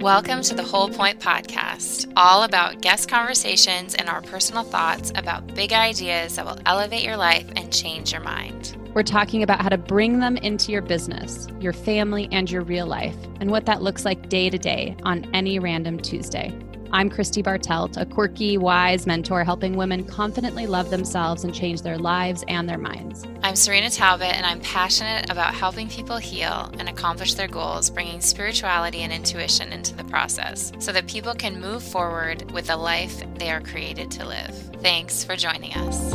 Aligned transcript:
Welcome 0.00 0.42
to 0.42 0.54
the 0.54 0.62
Whole 0.62 0.88
Point 0.88 1.18
Podcast, 1.18 2.12
all 2.16 2.44
about 2.44 2.80
guest 2.82 3.08
conversations 3.08 3.96
and 3.96 4.08
our 4.08 4.22
personal 4.22 4.62
thoughts 4.62 5.10
about 5.16 5.56
big 5.56 5.72
ideas 5.72 6.36
that 6.36 6.46
will 6.46 6.60
elevate 6.66 7.02
your 7.02 7.16
life 7.16 7.50
and 7.56 7.72
change 7.72 8.12
your 8.12 8.20
mind. 8.20 8.76
We're 8.94 9.02
talking 9.02 9.42
about 9.42 9.60
how 9.60 9.70
to 9.70 9.76
bring 9.76 10.20
them 10.20 10.36
into 10.36 10.70
your 10.70 10.82
business, 10.82 11.48
your 11.58 11.72
family, 11.72 12.28
and 12.30 12.48
your 12.48 12.62
real 12.62 12.86
life, 12.86 13.16
and 13.40 13.50
what 13.50 13.66
that 13.66 13.82
looks 13.82 14.04
like 14.04 14.28
day 14.28 14.48
to 14.48 14.56
day 14.56 14.96
on 15.02 15.28
any 15.34 15.58
random 15.58 15.98
Tuesday. 15.98 16.56
I'm 16.90 17.10
Christy 17.10 17.42
Bartelt, 17.42 18.00
a 18.00 18.06
quirky, 18.06 18.56
wise 18.56 19.06
mentor 19.06 19.44
helping 19.44 19.76
women 19.76 20.04
confidently 20.04 20.66
love 20.66 20.88
themselves 20.88 21.44
and 21.44 21.54
change 21.54 21.82
their 21.82 21.98
lives 21.98 22.44
and 22.48 22.66
their 22.66 22.78
minds. 22.78 23.26
I'm 23.42 23.56
Serena 23.56 23.90
Talbot, 23.90 24.34
and 24.34 24.46
I'm 24.46 24.60
passionate 24.60 25.30
about 25.30 25.52
helping 25.52 25.90
people 25.90 26.16
heal 26.16 26.72
and 26.78 26.88
accomplish 26.88 27.34
their 27.34 27.46
goals, 27.46 27.90
bringing 27.90 28.22
spirituality 28.22 29.00
and 29.00 29.12
intuition 29.12 29.70
into 29.70 29.94
the 29.94 30.04
process 30.04 30.72
so 30.78 30.90
that 30.92 31.06
people 31.06 31.34
can 31.34 31.60
move 31.60 31.82
forward 31.82 32.50
with 32.52 32.68
the 32.68 32.76
life 32.78 33.22
they 33.34 33.50
are 33.50 33.60
created 33.60 34.10
to 34.12 34.26
live. 34.26 34.54
Thanks 34.80 35.22
for 35.22 35.36
joining 35.36 35.74
us. 35.74 36.14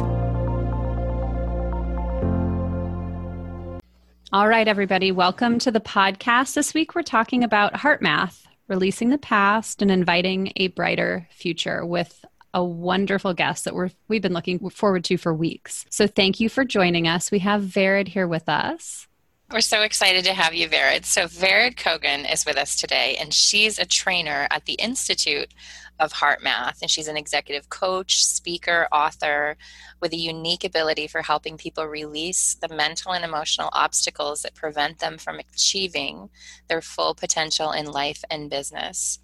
All 4.31 4.47
right, 4.47 4.67
everybody, 4.67 5.11
welcome 5.11 5.59
to 5.59 5.69
the 5.69 5.79
podcast. 5.79 6.55
This 6.55 6.73
week 6.73 6.95
we're 6.95 7.03
talking 7.03 7.43
about 7.43 7.73
HeartMath 7.73 8.42
releasing 8.67 9.09
the 9.09 9.17
past 9.17 9.81
and 9.81 9.91
inviting 9.91 10.51
a 10.55 10.67
brighter 10.67 11.27
future 11.31 11.85
with 11.85 12.23
a 12.53 12.63
wonderful 12.63 13.33
guest 13.33 13.65
that 13.65 13.73
we're, 13.73 13.89
we've 14.07 14.21
been 14.21 14.33
looking 14.33 14.69
forward 14.69 15.03
to 15.05 15.17
for 15.17 15.33
weeks. 15.33 15.85
So 15.89 16.07
thank 16.07 16.39
you 16.39 16.49
for 16.49 16.63
joining 16.63 17.07
us. 17.07 17.31
We 17.31 17.39
have 17.39 17.63
Vered 17.63 18.09
here 18.09 18.27
with 18.27 18.47
us. 18.47 19.07
We're 19.51 19.61
so 19.61 19.81
excited 19.81 20.25
to 20.25 20.33
have 20.33 20.55
you, 20.55 20.67
Vered. 20.67 21.05
So, 21.05 21.25
Vered 21.25 21.75
Kogan 21.75 22.31
is 22.31 22.43
with 22.43 22.57
us 22.57 22.75
today, 22.75 23.17
and 23.19 23.31
she's 23.31 23.77
a 23.77 23.85
trainer 23.85 24.47
at 24.49 24.65
the 24.65 24.73
Institute 24.73 25.53
of 25.99 26.13
HeartMath, 26.13 26.81
And 26.81 26.89
she's 26.89 27.07
an 27.07 27.17
executive 27.17 27.69
coach, 27.69 28.25
speaker, 28.25 28.87
author 28.91 29.57
with 30.01 30.13
a 30.13 30.17
unique 30.17 30.63
ability 30.63 31.07
for 31.07 31.21
helping 31.21 31.57
people 31.57 31.85
release 31.85 32.55
the 32.55 32.73
mental 32.73 33.13
and 33.13 33.23
emotional 33.23 33.69
obstacles 33.73 34.41
that 34.41 34.55
prevent 34.55 34.99
them 34.99 35.17
from 35.17 35.39
achieving 35.39 36.29
their 36.67 36.81
full 36.81 37.13
potential 37.13 37.71
in 37.71 37.85
life 37.85 38.23
and 38.29 38.49
business. 38.49 39.19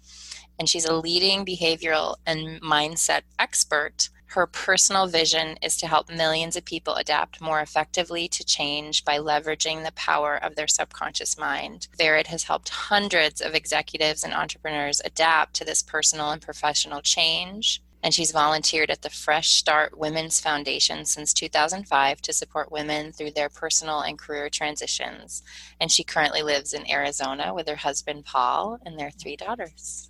And 0.58 0.68
she's 0.68 0.84
a 0.84 0.94
leading 0.94 1.44
behavioral 1.44 2.16
and 2.26 2.60
mindset 2.60 3.22
expert 3.38 4.10
her 4.30 4.46
personal 4.46 5.08
vision 5.08 5.56
is 5.60 5.76
to 5.76 5.88
help 5.88 6.08
millions 6.08 6.54
of 6.54 6.64
people 6.64 6.94
adapt 6.94 7.40
more 7.40 7.60
effectively 7.60 8.28
to 8.28 8.44
change 8.44 9.04
by 9.04 9.18
leveraging 9.18 9.84
the 9.84 9.92
power 9.92 10.36
of 10.36 10.54
their 10.54 10.68
subconscious 10.68 11.36
mind. 11.36 11.88
Vered 11.98 12.28
has 12.28 12.44
helped 12.44 12.68
hundreds 12.68 13.40
of 13.40 13.56
executives 13.56 14.22
and 14.22 14.32
entrepreneurs 14.32 15.02
adapt 15.04 15.54
to 15.54 15.64
this 15.64 15.82
personal 15.82 16.30
and 16.30 16.40
professional 16.40 17.00
change. 17.00 17.82
And 18.04 18.14
she's 18.14 18.30
volunteered 18.30 18.88
at 18.88 19.02
the 19.02 19.10
Fresh 19.10 19.50
Start 19.50 19.98
Women's 19.98 20.40
Foundation 20.40 21.04
since 21.04 21.34
2005 21.34 22.22
to 22.22 22.32
support 22.32 22.70
women 22.70 23.10
through 23.12 23.32
their 23.32 23.48
personal 23.48 24.00
and 24.00 24.16
career 24.16 24.48
transitions. 24.48 25.42
And 25.80 25.90
she 25.90 26.04
currently 26.04 26.42
lives 26.42 26.72
in 26.72 26.88
Arizona 26.88 27.52
with 27.52 27.68
her 27.68 27.76
husband, 27.76 28.26
Paul, 28.26 28.78
and 28.86 28.96
their 28.96 29.10
three 29.10 29.36
daughters. 29.36 30.08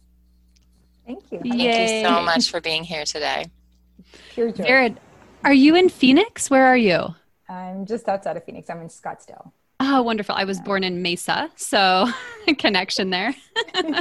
Thank 1.07 1.33
you. 1.33 1.41
Thank 1.41 1.63
you 1.63 2.07
so 2.07 2.21
much 2.23 2.51
for 2.51 2.61
being 2.61 2.85
here 2.85 3.05
today. 3.05 3.47
Pure 4.31 4.53
joy. 4.53 4.65
Vered, 4.65 4.97
are 5.45 5.53
you 5.53 5.75
in 5.75 5.89
Phoenix? 5.89 6.51
Where 6.51 6.65
are 6.65 6.77
you? 6.77 7.15
I'm 7.49 7.87
just 7.87 8.09
outside 8.09 8.37
of 8.37 8.45
Phoenix. 8.45 8.71
I'm 8.71 8.81
in 8.81 8.89
Scottsdale. 8.89 9.53
Oh, 9.83 10.03
wonderful. 10.03 10.35
I 10.35 10.45
was 10.45 10.59
yeah. 10.59 10.65
born 10.65 10.85
in 10.85 11.01
Mesa, 11.01 11.51
so 11.57 12.07
connection 12.59 13.09
there. 13.09 13.35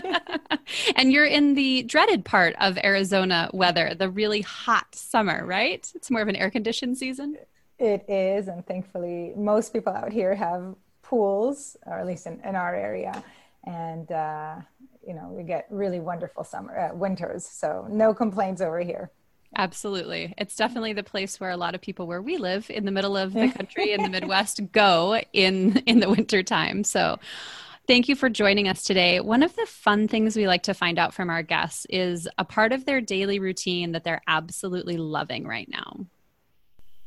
and 0.95 1.11
you're 1.11 1.25
in 1.25 1.55
the 1.55 1.83
dreaded 1.83 2.25
part 2.25 2.53
of 2.59 2.77
Arizona 2.83 3.49
weather, 3.53 3.95
the 3.95 4.09
really 4.09 4.41
hot 4.41 4.93
summer, 4.93 5.45
right? 5.45 5.89
It's 5.95 6.11
more 6.11 6.21
of 6.21 6.27
an 6.27 6.35
air 6.35 6.49
conditioned 6.49 6.97
season. 6.97 7.37
It 7.77 8.03
is. 8.09 8.49
And 8.49 8.65
thankfully, 8.67 9.31
most 9.37 9.71
people 9.71 9.93
out 9.93 10.11
here 10.11 10.35
have 10.35 10.75
pools, 11.01 11.77
or 11.85 11.97
at 11.97 12.05
least 12.05 12.27
in, 12.27 12.41
in 12.43 12.57
our 12.57 12.75
area. 12.75 13.23
And, 13.63 14.11
uh, 14.11 14.55
you 15.07 15.13
know, 15.13 15.29
we 15.29 15.43
get 15.43 15.65
really 15.69 16.01
wonderful 16.01 16.43
summer, 16.43 16.77
uh, 16.77 16.93
winters. 16.93 17.45
So 17.45 17.87
no 17.89 18.13
complaints 18.13 18.61
over 18.61 18.79
here. 18.81 19.11
Absolutely. 19.57 20.33
It's 20.37 20.55
definitely 20.55 20.93
the 20.93 21.03
place 21.03 21.39
where 21.39 21.49
a 21.49 21.57
lot 21.57 21.75
of 21.75 21.81
people 21.81 22.07
where 22.07 22.21
we 22.21 22.37
live 22.37 22.69
in 22.69 22.85
the 22.85 22.91
middle 22.91 23.17
of 23.17 23.33
the 23.33 23.49
country 23.57 23.91
in 23.91 24.03
the 24.03 24.09
Midwest 24.09 24.71
go 24.71 25.19
in 25.33 25.77
in 25.85 25.99
the 25.99 26.09
winter 26.09 26.43
time. 26.43 26.83
So 26.83 27.19
Thank 27.89 28.07
you 28.07 28.15
for 28.15 28.29
joining 28.29 28.67
us 28.67 28.83
today. 28.83 29.19
One 29.19 29.41
of 29.41 29.55
the 29.55 29.65
fun 29.65 30.07
things 30.07 30.37
we 30.37 30.45
like 30.45 30.61
to 30.61 30.75
find 30.75 30.99
out 30.99 31.11
from 31.11 31.31
our 31.31 31.41
guests 31.41 31.87
is 31.89 32.27
a 32.37 32.45
part 32.45 32.71
of 32.71 32.85
their 32.85 33.01
daily 33.01 33.39
routine 33.39 33.93
that 33.93 34.03
they're 34.03 34.21
absolutely 34.27 34.95
loving 34.95 35.47
right 35.47 35.67
now. 35.67 36.05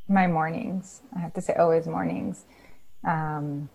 My 0.09 0.27
mornings. 0.27 1.03
I 1.15 1.21
have 1.21 1.33
to 1.35 1.41
say, 1.41 1.55
always 1.55 1.87
mornings. 1.87 2.47
Um, 3.05 3.69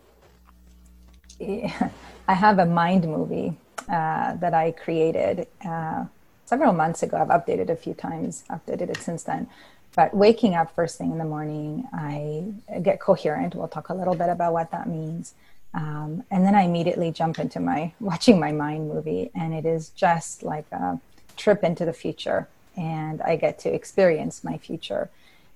I 1.41 2.33
have 2.33 2.59
a 2.59 2.65
mind 2.65 3.05
movie 3.05 3.57
uh, 3.87 4.33
that 4.35 4.53
I 4.53 4.71
created. 4.71 5.47
Uh, 5.65 6.07
several 6.47 6.73
months 6.73 7.03
ago. 7.03 7.17
I've 7.17 7.27
updated 7.27 7.69
a 7.69 7.75
few 7.75 7.93
times, 7.93 8.43
updated 8.49 8.89
it 8.89 8.97
since 8.97 9.23
then. 9.23 9.47
But 9.95 10.13
waking 10.13 10.55
up 10.55 10.73
first 10.73 10.97
thing 10.97 11.11
in 11.11 11.17
the 11.17 11.25
morning, 11.25 11.87
I 11.93 12.79
get 12.81 12.99
coherent. 12.99 13.53
We'll 13.53 13.67
talk 13.67 13.89
a 13.89 13.93
little 13.93 14.15
bit 14.15 14.29
about 14.29 14.53
what 14.53 14.71
that 14.71 14.87
means. 14.87 15.33
Um, 15.73 16.23
and 16.31 16.45
then 16.45 16.55
I 16.55 16.61
immediately 16.61 17.11
jump 17.11 17.37
into 17.39 17.59
my 17.59 17.91
watching 17.99 18.39
my 18.39 18.51
mind 18.51 18.89
movie, 18.89 19.29
and 19.35 19.53
it 19.53 19.65
is 19.65 19.89
just 19.89 20.41
like 20.41 20.65
a 20.71 20.99
trip 21.35 21.63
into 21.63 21.85
the 21.85 21.93
future. 21.93 22.47
And 22.77 23.21
I 23.21 23.35
get 23.35 23.59
to 23.59 23.73
experience 23.73 24.43
my 24.43 24.57
future. 24.57 25.09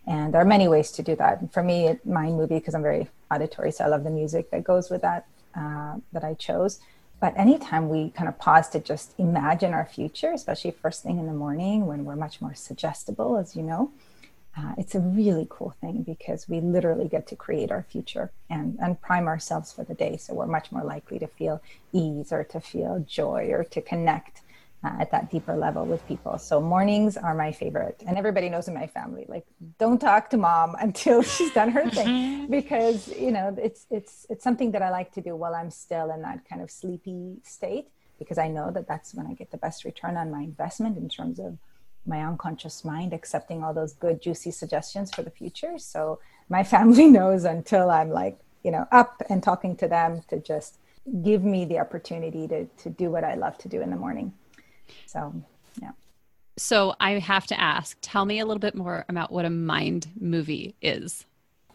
And 0.07 0.33
there 0.33 0.41
are 0.41 0.45
many 0.45 0.67
ways 0.67 0.91
to 0.93 1.03
do 1.03 1.15
that. 1.15 1.53
For 1.53 1.63
me, 1.63 1.97
mind 2.03 2.35
movie 2.35 2.55
because 2.55 2.73
I'm 2.73 2.81
very 2.81 3.07
auditory, 3.29 3.71
so 3.71 3.85
I 3.85 3.87
love 3.87 4.03
the 4.03 4.09
music 4.09 4.49
that 4.51 4.63
goes 4.63 4.89
with 4.89 5.01
that 5.03 5.25
uh, 5.55 5.95
that 6.11 6.23
I 6.23 6.33
chose. 6.33 6.79
But 7.21 7.37
anytime 7.37 7.87
we 7.87 8.09
kind 8.09 8.27
of 8.27 8.39
pause 8.39 8.67
to 8.69 8.79
just 8.79 9.13
imagine 9.19 9.73
our 9.73 9.85
future, 9.85 10.31
especially 10.33 10.71
first 10.71 11.03
thing 11.03 11.19
in 11.19 11.27
the 11.27 11.33
morning 11.33 11.85
when 11.85 12.03
we're 12.03 12.15
much 12.15 12.41
more 12.41 12.55
suggestible, 12.55 13.37
as 13.37 13.55
you 13.55 13.61
know, 13.61 13.91
uh, 14.57 14.73
it's 14.77 14.95
a 14.95 14.99
really 14.99 15.45
cool 15.49 15.75
thing 15.79 16.01
because 16.01 16.49
we 16.49 16.59
literally 16.59 17.07
get 17.07 17.27
to 17.27 17.35
create 17.35 17.71
our 17.71 17.83
future 17.83 18.31
and, 18.49 18.77
and 18.81 18.99
prime 19.01 19.27
ourselves 19.27 19.71
for 19.71 19.83
the 19.83 19.93
day. 19.93 20.17
So 20.17 20.33
we're 20.33 20.47
much 20.47 20.71
more 20.71 20.83
likely 20.83 21.19
to 21.19 21.27
feel 21.27 21.61
ease 21.93 22.33
or 22.33 22.43
to 22.45 22.59
feel 22.59 23.05
joy 23.07 23.49
or 23.51 23.63
to 23.65 23.81
connect 23.81 24.41
uh, 24.83 24.95
at 24.99 25.11
that 25.11 25.29
deeper 25.29 25.55
level 25.55 25.85
with 25.85 26.05
people. 26.07 26.37
So 26.37 26.59
mornings 26.59 27.15
are 27.15 27.35
my 27.35 27.51
favorite, 27.51 28.03
and 28.07 28.17
everybody 28.17 28.49
knows 28.49 28.67
in 28.67 28.73
my 28.73 28.87
family, 28.87 29.25
like 29.27 29.45
don't 29.79 29.99
talk 29.99 30.29
to 30.31 30.37
mom 30.37 30.75
until 30.79 31.21
she's 31.21 31.53
done 31.53 31.69
her 31.69 31.89
thing, 31.89 32.07
mm-hmm. 32.07 32.51
because 32.51 33.07
you 33.09 33.31
know 33.31 33.55
it's 33.61 33.85
it's 33.91 34.25
it's 34.29 34.43
something 34.43 34.71
that 34.71 34.81
I 34.81 34.89
like 34.89 35.11
to 35.13 35.21
do 35.21 35.35
while 35.35 35.53
I'm 35.53 35.69
still 35.69 36.11
in 36.11 36.21
that 36.23 36.47
kind 36.49 36.61
of 36.61 36.71
sleepy 36.71 37.37
state, 37.43 37.89
because 38.17 38.37
I 38.37 38.47
know 38.47 38.71
that 38.71 38.87
that's 38.87 39.13
when 39.13 39.27
I 39.27 39.33
get 39.33 39.51
the 39.51 39.57
best 39.57 39.85
return 39.85 40.17
on 40.17 40.31
my 40.31 40.41
investment 40.41 40.97
in 40.97 41.09
terms 41.09 41.39
of 41.39 41.57
my 42.05 42.25
unconscious 42.25 42.83
mind 42.83 43.13
accepting 43.13 43.63
all 43.63 43.75
those 43.75 43.93
good 43.93 44.19
juicy 44.19 44.49
suggestions 44.49 45.13
for 45.13 45.21
the 45.21 45.29
future. 45.29 45.77
So 45.77 46.19
my 46.49 46.63
family 46.73 47.07
knows 47.07 47.43
until 47.43 47.91
I'm 47.91 48.09
like 48.09 48.39
you 48.63 48.71
know 48.71 48.87
up 48.91 49.21
and 49.29 49.43
talking 49.43 49.75
to 49.75 49.87
them 49.87 50.23
to 50.29 50.39
just 50.39 50.79
give 51.23 51.43
me 51.43 51.65
the 51.65 51.77
opportunity 51.77 52.47
to 52.47 52.65
to 52.65 52.89
do 52.89 53.11
what 53.11 53.23
I 53.23 53.35
love 53.35 53.59
to 53.59 53.69
do 53.69 53.81
in 53.81 53.91
the 53.91 53.95
morning. 53.95 54.33
So, 55.05 55.33
yeah. 55.81 55.91
So 56.57 56.95
I 56.99 57.19
have 57.19 57.47
to 57.47 57.59
ask, 57.59 57.97
tell 58.01 58.25
me 58.25 58.39
a 58.39 58.45
little 58.45 58.59
bit 58.59 58.75
more 58.75 59.05
about 59.09 59.31
what 59.31 59.45
a 59.45 59.49
mind 59.49 60.07
movie 60.19 60.75
is. 60.81 61.25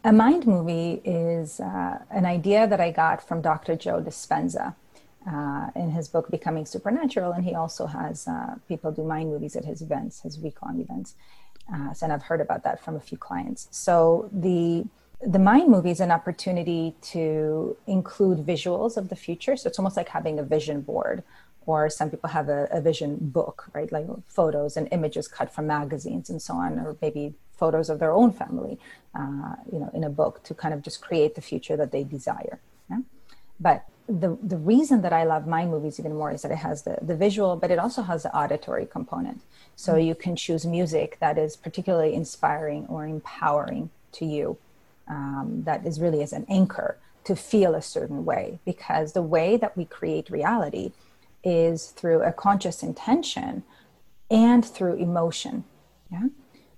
A 0.04 0.12
mind 0.12 0.46
movie 0.46 1.00
is 1.04 1.58
uh, 1.58 1.98
an 2.10 2.26
idea 2.26 2.66
that 2.68 2.80
I 2.80 2.92
got 2.92 3.26
from 3.26 3.40
Dr. 3.40 3.74
Joe 3.74 4.00
Dispenza 4.00 4.74
uh, 5.28 5.70
in 5.74 5.90
his 5.90 6.06
book 6.06 6.30
Becoming 6.30 6.64
Supernatural, 6.64 7.32
and 7.32 7.44
he 7.44 7.54
also 7.54 7.86
has 7.86 8.28
uh, 8.28 8.54
people 8.68 8.92
do 8.92 9.02
mind 9.02 9.30
movies 9.30 9.56
at 9.56 9.64
his 9.64 9.82
events, 9.82 10.20
his 10.20 10.38
week-long 10.38 10.80
events. 10.80 11.14
Uh, 11.72 11.92
and 12.00 12.12
I've 12.12 12.22
heard 12.22 12.40
about 12.40 12.62
that 12.62 12.80
from 12.84 12.94
a 12.94 13.00
few 13.00 13.18
clients. 13.18 13.66
So 13.72 14.30
the 14.32 14.86
the 15.22 15.38
mind 15.38 15.70
movie 15.70 15.90
is 15.90 16.00
an 16.00 16.10
opportunity 16.10 16.94
to 17.00 17.76
include 17.86 18.46
visuals 18.46 18.98
of 18.98 19.08
the 19.08 19.16
future. 19.16 19.56
So 19.56 19.68
it's 19.68 19.78
almost 19.78 19.96
like 19.96 20.10
having 20.10 20.38
a 20.38 20.42
vision 20.42 20.82
board 20.82 21.22
or 21.66 21.90
some 21.90 22.10
people 22.10 22.30
have 22.30 22.48
a, 22.48 22.68
a, 22.70 22.80
vision 22.80 23.18
book, 23.20 23.68
right? 23.72 23.90
Like 23.90 24.06
photos 24.28 24.76
and 24.76 24.88
images 24.92 25.26
cut 25.26 25.52
from 25.52 25.66
magazines 25.66 26.30
and 26.30 26.40
so 26.40 26.54
on, 26.54 26.78
or 26.78 26.96
maybe 27.02 27.34
photos 27.56 27.90
of 27.90 27.98
their 27.98 28.12
own 28.12 28.32
family, 28.32 28.78
uh, 29.14 29.56
you 29.70 29.78
know, 29.80 29.90
in 29.92 30.04
a 30.04 30.10
book 30.10 30.42
to 30.44 30.54
kind 30.54 30.72
of 30.72 30.82
just 30.82 31.00
create 31.00 31.34
the 31.34 31.40
future 31.40 31.76
that 31.76 31.90
they 31.90 32.04
desire. 32.04 32.60
Yeah? 32.88 33.00
But 33.58 33.84
the 34.08 34.38
the 34.40 34.56
reason 34.56 35.02
that 35.02 35.12
I 35.12 35.24
love 35.24 35.46
mind 35.48 35.70
movies 35.70 35.98
even 35.98 36.14
more 36.14 36.30
is 36.30 36.42
that 36.42 36.52
it 36.52 36.58
has 36.58 36.82
the 36.82 36.98
the 37.02 37.16
visual, 37.16 37.56
but 37.56 37.70
it 37.70 37.78
also 37.78 38.02
has 38.02 38.22
the 38.22 38.34
auditory 38.36 38.86
component. 38.86 39.40
So 39.74 39.92
mm-hmm. 39.92 40.06
you 40.08 40.14
can 40.14 40.36
choose 40.36 40.64
music 40.64 41.18
that 41.20 41.36
is 41.36 41.56
particularly 41.56 42.14
inspiring 42.14 42.86
or 42.88 43.04
empowering 43.06 43.90
to 44.12 44.24
you, 44.24 44.58
um, 45.08 45.62
that 45.64 45.84
is 45.84 46.00
really 46.00 46.22
as 46.22 46.32
an 46.32 46.46
anchor 46.48 46.98
to 47.24 47.34
feel 47.34 47.74
a 47.74 47.82
certain 47.82 48.24
way, 48.24 48.60
because 48.64 49.12
the 49.12 49.22
way 49.22 49.56
that 49.56 49.76
we 49.76 49.84
create 49.84 50.30
reality 50.30 50.92
is 51.46 51.86
through 51.92 52.22
a 52.22 52.32
conscious 52.32 52.82
intention 52.82 53.62
and 54.30 54.64
through 54.64 54.94
emotion. 54.96 55.64
Yeah. 56.10 56.24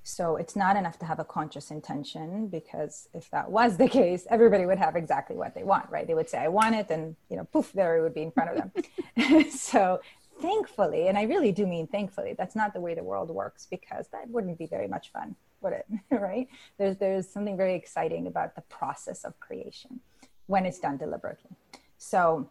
So 0.02 0.36
it's 0.36 0.54
not 0.54 0.76
enough 0.76 0.98
to 1.00 1.06
have 1.06 1.18
a 1.18 1.24
conscious 1.24 1.70
intention 1.70 2.48
because 2.48 3.08
if 3.14 3.30
that 3.30 3.50
was 3.50 3.78
the 3.78 3.88
case, 3.88 4.26
everybody 4.30 4.66
would 4.66 4.78
have 4.78 4.94
exactly 4.94 5.36
what 5.36 5.54
they 5.54 5.64
want, 5.64 5.90
right? 5.90 6.06
They 6.06 6.14
would 6.14 6.28
say, 6.28 6.38
I 6.38 6.48
want 6.48 6.74
it, 6.74 6.90
and 6.90 7.16
you 7.30 7.36
know, 7.36 7.44
poof, 7.44 7.72
there 7.72 7.96
it 7.96 8.02
would 8.02 8.14
be 8.14 8.22
in 8.22 8.30
front 8.30 8.50
of 8.50 8.56
them. 8.56 9.50
so 9.50 10.00
thankfully, 10.40 11.08
and 11.08 11.16
I 11.16 11.22
really 11.24 11.52
do 11.52 11.66
mean 11.66 11.86
thankfully, 11.86 12.34
that's 12.36 12.56
not 12.56 12.74
the 12.74 12.80
way 12.80 12.94
the 12.94 13.02
world 13.02 13.30
works 13.30 13.66
because 13.70 14.08
that 14.12 14.28
wouldn't 14.28 14.58
be 14.58 14.66
very 14.66 14.88
much 14.88 15.12
fun, 15.12 15.34
would 15.62 15.72
it? 15.72 15.86
right? 16.10 16.48
There's 16.78 16.96
there's 16.98 17.28
something 17.28 17.56
very 17.56 17.74
exciting 17.74 18.26
about 18.26 18.54
the 18.54 18.62
process 18.62 19.24
of 19.24 19.38
creation 19.40 20.00
when 20.46 20.66
it's 20.66 20.78
done 20.78 20.96
deliberately. 20.96 21.50
So 21.98 22.48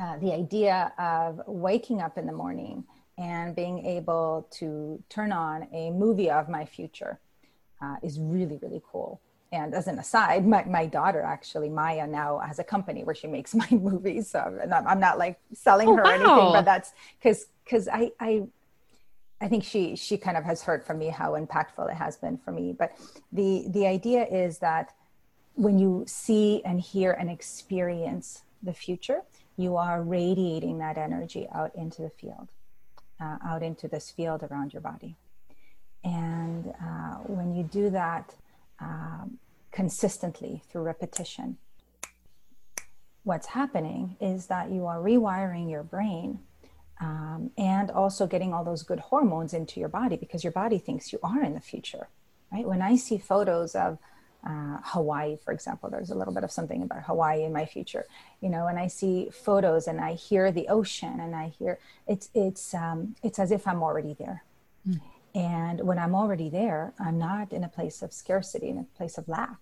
uh, 0.00 0.18
the 0.18 0.32
idea 0.32 0.92
of 0.98 1.40
waking 1.46 2.00
up 2.00 2.18
in 2.18 2.26
the 2.26 2.32
morning 2.32 2.84
and 3.16 3.54
being 3.54 3.84
able 3.86 4.46
to 4.50 5.02
turn 5.08 5.32
on 5.32 5.68
a 5.72 5.90
movie 5.90 6.30
of 6.30 6.48
my 6.48 6.64
future 6.64 7.20
uh, 7.80 7.96
is 8.02 8.18
really, 8.18 8.58
really 8.62 8.82
cool. 8.90 9.20
And 9.52 9.72
as 9.72 9.86
an 9.86 10.00
aside, 10.00 10.44
my, 10.46 10.64
my 10.64 10.86
daughter 10.86 11.20
actually, 11.22 11.68
Maya, 11.68 12.08
now 12.08 12.38
has 12.40 12.58
a 12.58 12.64
company 12.64 13.04
where 13.04 13.14
she 13.14 13.28
makes 13.28 13.54
my 13.62 13.68
movies. 13.70 14.30
So 14.30 14.58
I'm 14.62 14.68
not, 14.68 14.86
I'm 14.86 15.00
not 15.00 15.18
like 15.18 15.38
selling 15.52 15.88
oh, 15.88 15.96
her 15.96 16.02
wow. 16.02 16.10
anything, 16.10 16.52
but 16.52 16.64
that's 16.64 16.92
because 17.20 17.46
because 17.64 17.88
I, 17.88 18.10
I 18.20 18.42
I 19.40 19.48
think 19.48 19.64
she 19.64 19.96
she 19.96 20.16
kind 20.16 20.36
of 20.36 20.44
has 20.44 20.62
heard 20.62 20.84
from 20.84 20.98
me 20.98 21.08
how 21.08 21.32
impactful 21.32 21.90
it 21.90 21.94
has 21.94 22.16
been 22.16 22.38
for 22.38 22.50
me. 22.50 22.72
But 22.72 22.96
the 23.32 23.66
the 23.68 23.86
idea 23.86 24.26
is 24.26 24.58
that 24.58 24.92
when 25.54 25.78
you 25.78 26.04
see 26.06 26.62
and 26.64 26.80
hear 26.80 27.12
and 27.12 27.30
experience 27.30 28.42
the 28.62 28.72
future, 28.72 29.22
you 29.56 29.76
are 29.76 30.02
radiating 30.02 30.78
that 30.78 30.98
energy 30.98 31.46
out 31.52 31.74
into 31.74 32.02
the 32.02 32.10
field 32.10 32.48
uh, 33.20 33.36
out 33.46 33.62
into 33.62 33.88
this 33.88 34.10
field 34.10 34.42
around 34.42 34.72
your 34.72 34.82
body. 34.82 35.16
And 36.02 36.74
uh, 36.80 37.14
when 37.26 37.54
you 37.54 37.62
do 37.64 37.90
that 37.90 38.34
um, 38.80 39.38
consistently 39.72 40.62
through 40.68 40.82
repetition, 40.82 41.56
what's 43.22 43.48
happening 43.48 44.16
is 44.20 44.46
that 44.46 44.70
you 44.70 44.86
are 44.86 44.98
rewiring 44.98 45.70
your 45.70 45.82
brain 45.82 46.40
um, 47.00 47.50
and 47.56 47.90
also 47.90 48.26
getting 48.26 48.52
all 48.52 48.64
those 48.64 48.82
good 48.82 49.00
hormones 49.00 49.54
into 49.54 49.80
your 49.80 49.88
body 49.88 50.16
because 50.16 50.44
your 50.44 50.52
body 50.52 50.78
thinks 50.78 51.12
you 51.12 51.18
are 51.22 51.42
in 51.42 51.54
the 51.54 51.60
future, 51.60 52.08
right? 52.52 52.66
When 52.66 52.82
I 52.82 52.96
see 52.96 53.18
photos 53.18 53.74
of 53.74 53.98
uh, 54.46 54.78
Hawaii, 54.82 55.36
for 55.36 55.52
example. 55.52 55.88
There's 55.88 56.10
a 56.10 56.14
little 56.14 56.34
bit 56.34 56.44
of 56.44 56.50
something 56.50 56.82
about 56.82 57.04
Hawaii 57.04 57.44
in 57.44 57.52
my 57.52 57.64
future, 57.64 58.06
you 58.40 58.48
know. 58.48 58.66
And 58.66 58.78
I 58.78 58.88
see 58.88 59.30
photos 59.32 59.86
and 59.86 60.00
I 60.00 60.14
hear 60.14 60.52
the 60.52 60.68
ocean 60.68 61.20
and 61.20 61.34
I 61.34 61.48
hear 61.48 61.78
it's 62.06 62.28
it's 62.34 62.74
um, 62.74 63.16
it's 63.22 63.38
as 63.38 63.50
if 63.50 63.66
I'm 63.66 63.82
already 63.82 64.14
there. 64.14 64.44
Mm. 64.88 65.00
And 65.34 65.80
when 65.80 65.98
I'm 65.98 66.14
already 66.14 66.48
there, 66.48 66.92
I'm 66.98 67.18
not 67.18 67.52
in 67.52 67.64
a 67.64 67.68
place 67.68 68.02
of 68.02 68.12
scarcity, 68.12 68.68
in 68.68 68.78
a 68.78 68.96
place 68.96 69.18
of 69.18 69.28
lack. 69.28 69.56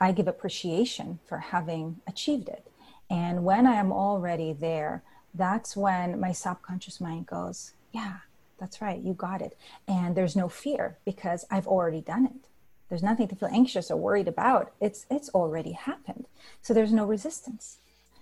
I 0.00 0.12
give 0.12 0.26
appreciation 0.26 1.18
for 1.26 1.38
having 1.38 2.00
achieved 2.06 2.48
it. 2.48 2.66
And 3.10 3.44
when 3.44 3.66
I 3.66 3.74
am 3.74 3.92
already 3.92 4.52
there, 4.52 5.02
that's 5.34 5.76
when 5.76 6.18
my 6.18 6.32
subconscious 6.32 7.00
mind 7.00 7.26
goes, 7.26 7.72
Yeah, 7.92 8.18
that's 8.58 8.80
right, 8.80 9.00
you 9.00 9.14
got 9.14 9.42
it. 9.42 9.56
And 9.88 10.16
there's 10.16 10.36
no 10.36 10.48
fear 10.48 10.96
because 11.04 11.44
I've 11.50 11.66
already 11.66 12.00
done 12.00 12.26
it 12.26 12.48
there's 12.92 13.02
nothing 13.02 13.26
to 13.26 13.34
feel 13.34 13.48
anxious 13.50 13.90
or 13.90 13.96
worried 13.96 14.28
about. 14.28 14.74
It's 14.78 15.06
it's 15.10 15.30
already 15.30 15.72
happened. 15.72 16.26
So 16.60 16.74
there's 16.74 16.92
no 16.92 17.06
resistance. 17.06 17.78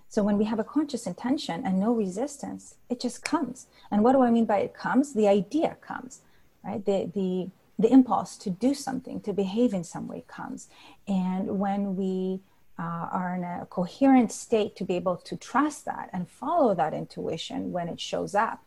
So 0.09 0.23
when 0.23 0.39
we 0.39 0.45
have 0.45 0.61
a 0.61 0.71
conscious 0.77 1.09
intention 1.09 1.67
and 1.67 1.81
no 1.81 1.93
resistance 1.93 2.77
it 2.89 3.01
just 3.01 3.25
comes. 3.25 3.67
And 3.91 4.05
what 4.05 4.13
do 4.13 4.23
i 4.23 4.31
mean 4.31 4.45
by 4.45 4.59
it 4.59 4.73
comes? 4.73 5.13
The 5.13 5.27
idea 5.27 5.77
comes 5.81 6.21
right? 6.63 6.85
The 6.85 7.11
the 7.13 7.51
the 7.81 7.93
impulse 7.93 8.37
to 8.37 8.51
do 8.51 8.73
something 8.73 9.21
to 9.23 9.33
behave 9.33 9.75
in 9.75 9.83
some 9.83 10.07
way 10.07 10.23
comes. 10.29 10.69
And 11.09 11.59
when 11.59 11.97
we 11.97 12.39
uh, 12.79 13.09
are 13.11 13.35
in 13.35 13.43
a 13.43 13.67
coherent 13.71 14.31
state 14.31 14.77
to 14.77 14.85
be 14.85 14.95
able 14.95 15.17
to 15.17 15.37
trust 15.37 15.85
that 15.87 16.11
and 16.13 16.29
follow 16.29 16.77
that 16.77 16.95
intuition 16.95 17.73
when 17.73 17.89
it 17.89 17.99
shows 17.99 18.37
up 18.37 18.61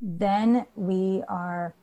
then 0.00 0.64
we 0.76 1.22
are 1.28 1.74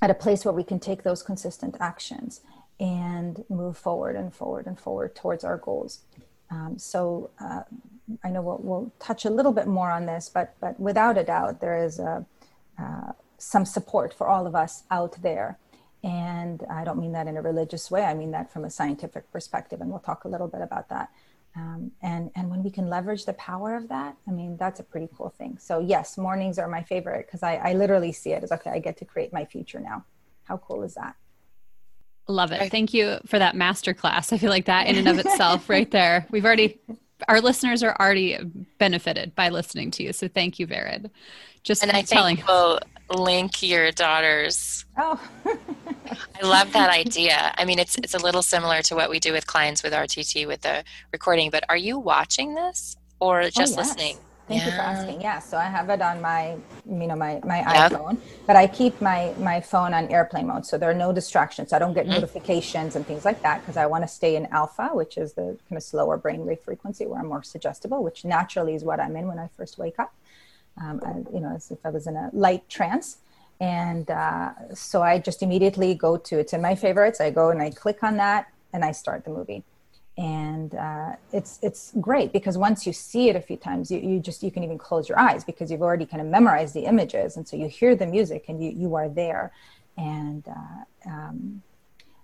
at 0.00 0.10
a 0.10 0.14
place 0.14 0.44
where 0.44 0.54
we 0.54 0.64
can 0.64 0.78
take 0.78 1.02
those 1.02 1.22
consistent 1.22 1.76
actions 1.80 2.40
and 2.80 3.44
move 3.48 3.76
forward 3.76 4.16
and 4.16 4.32
forward 4.32 4.66
and 4.66 4.78
forward 4.78 5.14
towards 5.14 5.44
our 5.44 5.56
goals. 5.56 6.00
Um, 6.50 6.78
so 6.78 7.30
uh, 7.40 7.62
I 8.24 8.30
know 8.30 8.40
we'll, 8.40 8.60
we'll, 8.62 8.92
touch 8.98 9.24
a 9.24 9.30
little 9.30 9.52
bit 9.52 9.66
more 9.66 9.90
on 9.90 10.06
this, 10.06 10.30
but 10.32 10.54
but 10.60 10.78
without 10.80 11.18
a 11.18 11.24
doubt, 11.24 11.60
there 11.60 11.82
is 11.84 11.98
a, 11.98 12.24
uh, 12.78 13.12
some 13.36 13.64
support 13.64 14.14
for 14.14 14.28
all 14.28 14.46
of 14.46 14.54
us 14.54 14.84
out 14.90 15.20
there. 15.22 15.58
And 16.02 16.64
I 16.70 16.84
don't 16.84 16.98
mean 16.98 17.12
that 17.12 17.26
in 17.26 17.36
a 17.36 17.42
religious 17.42 17.90
way. 17.90 18.04
I 18.04 18.14
mean 18.14 18.30
that 18.30 18.52
from 18.52 18.64
a 18.64 18.70
scientific 18.70 19.30
perspective, 19.32 19.80
and 19.80 19.90
we'll 19.90 19.98
talk 19.98 20.24
a 20.24 20.28
little 20.28 20.48
bit 20.48 20.62
about 20.62 20.88
that. 20.90 21.10
Um, 21.58 21.90
and 22.02 22.30
and 22.36 22.50
when 22.50 22.62
we 22.62 22.70
can 22.70 22.88
leverage 22.88 23.24
the 23.24 23.32
power 23.32 23.74
of 23.74 23.88
that, 23.88 24.16
I 24.28 24.30
mean 24.30 24.56
that's 24.56 24.78
a 24.78 24.84
pretty 24.84 25.08
cool 25.16 25.30
thing. 25.30 25.58
So 25.58 25.80
yes, 25.80 26.16
mornings 26.16 26.58
are 26.58 26.68
my 26.68 26.82
favorite 26.82 27.26
because 27.26 27.42
I, 27.42 27.56
I 27.56 27.72
literally 27.72 28.12
see 28.12 28.32
it 28.32 28.44
as 28.44 28.52
okay, 28.52 28.70
I 28.70 28.78
get 28.78 28.96
to 28.98 29.04
create 29.04 29.32
my 29.32 29.44
future 29.44 29.80
now. 29.80 30.04
How 30.44 30.58
cool 30.58 30.84
is 30.84 30.94
that? 30.94 31.16
Love 32.28 32.52
it. 32.52 32.70
Thank 32.70 32.94
you 32.94 33.18
for 33.26 33.38
that 33.38 33.56
master 33.56 33.92
class. 33.92 34.32
I 34.32 34.38
feel 34.38 34.50
like 34.50 34.66
that 34.66 34.86
in 34.86 34.96
and 34.96 35.08
of 35.08 35.18
itself, 35.18 35.68
right 35.68 35.90
there. 35.90 36.26
We've 36.30 36.44
already 36.44 36.78
our 37.26 37.40
listeners 37.40 37.82
are 37.82 37.96
already 37.98 38.38
benefited 38.78 39.34
by 39.34 39.48
listening 39.48 39.90
to 39.92 40.02
you. 40.02 40.12
So 40.12 40.28
thank 40.28 40.58
you, 40.58 40.66
Vered. 40.66 41.10
Just 41.62 41.82
and 41.82 41.90
I 41.92 42.02
telling. 42.02 42.36
think 42.36 42.48
we'll 42.48 42.80
link 43.10 43.62
your 43.62 43.90
daughters. 43.90 44.84
Oh. 44.96 45.20
I 45.44 46.46
love 46.46 46.72
that 46.72 46.90
idea. 46.90 47.52
I 47.56 47.64
mean, 47.64 47.78
it's 47.78 47.96
it's 47.98 48.14
a 48.14 48.18
little 48.18 48.42
similar 48.42 48.82
to 48.82 48.94
what 48.94 49.10
we 49.10 49.18
do 49.18 49.32
with 49.32 49.46
clients 49.46 49.82
with 49.82 49.92
RTT 49.92 50.46
with 50.46 50.62
the 50.62 50.84
recording. 51.12 51.50
But 51.50 51.64
are 51.68 51.76
you 51.76 51.98
watching 51.98 52.54
this 52.54 52.96
or 53.20 53.42
oh, 53.42 53.50
just 53.50 53.58
oh, 53.58 53.62
yes. 53.62 53.76
listening? 53.76 54.18
Thank 54.48 54.62
yeah. 54.62 54.66
you 54.66 54.72
for 54.72 54.80
asking. 54.80 55.20
Yeah, 55.20 55.38
so 55.40 55.58
I 55.58 55.64
have 55.64 55.90
it 55.90 56.00
on 56.00 56.22
my, 56.22 56.56
you 56.86 57.06
know, 57.06 57.14
my 57.14 57.40
my 57.44 57.58
yep. 57.58 57.92
iPhone, 57.92 58.16
but 58.46 58.56
I 58.56 58.66
keep 58.66 59.00
my 59.00 59.34
my 59.38 59.60
phone 59.60 59.92
on 59.92 60.08
airplane 60.08 60.46
mode, 60.46 60.64
so 60.64 60.78
there 60.78 60.90
are 60.90 60.94
no 60.94 61.12
distractions. 61.12 61.72
I 61.72 61.78
don't 61.78 61.92
get 61.92 62.04
mm-hmm. 62.04 62.14
notifications 62.14 62.96
and 62.96 63.06
things 63.06 63.24
like 63.24 63.42
that 63.42 63.60
because 63.60 63.76
I 63.76 63.86
want 63.86 64.04
to 64.04 64.08
stay 64.08 64.36
in 64.36 64.46
alpha, 64.46 64.88
which 64.92 65.18
is 65.18 65.34
the 65.34 65.58
kind 65.68 65.76
of 65.76 65.82
slower 65.82 66.18
brainwave 66.18 66.60
frequency 66.60 67.04
where 67.06 67.20
I'm 67.20 67.28
more 67.28 67.42
suggestible, 67.42 68.02
which 68.02 68.24
naturally 68.24 68.74
is 68.74 68.84
what 68.84 69.00
I'm 69.00 69.14
in 69.16 69.28
when 69.28 69.38
I 69.38 69.48
first 69.56 69.76
wake 69.78 69.98
up. 69.98 70.14
Um, 70.80 71.00
I, 71.04 71.34
you 71.34 71.40
know, 71.40 71.54
as 71.54 71.70
if 71.70 71.84
I 71.84 71.90
was 71.90 72.06
in 72.06 72.16
a 72.16 72.30
light 72.32 72.68
trance 72.68 73.18
and 73.60 74.10
uh, 74.10 74.52
so 74.74 75.02
i 75.02 75.18
just 75.18 75.42
immediately 75.42 75.94
go 75.94 76.16
to 76.16 76.38
it's 76.38 76.52
in 76.52 76.62
my 76.62 76.74
favorites 76.74 77.20
i 77.20 77.30
go 77.30 77.50
and 77.50 77.60
i 77.60 77.70
click 77.70 78.02
on 78.02 78.16
that 78.16 78.46
and 78.72 78.84
i 78.84 78.92
start 78.92 79.24
the 79.24 79.30
movie 79.30 79.64
and 80.18 80.74
uh, 80.74 81.12
it's 81.32 81.58
it's 81.62 81.92
great 82.00 82.32
because 82.32 82.58
once 82.58 82.86
you 82.86 82.92
see 82.92 83.30
it 83.30 83.36
a 83.36 83.40
few 83.40 83.56
times 83.56 83.90
you, 83.90 83.98
you 84.00 84.20
just 84.20 84.42
you 84.42 84.50
can 84.50 84.62
even 84.64 84.76
close 84.76 85.08
your 85.08 85.18
eyes 85.18 85.44
because 85.44 85.70
you've 85.70 85.82
already 85.82 86.04
kind 86.04 86.20
of 86.20 86.26
memorized 86.26 86.74
the 86.74 86.84
images 86.84 87.36
and 87.36 87.48
so 87.48 87.56
you 87.56 87.68
hear 87.68 87.94
the 87.96 88.06
music 88.06 88.44
and 88.48 88.62
you 88.62 88.70
you 88.70 88.94
are 88.94 89.08
there 89.08 89.52
and 89.96 90.44
uh, 90.48 91.10
um, 91.10 91.62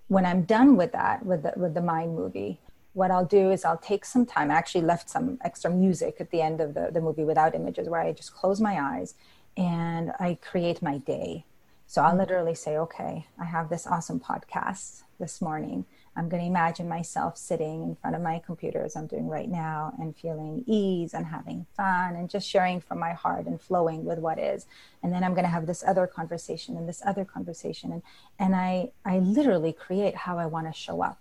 when 0.09 0.27
i'm 0.27 0.43
done 0.43 0.77
with 0.77 0.93
that 0.93 1.25
with 1.25 1.43
the 1.45 1.53
with 1.57 1.73
the 1.73 1.81
mind 1.81 2.15
movie 2.15 2.59
what 2.95 3.11
i'll 3.11 3.25
do 3.25 3.51
is 3.51 3.65
i'll 3.65 3.79
take 3.79 4.05
some 4.05 4.27
time 4.27 4.51
i 4.51 4.55
actually 4.55 4.83
left 4.83 5.09
some 5.09 5.39
extra 5.45 5.71
music 5.71 6.17
at 6.19 6.31
the 6.33 6.43
end 6.43 6.61
of 6.61 6.75
the, 6.75 6.91
the 6.93 7.01
movie 7.01 7.25
without 7.25 7.55
images 7.55 7.89
where 7.89 8.01
i 8.01 8.13
just 8.13 8.35
close 8.35 8.61
my 8.61 8.81
eyes 8.81 9.15
and 9.57 10.13
I 10.19 10.39
create 10.41 10.83
my 10.83 10.99
day. 10.99 11.45
So 11.87 12.03
I'll 12.03 12.17
literally 12.17 12.55
say, 12.55 12.77
okay, 12.77 13.27
I 13.39 13.45
have 13.45 13.69
this 13.69 13.87
awesome 13.87 14.21
podcast 14.21 15.03
this 15.21 15.41
morning. 15.41 15.85
I'm 16.17 16.29
going 16.29 16.43
to 16.43 16.49
imagine 16.49 16.89
myself 16.89 17.37
sitting 17.37 17.83
in 17.83 17.97
front 17.97 18.15
of 18.15 18.23
my 18.23 18.41
computer 18.45 18.85
as 18.85 18.95
I'm 18.95 19.07
doing 19.07 19.27
right 19.27 19.49
now 19.49 19.95
and 19.99 20.17
feeling 20.17 20.63
ease 20.67 21.13
and 21.13 21.27
having 21.27 21.67
fun 21.77 22.15
and 22.15 22.31
just 22.31 22.49
sharing 22.49 22.81
from 22.81 23.01
my 23.01 23.13
heart 23.13 23.47
and 23.47 23.61
flowing 23.61 24.05
with 24.05 24.19
what 24.19 24.39
is. 24.39 24.67
And 25.03 25.13
then 25.13 25.25
I'm 25.25 25.33
going 25.33 25.45
to 25.45 25.51
have 25.51 25.67
this 25.67 25.83
other 25.87 26.07
conversation 26.07 26.77
and 26.77 26.89
this 26.89 27.03
other 27.05 27.25
conversation. 27.25 27.93
And, 27.93 28.03
and 28.39 28.55
I, 28.55 28.93
I 29.05 29.19
literally 29.19 29.73
create 29.73 30.15
how 30.15 30.39
I 30.39 30.47
want 30.47 30.67
to 30.67 30.73
show 30.73 31.03
up. 31.03 31.21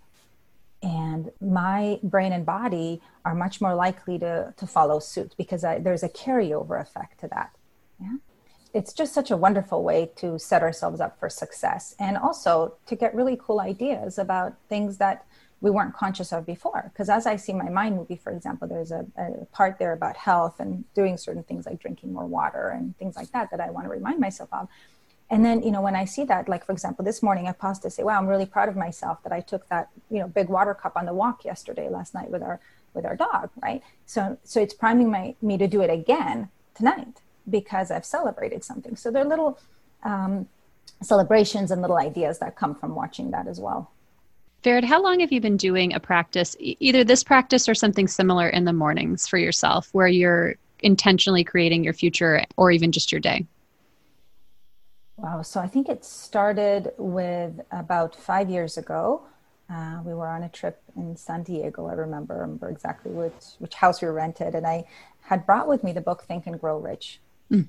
And 0.82 1.32
my 1.40 1.98
brain 2.02 2.32
and 2.32 2.44
body 2.44 3.00
are 3.24 3.34
much 3.34 3.60
more 3.60 3.74
likely 3.74 4.18
to, 4.18 4.54
to 4.56 4.66
follow 4.66 5.00
suit 5.00 5.34
because 5.36 5.64
I, 5.64 5.78
there's 5.78 6.02
a 6.02 6.08
carryover 6.08 6.80
effect 6.80 7.20
to 7.20 7.28
that. 7.28 7.56
Yeah. 8.00 8.16
It's 8.74 8.92
just 8.92 9.14
such 9.14 9.30
a 9.30 9.36
wonderful 9.36 9.84
way 9.84 10.10
to 10.16 10.36
set 10.36 10.62
ourselves 10.62 11.00
up 11.00 11.18
for 11.20 11.30
success 11.30 11.94
and 12.00 12.18
also 12.18 12.74
to 12.86 12.96
get 12.96 13.14
really 13.14 13.38
cool 13.40 13.60
ideas 13.60 14.18
about 14.18 14.54
things 14.68 14.98
that 14.98 15.24
we 15.60 15.70
weren't 15.70 15.94
conscious 15.94 16.32
of 16.32 16.44
before. 16.44 16.90
Because 16.92 17.08
as 17.08 17.24
I 17.24 17.36
see 17.36 17.52
my 17.52 17.68
mind 17.68 17.96
movie, 17.96 18.16
for 18.16 18.32
example, 18.32 18.66
there's 18.66 18.90
a, 18.90 19.06
a, 19.16 19.44
part 19.46 19.78
there 19.78 19.92
about 19.92 20.16
health 20.16 20.58
and 20.58 20.84
doing 20.92 21.16
certain 21.16 21.44
things 21.44 21.66
like 21.66 21.80
drinking 21.80 22.12
more 22.12 22.26
water 22.26 22.68
and 22.68 22.98
things 22.98 23.14
like 23.14 23.30
that 23.30 23.50
that 23.52 23.60
I 23.60 23.70
want 23.70 23.86
to 23.86 23.90
remind 23.90 24.18
myself 24.18 24.48
of. 24.52 24.68
And 25.30 25.44
then, 25.44 25.62
you 25.62 25.70
know, 25.70 25.80
when 25.80 25.96
I 25.96 26.04
see 26.04 26.24
that, 26.24 26.48
like 26.48 26.66
for 26.66 26.72
example, 26.72 27.04
this 27.04 27.22
morning 27.22 27.46
I 27.46 27.52
paused 27.52 27.80
to 27.82 27.90
say, 27.90 28.02
"Wow, 28.02 28.18
I'm 28.18 28.26
really 28.26 28.44
proud 28.44 28.68
of 28.68 28.76
myself 28.76 29.22
that 29.22 29.32
I 29.32 29.40
took 29.40 29.68
that, 29.68 29.88
you 30.10 30.18
know, 30.18 30.28
big 30.28 30.48
water 30.48 30.74
cup 30.74 30.96
on 30.96 31.06
the 31.06 31.14
walk 31.14 31.44
yesterday, 31.44 31.88
last 31.88 32.12
night 32.12 32.30
with 32.30 32.42
our 32.42 32.60
with 32.92 33.06
our 33.06 33.16
dog." 33.16 33.48
Right. 33.62 33.82
So, 34.04 34.36
so 34.44 34.60
it's 34.60 34.74
priming 34.74 35.10
my 35.10 35.34
me 35.40 35.56
to 35.56 35.66
do 35.66 35.80
it 35.80 35.90
again 35.90 36.50
tonight 36.74 37.22
because 37.48 37.90
I've 37.90 38.04
celebrated 38.04 38.64
something. 38.64 38.96
So 38.96 39.10
there 39.10 39.22
are 39.22 39.28
little 39.28 39.58
um, 40.02 40.48
celebrations 41.02 41.70
and 41.70 41.80
little 41.80 41.98
ideas 41.98 42.38
that 42.38 42.56
come 42.56 42.74
from 42.74 42.94
watching 42.94 43.30
that 43.32 43.46
as 43.46 43.60
well. 43.60 43.90
Vered, 44.62 44.84
how 44.84 45.02
long 45.02 45.20
have 45.20 45.30
you 45.30 45.40
been 45.40 45.58
doing 45.58 45.92
a 45.92 46.00
practice, 46.00 46.56
either 46.58 47.04
this 47.04 47.22
practice 47.22 47.68
or 47.68 47.74
something 47.74 48.08
similar 48.08 48.48
in 48.48 48.64
the 48.64 48.72
mornings 48.72 49.28
for 49.28 49.36
yourself, 49.36 49.90
where 49.92 50.08
you're 50.08 50.54
intentionally 50.80 51.44
creating 51.44 51.84
your 51.84 51.92
future 51.92 52.44
or 52.56 52.70
even 52.70 52.90
just 52.90 53.12
your 53.12 53.20
day? 53.20 53.46
Wow. 55.16 55.42
So 55.42 55.60
I 55.60 55.66
think 55.66 55.88
it 55.88 56.04
started 56.04 56.92
with 56.96 57.60
about 57.70 58.16
five 58.16 58.48
years 58.48 58.78
ago. 58.78 59.22
Uh, 59.70 60.00
we 60.04 60.14
were 60.14 60.26
on 60.26 60.42
a 60.42 60.48
trip 60.48 60.82
in 60.96 61.16
San 61.16 61.42
Diego. 61.42 61.86
I 61.86 61.92
remember, 61.92 62.34
I 62.34 62.38
remember 62.38 62.68
exactly 62.68 63.12
which, 63.12 63.32
which 63.58 63.74
house 63.74 64.02
we 64.02 64.08
rented. 64.08 64.54
And 64.54 64.66
I 64.66 64.84
had 65.20 65.46
brought 65.46 65.68
with 65.68 65.84
me 65.84 65.92
the 65.92 66.00
book 66.00 66.22
Think 66.22 66.46
and 66.46 66.58
Grow 66.60 66.78
Rich. 66.78 67.20
Mm 67.50 67.68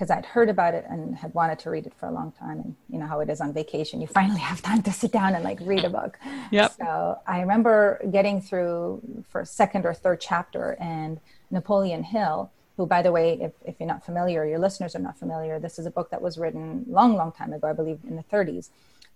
because 0.00 0.10
I'd 0.10 0.24
heard 0.24 0.48
about 0.48 0.72
it 0.72 0.86
and 0.88 1.14
had 1.14 1.34
wanted 1.34 1.58
to 1.58 1.68
read 1.68 1.84
it 1.84 1.92
for 1.92 2.06
a 2.06 2.10
long 2.10 2.32
time. 2.32 2.58
And 2.58 2.74
you 2.88 2.98
know 2.98 3.06
how 3.06 3.20
it 3.20 3.28
is 3.28 3.38
on 3.38 3.52
vacation, 3.52 4.00
you 4.00 4.06
finally 4.06 4.40
have 4.40 4.62
time 4.62 4.80
to 4.84 4.92
sit 4.92 5.12
down 5.12 5.34
and 5.34 5.44
like 5.44 5.58
read 5.60 5.84
a 5.84 5.90
book. 5.90 6.18
Yep. 6.52 6.72
So 6.78 7.18
I 7.26 7.42
remember 7.42 8.00
getting 8.10 8.40
through 8.40 9.02
for 9.28 9.44
second 9.44 9.84
or 9.84 9.92
third 9.92 10.22
chapter 10.22 10.78
and 10.80 11.20
Napoleon 11.50 12.02
Hill, 12.02 12.50
who 12.78 12.86
by 12.86 13.02
the 13.02 13.12
way, 13.12 13.38
if, 13.42 13.52
if 13.66 13.74
you're 13.78 13.86
not 13.86 14.02
familiar, 14.02 14.46
your 14.46 14.58
listeners 14.58 14.96
are 14.96 15.00
not 15.00 15.18
familiar, 15.18 15.58
this 15.58 15.78
is 15.78 15.84
a 15.84 15.90
book 15.90 16.08
that 16.12 16.22
was 16.22 16.38
written 16.38 16.86
long, 16.88 17.14
long 17.14 17.30
time 17.30 17.52
ago, 17.52 17.68
I 17.68 17.74
believe 17.74 17.98
in 18.08 18.16
the 18.16 18.24
30s, 18.24 18.70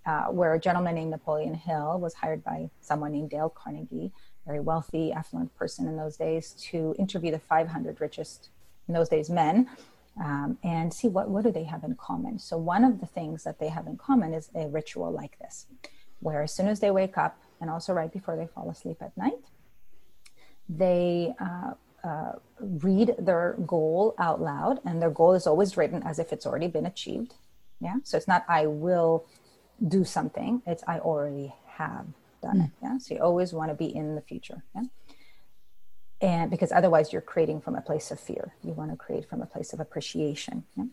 uh, 0.05 0.25
where 0.25 0.53
a 0.53 0.61
gentleman 0.61 0.97
named 0.97 1.13
Napoleon 1.13 1.55
Hill 1.55 1.99
was 1.99 2.13
hired 2.13 2.45
by 2.45 2.69
someone 2.83 3.13
named 3.13 3.31
Dale 3.31 3.49
Carnegie, 3.49 4.13
very 4.47 4.61
wealthy, 4.61 5.13
affluent 5.13 5.57
person 5.57 5.89
in 5.89 5.97
those 5.97 6.19
days, 6.19 6.51
to 6.71 6.95
interview 6.99 7.31
the 7.31 7.39
500 7.39 8.03
richest 8.03 8.51
in 8.89 8.95
those 8.95 9.09
days 9.09 9.31
men 9.31 9.69
um, 10.23 10.59
and 10.63 10.93
see 10.93 11.09
what, 11.09 11.29
what 11.29 11.45
do 11.45 11.51
they 11.51 11.65
have 11.65 11.85
in 11.85 11.95
common. 11.97 12.39
So 12.39 12.57
one 12.57 12.85
of 12.85 13.01
the 13.01 13.07
things 13.07 13.45
that 13.45 13.59
they 13.59 13.69
have 13.69 13.87
in 13.87 13.97
common 13.97 14.33
is 14.33 14.51
a 14.55 14.69
ritual 14.69 15.11
like 15.11 15.39
this, 15.39 15.67
where 16.21 16.43
as 16.43 16.55
soon 16.55 16.69
as 16.69 16.81
they 16.81 16.91
wake 16.91 17.19
up 17.19 17.39
and 17.61 17.71
also 17.71 17.93
right 17.93 18.13
before 18.13 18.37
they 18.37 18.47
fall 18.47 18.71
asleep 18.71 18.99
at 19.01 19.17
night, 19.17 19.45
they 20.69 21.35
uh, 21.41 21.73
uh, 22.05 22.33
read 22.61 23.15
their 23.19 23.57
goal 23.67 24.15
out 24.19 24.41
loud, 24.41 24.81
and 24.85 25.03
their 25.03 25.11
goal 25.11 25.35
is 25.35 25.47
always 25.47 25.77
written 25.77 26.03
as 26.05 26.19
if 26.19 26.33
it's 26.33 26.47
already 26.47 26.69
been 26.69 26.87
achieved. 26.87 27.35
Yeah, 27.81 27.97
so 28.03 28.17
it's 28.17 28.29
not 28.29 28.45
I 28.49 28.67
will 28.67 29.27
do 29.87 30.05
something; 30.05 30.63
it's 30.67 30.83
I 30.87 31.01
already 31.01 31.53
have 31.67 32.07
done 32.41 32.59
mm. 32.59 32.65
it. 32.65 32.71
Yeah, 32.83 32.99
so 32.99 33.15
you 33.15 33.21
always 33.21 33.53
want 33.53 33.71
to 33.71 33.75
be 33.75 33.95
in 33.95 34.15
the 34.15 34.23
future. 34.23 34.63
Yeah 34.75 34.85
and 36.25 36.51
because 36.51 36.73
otherwise 36.73 37.13
you're 37.13 37.21
creating 37.21 37.61
from 37.61 37.77
a 37.77 37.83
place 37.83 38.11
of 38.11 38.19
fear. 38.19 38.55
You 38.65 38.73
want 38.73 38.91
to 38.91 38.97
create 38.97 39.29
from 39.29 39.43
a 39.43 39.47
place 39.47 39.75
of 39.75 39.79
appreciation. 39.79 40.65
Yeah? 40.75 40.85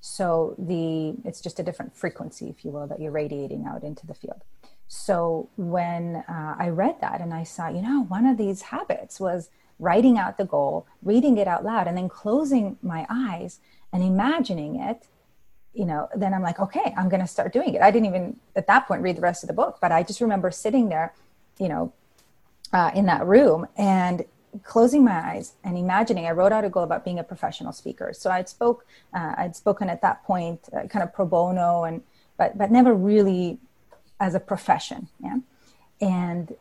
so 0.00 0.54
the 0.58 1.16
it's 1.24 1.40
just 1.40 1.58
a 1.58 1.62
different 1.62 1.96
frequency 1.96 2.48
if 2.48 2.64
you 2.64 2.70
will 2.70 2.86
that 2.86 3.00
you're 3.00 3.10
radiating 3.10 3.66
out 3.66 3.82
into 3.82 4.06
the 4.06 4.14
field. 4.14 4.42
So 4.86 5.50
when 5.56 6.24
uh, 6.28 6.54
i 6.58 6.68
read 6.68 7.00
that 7.00 7.20
and 7.20 7.34
i 7.34 7.42
saw 7.42 7.68
you 7.68 7.82
know 7.82 8.04
one 8.04 8.24
of 8.24 8.38
these 8.38 8.62
habits 8.62 9.20
was 9.20 9.50
writing 9.78 10.16
out 10.16 10.38
the 10.38 10.44
goal 10.44 10.86
reading 11.02 11.36
it 11.36 11.46
out 11.46 11.64
loud 11.64 11.86
and 11.86 11.96
then 11.96 12.08
closing 12.08 12.78
my 12.82 13.06
eyes 13.10 13.60
and 13.92 14.02
imagining 14.02 14.76
it 14.76 15.06
you 15.74 15.84
know 15.84 16.08
then 16.14 16.32
i'm 16.32 16.42
like 16.42 16.58
okay 16.58 16.94
i'm 16.96 17.08
going 17.08 17.20
to 17.20 17.26
start 17.26 17.52
doing 17.52 17.74
it. 17.74 17.82
I 17.82 17.90
didn't 17.90 18.06
even 18.06 18.38
at 18.56 18.66
that 18.68 18.86
point 18.88 19.02
read 19.02 19.16
the 19.16 19.20
rest 19.20 19.42
of 19.42 19.48
the 19.48 19.52
book 19.52 19.78
but 19.80 19.92
i 19.92 20.02
just 20.02 20.20
remember 20.20 20.50
sitting 20.50 20.88
there 20.88 21.12
you 21.58 21.68
know 21.68 21.92
uh, 22.72 22.90
in 22.94 23.06
that 23.06 23.26
room 23.26 23.66
and 23.76 24.24
closing 24.62 25.04
my 25.04 25.18
eyes 25.32 25.54
and 25.64 25.76
imagining 25.76 26.26
i 26.26 26.30
wrote 26.30 26.52
out 26.52 26.64
a 26.64 26.70
goal 26.70 26.82
about 26.82 27.04
being 27.04 27.18
a 27.18 27.24
professional 27.24 27.72
speaker. 27.72 28.12
So 28.12 28.30
i'd 28.30 28.48
spoke 28.48 28.86
uh, 29.14 29.34
i'd 29.38 29.56
spoken 29.56 29.88
at 29.88 30.02
that 30.02 30.24
point 30.24 30.60
uh, 30.72 30.86
kind 30.86 31.02
of 31.02 31.12
pro 31.12 31.26
bono 31.26 31.84
and 31.84 32.02
but 32.36 32.56
but 32.56 32.70
never 32.70 32.94
really 32.94 33.58
as 34.20 34.34
a 34.34 34.40
profession 34.40 35.08
yeah? 35.22 35.38
And 36.00 36.54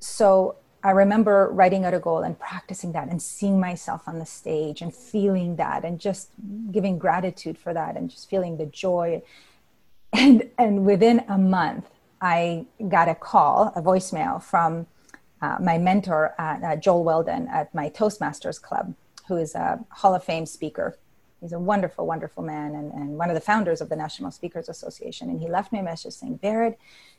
so 0.00 0.56
i 0.82 0.90
remember 0.90 1.48
writing 1.52 1.84
out 1.84 1.94
a 1.94 1.98
goal 1.98 2.22
and 2.22 2.38
practicing 2.38 2.92
that 2.92 3.08
and 3.08 3.20
seeing 3.20 3.60
myself 3.60 4.02
on 4.06 4.18
the 4.18 4.26
stage 4.26 4.80
and 4.80 4.94
feeling 4.94 5.56
that 5.56 5.84
and 5.84 5.98
just 5.98 6.30
giving 6.70 6.98
gratitude 6.98 7.58
for 7.58 7.72
that 7.74 7.96
and 7.96 8.10
just 8.10 8.28
feeling 8.30 8.56
the 8.56 8.66
joy. 8.66 9.22
And 10.12 10.48
and 10.56 10.86
within 10.86 11.24
a 11.28 11.36
month 11.36 11.86
i 12.22 12.64
got 12.88 13.08
a 13.08 13.14
call 13.14 13.72
a 13.76 13.82
voicemail 13.82 14.42
from 14.42 14.86
uh, 15.42 15.56
my 15.60 15.78
mentor, 15.78 16.34
uh, 16.38 16.76
Joel 16.76 17.04
Weldon, 17.04 17.48
at 17.48 17.74
my 17.74 17.90
Toastmasters 17.90 18.60
Club, 18.60 18.94
who 19.28 19.36
is 19.36 19.54
a 19.54 19.84
Hall 19.90 20.14
of 20.14 20.24
Fame 20.24 20.46
speaker. 20.46 20.98
He's 21.40 21.52
a 21.52 21.58
wonderful, 21.58 22.06
wonderful 22.06 22.42
man 22.42 22.74
and, 22.74 22.90
and 22.92 23.18
one 23.18 23.28
of 23.28 23.34
the 23.34 23.42
founders 23.42 23.82
of 23.82 23.90
the 23.90 23.96
National 23.96 24.30
Speakers 24.30 24.70
Association. 24.70 25.28
And 25.28 25.38
he 25.38 25.48
left 25.48 25.70
me 25.70 25.78
a 25.78 25.82
message 25.82 26.14
saying, 26.14 26.40
Vered, 26.42 26.76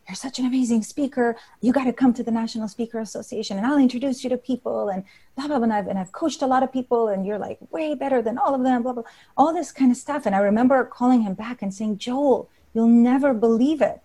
you're 0.07 0.15
such 0.15 0.39
an 0.39 0.45
amazing 0.47 0.81
speaker. 0.81 1.35
You 1.61 1.71
got 1.71 1.83
to 1.83 1.93
come 1.93 2.13
to 2.15 2.23
the 2.23 2.31
National 2.31 2.67
Speaker 2.67 2.99
Association 2.99 3.57
and 3.57 3.67
I'll 3.67 3.77
introduce 3.77 4.23
you 4.23 4.29
to 4.31 4.37
people 4.37 4.89
and 4.89 5.03
blah, 5.35 5.47
blah, 5.47 5.57
blah. 5.57 5.65
And 5.65 5.73
I've, 5.73 5.87
and 5.87 5.99
I've 5.99 6.11
coached 6.11 6.41
a 6.41 6.47
lot 6.47 6.63
of 6.63 6.73
people 6.73 7.09
and 7.09 7.27
you're 7.27 7.37
like 7.37 7.59
way 7.69 7.93
better 7.93 8.23
than 8.23 8.39
all 8.39 8.55
of 8.55 8.63
them, 8.63 8.81
blah, 8.81 8.93
blah, 8.93 9.03
all 9.37 9.53
this 9.53 9.71
kind 9.71 9.91
of 9.91 9.97
stuff. 9.97 10.25
And 10.25 10.35
I 10.35 10.39
remember 10.39 10.83
calling 10.83 11.21
him 11.21 11.35
back 11.35 11.61
and 11.61 11.71
saying, 11.71 11.99
Joel, 11.99 12.49
you'll 12.73 12.87
never 12.87 13.35
believe 13.35 13.81
it. 13.81 14.01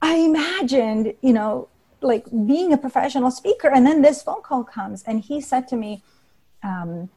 I 0.00 0.14
imagined, 0.14 1.14
you 1.22 1.32
know, 1.32 1.68
like 2.02 2.24
being 2.46 2.72
a 2.72 2.78
professional 2.78 3.30
speaker. 3.30 3.68
And 3.68 3.86
then 3.86 4.02
this 4.02 4.22
phone 4.22 4.42
call 4.42 4.64
comes 4.64 5.02
and 5.04 5.20
he 5.20 5.40
said 5.40 5.68
to 5.68 5.76
me 5.76 6.02
um, 6.62 7.08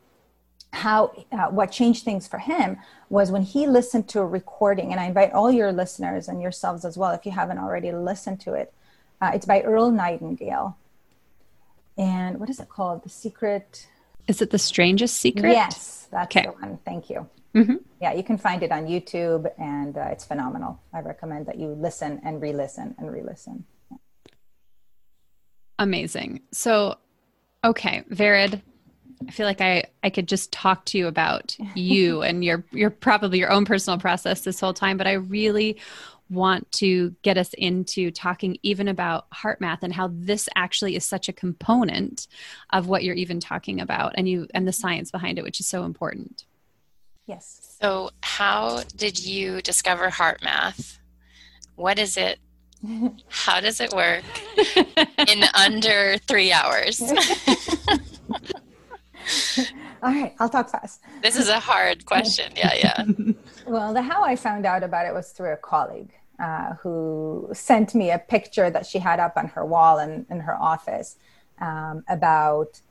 how 0.72 1.14
uh, 1.32 1.48
what 1.48 1.72
changed 1.72 2.04
things 2.04 2.28
for 2.28 2.40
him 2.40 2.78
was 3.10 3.32
when 3.32 3.44
he 3.44 3.68
listened 3.68 4.10
to 4.10 4.20
a 4.20 4.26
recording 4.26 4.92
and 4.92 5.00
i 5.00 5.06
invite 5.06 5.32
all 5.32 5.52
your 5.52 5.72
listeners 5.72 6.28
and 6.28 6.42
yourselves 6.42 6.84
as 6.84 6.98
well 6.98 7.12
if 7.12 7.26
you 7.28 7.32
haven't 7.32 7.60
already 7.60 7.92
listened 7.92 8.40
to 8.42 8.54
it. 8.54 8.74
Uh, 9.22 9.32
it's 9.34 9.46
by 9.46 9.62
earl 9.62 9.92
nightingale. 9.92 10.78
And 11.98 12.40
what 12.40 12.50
is 12.50 12.60
it 12.60 12.70
called? 12.70 13.04
The 13.04 13.10
secret? 13.10 13.88
Is 14.28 14.42
it 14.42 14.50
the 14.50 14.58
strangest 14.58 15.18
secret? 15.18 15.52
Yes 15.52 16.08
that's 16.12 16.36
okay. 16.36 16.48
the 16.48 16.54
one. 16.54 16.80
Thank 16.86 17.10
you. 17.10 17.30
Mm-hmm. 17.56 17.76
yeah 18.02 18.14
you 18.14 18.24
can 18.24 18.40
find 18.40 18.64
it 18.64 18.72
on 18.72 18.88
youtube 18.88 19.48
and 19.60 19.96
uh, 19.96 20.08
it's 20.12 20.26
phenomenal. 20.26 20.80
I 20.92 21.02
recommend 21.02 21.46
that 21.46 21.60
you 21.60 21.68
listen 21.68 22.20
and 22.26 22.42
re-listen 22.42 22.96
and 22.98 23.12
re-listen 23.14 23.66
Amazing. 25.80 26.42
So, 26.52 26.98
okay, 27.64 28.04
Vered, 28.10 28.62
I 29.28 29.32
feel 29.32 29.46
like 29.46 29.62
I, 29.62 29.86
I 30.04 30.10
could 30.10 30.28
just 30.28 30.52
talk 30.52 30.86
to 30.86 30.98
you 30.98 31.08
about 31.08 31.56
you 31.76 32.22
and 32.22 32.44
your 32.44 32.64
your 32.72 32.90
probably 32.90 33.40
your 33.40 33.52
own 33.52 33.66
personal 33.66 34.00
process 34.00 34.42
this 34.42 34.60
whole 34.60 34.74
time, 34.74 34.98
but 34.98 35.08
I 35.08 35.14
really 35.14 35.78
want 36.30 36.72
to 36.72 37.16
get 37.22 37.38
us 37.38 37.54
into 37.56 38.10
talking 38.10 38.58
even 38.64 38.88
about 38.88 39.30
HeartMath 39.32 39.80
and 39.84 39.94
how 39.94 40.10
this 40.12 40.50
actually 40.56 40.96
is 40.96 41.06
such 41.06 41.30
a 41.30 41.34
component 41.34 42.28
of 42.72 42.88
what 42.88 43.04
you're 43.04 43.16
even 43.16 43.40
talking 43.40 43.80
about 43.82 44.14
and 44.16 44.28
you 44.28 44.48
and 44.54 44.68
the 44.68 44.74
science 44.74 45.12
behind 45.12 45.38
it, 45.38 45.44
which 45.44 45.60
is 45.60 45.68
so 45.68 45.84
important. 45.84 46.46
Yes. 47.26 47.78
So 47.82 48.12
how 48.22 48.84
did 48.96 49.24
you 49.24 49.62
discover 49.62 50.10
HeartMath? 50.10 50.98
What 51.76 52.00
is 52.00 52.18
it 52.18 52.40
how 53.30 53.60
does 53.60 53.80
it 53.80 53.94
work 53.94 54.24
in 55.28 55.44
under 55.54 56.18
three 56.28 56.52
hours? 56.52 57.02
All 60.04 60.12
right, 60.12 60.36
I'll 60.40 60.50
talk 60.50 60.70
fast. 60.70 61.02
This 61.22 61.38
is 61.38 61.48
a 61.48 61.60
hard 61.60 62.06
question. 62.06 62.52
Yeah, 62.58 62.74
yeah. 62.76 63.06
well, 63.66 63.94
the 63.94 64.02
how 64.02 64.24
I 64.24 64.36
found 64.36 64.66
out 64.66 64.84
about 64.84 65.06
it 65.06 65.14
was 65.14 65.32
through 65.32 65.54
a 65.54 65.58
colleague 65.58 66.12
uh, 66.40 66.74
who 66.74 67.50
sent 67.54 67.96
me 67.96 68.12
a 68.12 68.20
picture 68.20 68.70
that 68.70 68.86
she 68.86 69.00
had 69.00 69.20
up 69.20 69.38
on 69.38 69.48
her 69.48 69.66
wall 69.66 70.00
in, 70.00 70.26
in 70.30 70.42
her 70.42 70.62
office 70.62 71.16
um, 71.60 72.04
about 72.10 72.82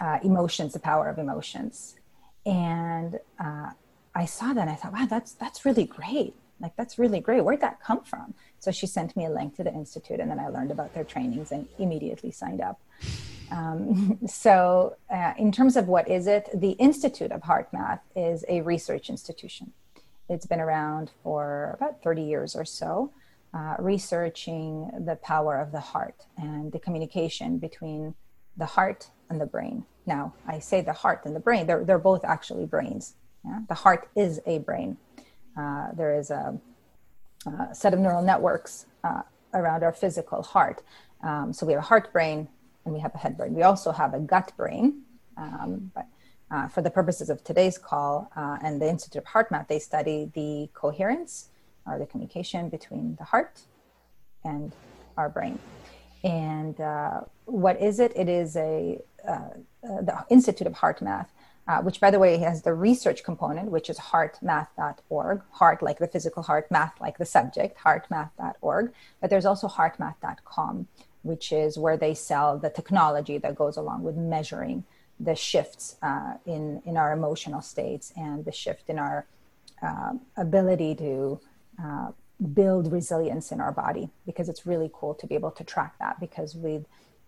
uh, 0.00 0.18
emotions, 0.22 0.74
the 0.74 0.78
power 0.78 1.08
of 1.08 1.18
emotions. 1.18 1.96
And 2.44 3.18
uh, 3.42 3.70
I 4.14 4.26
saw 4.26 4.52
that 4.52 4.60
and 4.60 4.70
I 4.70 4.74
thought, 4.74 4.92
wow, 4.92 5.06
that's 5.08 5.32
that's 5.32 5.64
really 5.64 5.84
great. 5.84 6.34
Like 6.60 6.76
that's 6.76 6.98
really 6.98 7.20
great. 7.20 7.42
Where'd 7.42 7.60
that 7.60 7.80
come 7.80 8.02
from? 8.04 8.34
So 8.58 8.70
she 8.70 8.86
sent 8.86 9.16
me 9.16 9.26
a 9.26 9.30
link 9.30 9.56
to 9.56 9.64
the 9.64 9.72
institute, 9.72 10.20
and 10.20 10.30
then 10.30 10.40
I 10.40 10.48
learned 10.48 10.70
about 10.70 10.94
their 10.94 11.04
trainings 11.04 11.52
and 11.52 11.68
immediately 11.78 12.30
signed 12.30 12.60
up. 12.60 12.80
Um, 13.50 14.18
so, 14.26 14.96
uh, 15.10 15.34
in 15.38 15.52
terms 15.52 15.76
of 15.76 15.88
what 15.88 16.08
is 16.08 16.26
it, 16.26 16.48
the 16.54 16.72
Institute 16.72 17.32
of 17.32 17.42
HeartMath 17.42 18.00
is 18.16 18.44
a 18.48 18.60
research 18.62 19.08
institution. 19.08 19.72
It's 20.28 20.46
been 20.46 20.60
around 20.60 21.10
for 21.22 21.76
about 21.80 22.02
30 22.02 22.22
years 22.22 22.54
or 22.54 22.64
so, 22.64 23.12
uh, 23.54 23.76
researching 23.78 24.90
the 25.06 25.16
power 25.16 25.58
of 25.58 25.72
the 25.72 25.80
heart 25.80 26.26
and 26.36 26.70
the 26.70 26.78
communication 26.78 27.58
between 27.58 28.14
the 28.56 28.66
heart 28.66 29.08
and 29.30 29.40
the 29.40 29.46
brain. 29.46 29.84
Now, 30.04 30.34
I 30.46 30.58
say 30.58 30.80
the 30.80 30.92
heart 30.92 31.22
and 31.24 31.34
the 31.34 31.40
brain, 31.40 31.66
they're, 31.66 31.84
they're 31.84 31.98
both 31.98 32.24
actually 32.24 32.66
brains. 32.66 33.14
Yeah? 33.44 33.60
The 33.68 33.74
heart 33.74 34.08
is 34.16 34.40
a 34.46 34.58
brain. 34.58 34.98
Uh, 35.56 35.92
there 35.92 36.18
is 36.18 36.30
a 36.30 36.58
uh, 37.48 37.72
set 37.72 37.94
of 37.94 38.00
neural 38.00 38.22
networks 38.22 38.86
uh, 39.04 39.22
around 39.54 39.82
our 39.82 39.92
physical 39.92 40.42
heart. 40.42 40.82
Um, 41.22 41.52
so 41.52 41.66
we 41.66 41.72
have 41.72 41.82
a 41.82 41.86
heart 41.86 42.12
brain 42.12 42.48
and 42.84 42.94
we 42.94 43.00
have 43.00 43.14
a 43.14 43.18
head 43.18 43.36
brain. 43.36 43.54
We 43.54 43.62
also 43.62 43.90
have 43.92 44.14
a 44.14 44.20
gut 44.20 44.52
brain, 44.56 45.02
um, 45.36 45.90
but 45.94 46.06
uh, 46.50 46.68
for 46.68 46.82
the 46.82 46.90
purposes 46.90 47.28
of 47.28 47.44
today's 47.44 47.76
call 47.76 48.30
uh, 48.36 48.58
and 48.62 48.80
the 48.80 48.88
Institute 48.88 49.22
of 49.22 49.28
HeartMath, 49.28 49.68
they 49.68 49.78
study 49.78 50.30
the 50.34 50.68
coherence 50.72 51.50
or 51.86 51.98
the 51.98 52.06
communication 52.06 52.68
between 52.68 53.16
the 53.16 53.24
heart 53.24 53.60
and 54.44 54.72
our 55.16 55.28
brain. 55.28 55.58
And 56.24 56.80
uh, 56.80 57.20
what 57.44 57.80
is 57.80 58.00
it? 58.00 58.12
It 58.16 58.28
is 58.28 58.56
a 58.56 59.00
uh, 59.26 59.50
the 59.82 60.24
Institute 60.30 60.66
of 60.66 60.74
HeartMath, 60.74 61.26
uh, 61.68 61.82
which, 61.82 62.00
by 62.00 62.10
the 62.10 62.18
way, 62.18 62.38
has 62.38 62.62
the 62.62 62.72
research 62.72 63.22
component, 63.22 63.70
which 63.70 63.90
is 63.90 63.98
heartmath.org. 63.98 65.42
Heart 65.52 65.82
like 65.82 65.98
the 65.98 66.06
physical 66.06 66.42
heart, 66.42 66.70
math 66.70 66.98
like 66.98 67.18
the 67.18 67.26
subject, 67.26 67.78
heartmath.org. 67.78 68.92
But 69.20 69.28
there's 69.28 69.44
also 69.44 69.68
heartmath.com, 69.68 70.88
which 71.22 71.52
is 71.52 71.76
where 71.76 71.98
they 71.98 72.14
sell 72.14 72.58
the 72.58 72.70
technology 72.70 73.36
that 73.36 73.54
goes 73.54 73.76
along 73.76 74.02
with 74.02 74.16
measuring 74.16 74.84
the 75.20 75.34
shifts 75.34 75.96
uh, 76.00 76.34
in 76.46 76.80
in 76.86 76.96
our 76.96 77.12
emotional 77.12 77.60
states 77.60 78.12
and 78.16 78.44
the 78.44 78.52
shift 78.52 78.88
in 78.88 78.98
our 78.98 79.26
uh, 79.82 80.12
ability 80.36 80.94
to 80.94 81.40
uh, 81.82 82.12
build 82.54 82.90
resilience 82.92 83.50
in 83.50 83.60
our 83.60 83.72
body 83.72 84.10
because 84.24 84.48
it's 84.48 84.64
really 84.64 84.90
cool 84.94 85.12
to 85.14 85.26
be 85.26 85.34
able 85.34 85.50
to 85.50 85.64
track 85.64 85.96
that 85.98 86.20
because 86.20 86.54
with 86.54 86.86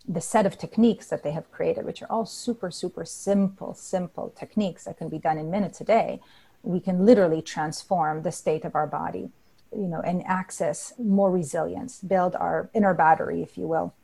the 0.09 0.21
set 0.21 0.47
of 0.47 0.59
techniques 0.59 1.07
that 1.07 1.23
they 1.23 1.33
have 1.33 1.51
created 1.51 1.85
which 1.85 2.03
are 2.03 2.11
all 2.11 2.27
super 2.27 2.71
super 2.71 3.05
simple 3.05 3.75
simple 3.75 4.33
techniques 4.37 4.85
that 4.85 4.97
can 4.97 5.09
be 5.09 5.19
done 5.19 5.39
in 5.39 5.51
minutes 5.51 5.81
a 5.81 5.85
day 5.85 6.21
we 6.63 6.81
can 6.81 7.05
literally 7.07 7.43
transform 7.43 8.23
the 8.23 8.33
state 8.33 8.65
of 8.65 8.75
our 8.75 8.87
body 8.87 9.31
you 9.73 9.87
know 9.87 10.01
and 10.01 10.27
access 10.27 10.93
more 10.99 11.31
resilience 11.31 12.01
build 12.01 12.35
our 12.37 12.71
inner 12.75 12.95
battery 12.95 13.43
if 13.43 13.57
you 13.59 13.67
will 13.67 13.95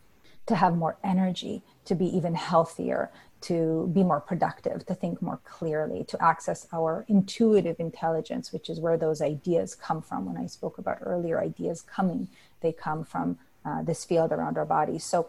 to 0.46 0.54
have 0.54 0.76
more 0.76 0.96
energy 1.02 1.62
to 1.84 1.94
be 1.94 2.06
even 2.06 2.34
healthier 2.34 3.10
to 3.46 3.90
be 3.92 4.02
more 4.02 4.20
productive, 4.20 4.86
to 4.86 4.94
think 4.94 5.20
more 5.20 5.40
clearly, 5.44 6.04
to 6.04 6.22
access 6.22 6.66
our 6.72 7.04
intuitive 7.08 7.78
intelligence, 7.78 8.52
which 8.52 8.70
is 8.70 8.80
where 8.80 8.96
those 8.96 9.20
ideas 9.20 9.74
come 9.74 10.02
from. 10.02 10.26
When 10.26 10.36
I 10.36 10.46
spoke 10.46 10.78
about 10.78 10.98
earlier 11.00 11.40
ideas 11.40 11.82
coming, 11.82 12.28
they 12.60 12.72
come 12.72 13.04
from 13.04 13.38
uh, 13.64 13.82
this 13.82 14.04
field 14.04 14.32
around 14.32 14.56
our 14.56 14.64
bodies. 14.64 15.04
So 15.04 15.28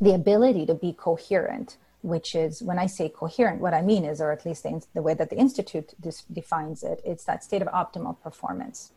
the 0.00 0.14
ability 0.14 0.66
to 0.66 0.74
be 0.74 0.92
coherent, 0.92 1.78
which 2.02 2.34
is 2.34 2.62
when 2.62 2.78
I 2.78 2.86
say 2.86 3.08
coherent, 3.08 3.60
what 3.60 3.74
I 3.74 3.82
mean 3.82 4.04
is, 4.04 4.20
or 4.20 4.30
at 4.30 4.44
least 4.44 4.62
the, 4.62 4.84
the 4.94 5.02
way 5.02 5.14
that 5.14 5.30
the 5.30 5.36
Institute 5.36 5.94
dis- 6.00 6.24
defines 6.32 6.82
it, 6.82 7.00
it's 7.04 7.24
that 7.24 7.42
state 7.42 7.62
of 7.62 7.68
optimal 7.68 8.20
performance. 8.20 8.92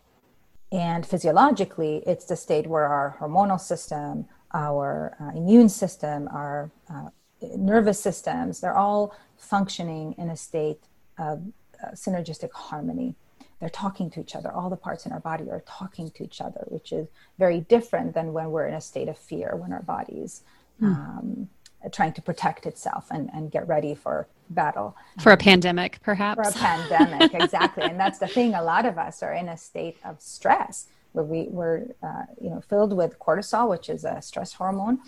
And 0.72 1.06
physiologically, 1.06 2.04
it's 2.06 2.26
the 2.26 2.36
state 2.36 2.68
where 2.68 2.86
our 2.86 3.18
hormonal 3.20 3.60
system, 3.60 4.28
our 4.54 5.16
uh, 5.20 5.38
immune 5.38 5.70
system, 5.70 6.28
our 6.32 6.70
uh, 6.90 7.10
nervous 7.58 8.00
systems, 8.00 8.60
they're 8.60 8.78
all 8.78 9.16
functioning 9.38 10.14
in 10.18 10.30
a 10.30 10.38
state 10.38 10.84
of 11.18 11.42
uh, 11.84 11.92
synergistic 11.92 12.52
harmony. 12.52 13.16
They're 13.60 13.70
talking 13.70 14.10
to 14.12 14.22
each 14.22 14.36
other. 14.36 14.52
All 14.52 14.70
the 14.70 14.76
parts 14.76 15.06
in 15.06 15.12
our 15.12 15.20
body 15.20 15.50
are 15.50 15.64
talking 15.66 16.12
to 16.12 16.24
each 16.24 16.40
other, 16.40 16.66
which 16.68 16.92
is 16.92 17.08
very 17.38 17.62
different 17.62 18.14
than 18.14 18.32
when 18.32 18.52
we're 18.52 18.68
in 18.68 18.74
a 18.74 18.82
state 18.82 19.08
of 19.08 19.18
fear, 19.18 19.56
when 19.56 19.74
our 19.74 19.82
body's 19.82 20.44
mm. 20.82 20.88
um, 20.88 21.50
trying 21.92 22.14
to 22.14 22.22
protect 22.22 22.66
itself 22.66 23.08
and, 23.12 23.30
and 23.34 23.52
get 23.52 23.68
ready 23.68 23.96
for 23.96 24.28
battle. 24.50 24.96
For 25.22 25.32
a 25.32 25.38
pandemic, 25.38 26.00
perhaps. 26.02 26.52
For 26.52 26.58
a 26.58 26.62
pandemic, 26.62 27.34
exactly. 27.34 27.84
and 27.84 28.00
that's 28.00 28.20
the 28.20 28.28
thing. 28.28 28.54
A 28.54 28.64
lot 28.64 28.86
of 28.86 28.98
us 28.98 29.24
are 29.24 29.34
in 29.34 29.50
a 29.50 29.58
state 29.58 29.98
of 30.04 30.22
stress 30.22 30.88
where 31.14 31.26
we, 31.26 31.44
we're, 31.50 31.86
uh, 32.04 32.24
you 32.42 32.50
know, 32.50 32.62
filled 32.62 32.94
with 32.94 33.18
cortisol, 33.20 33.70
which 33.70 33.90
is 33.90 34.04
a 34.04 34.22
stress 34.22 34.54
hormone. 34.54 35.00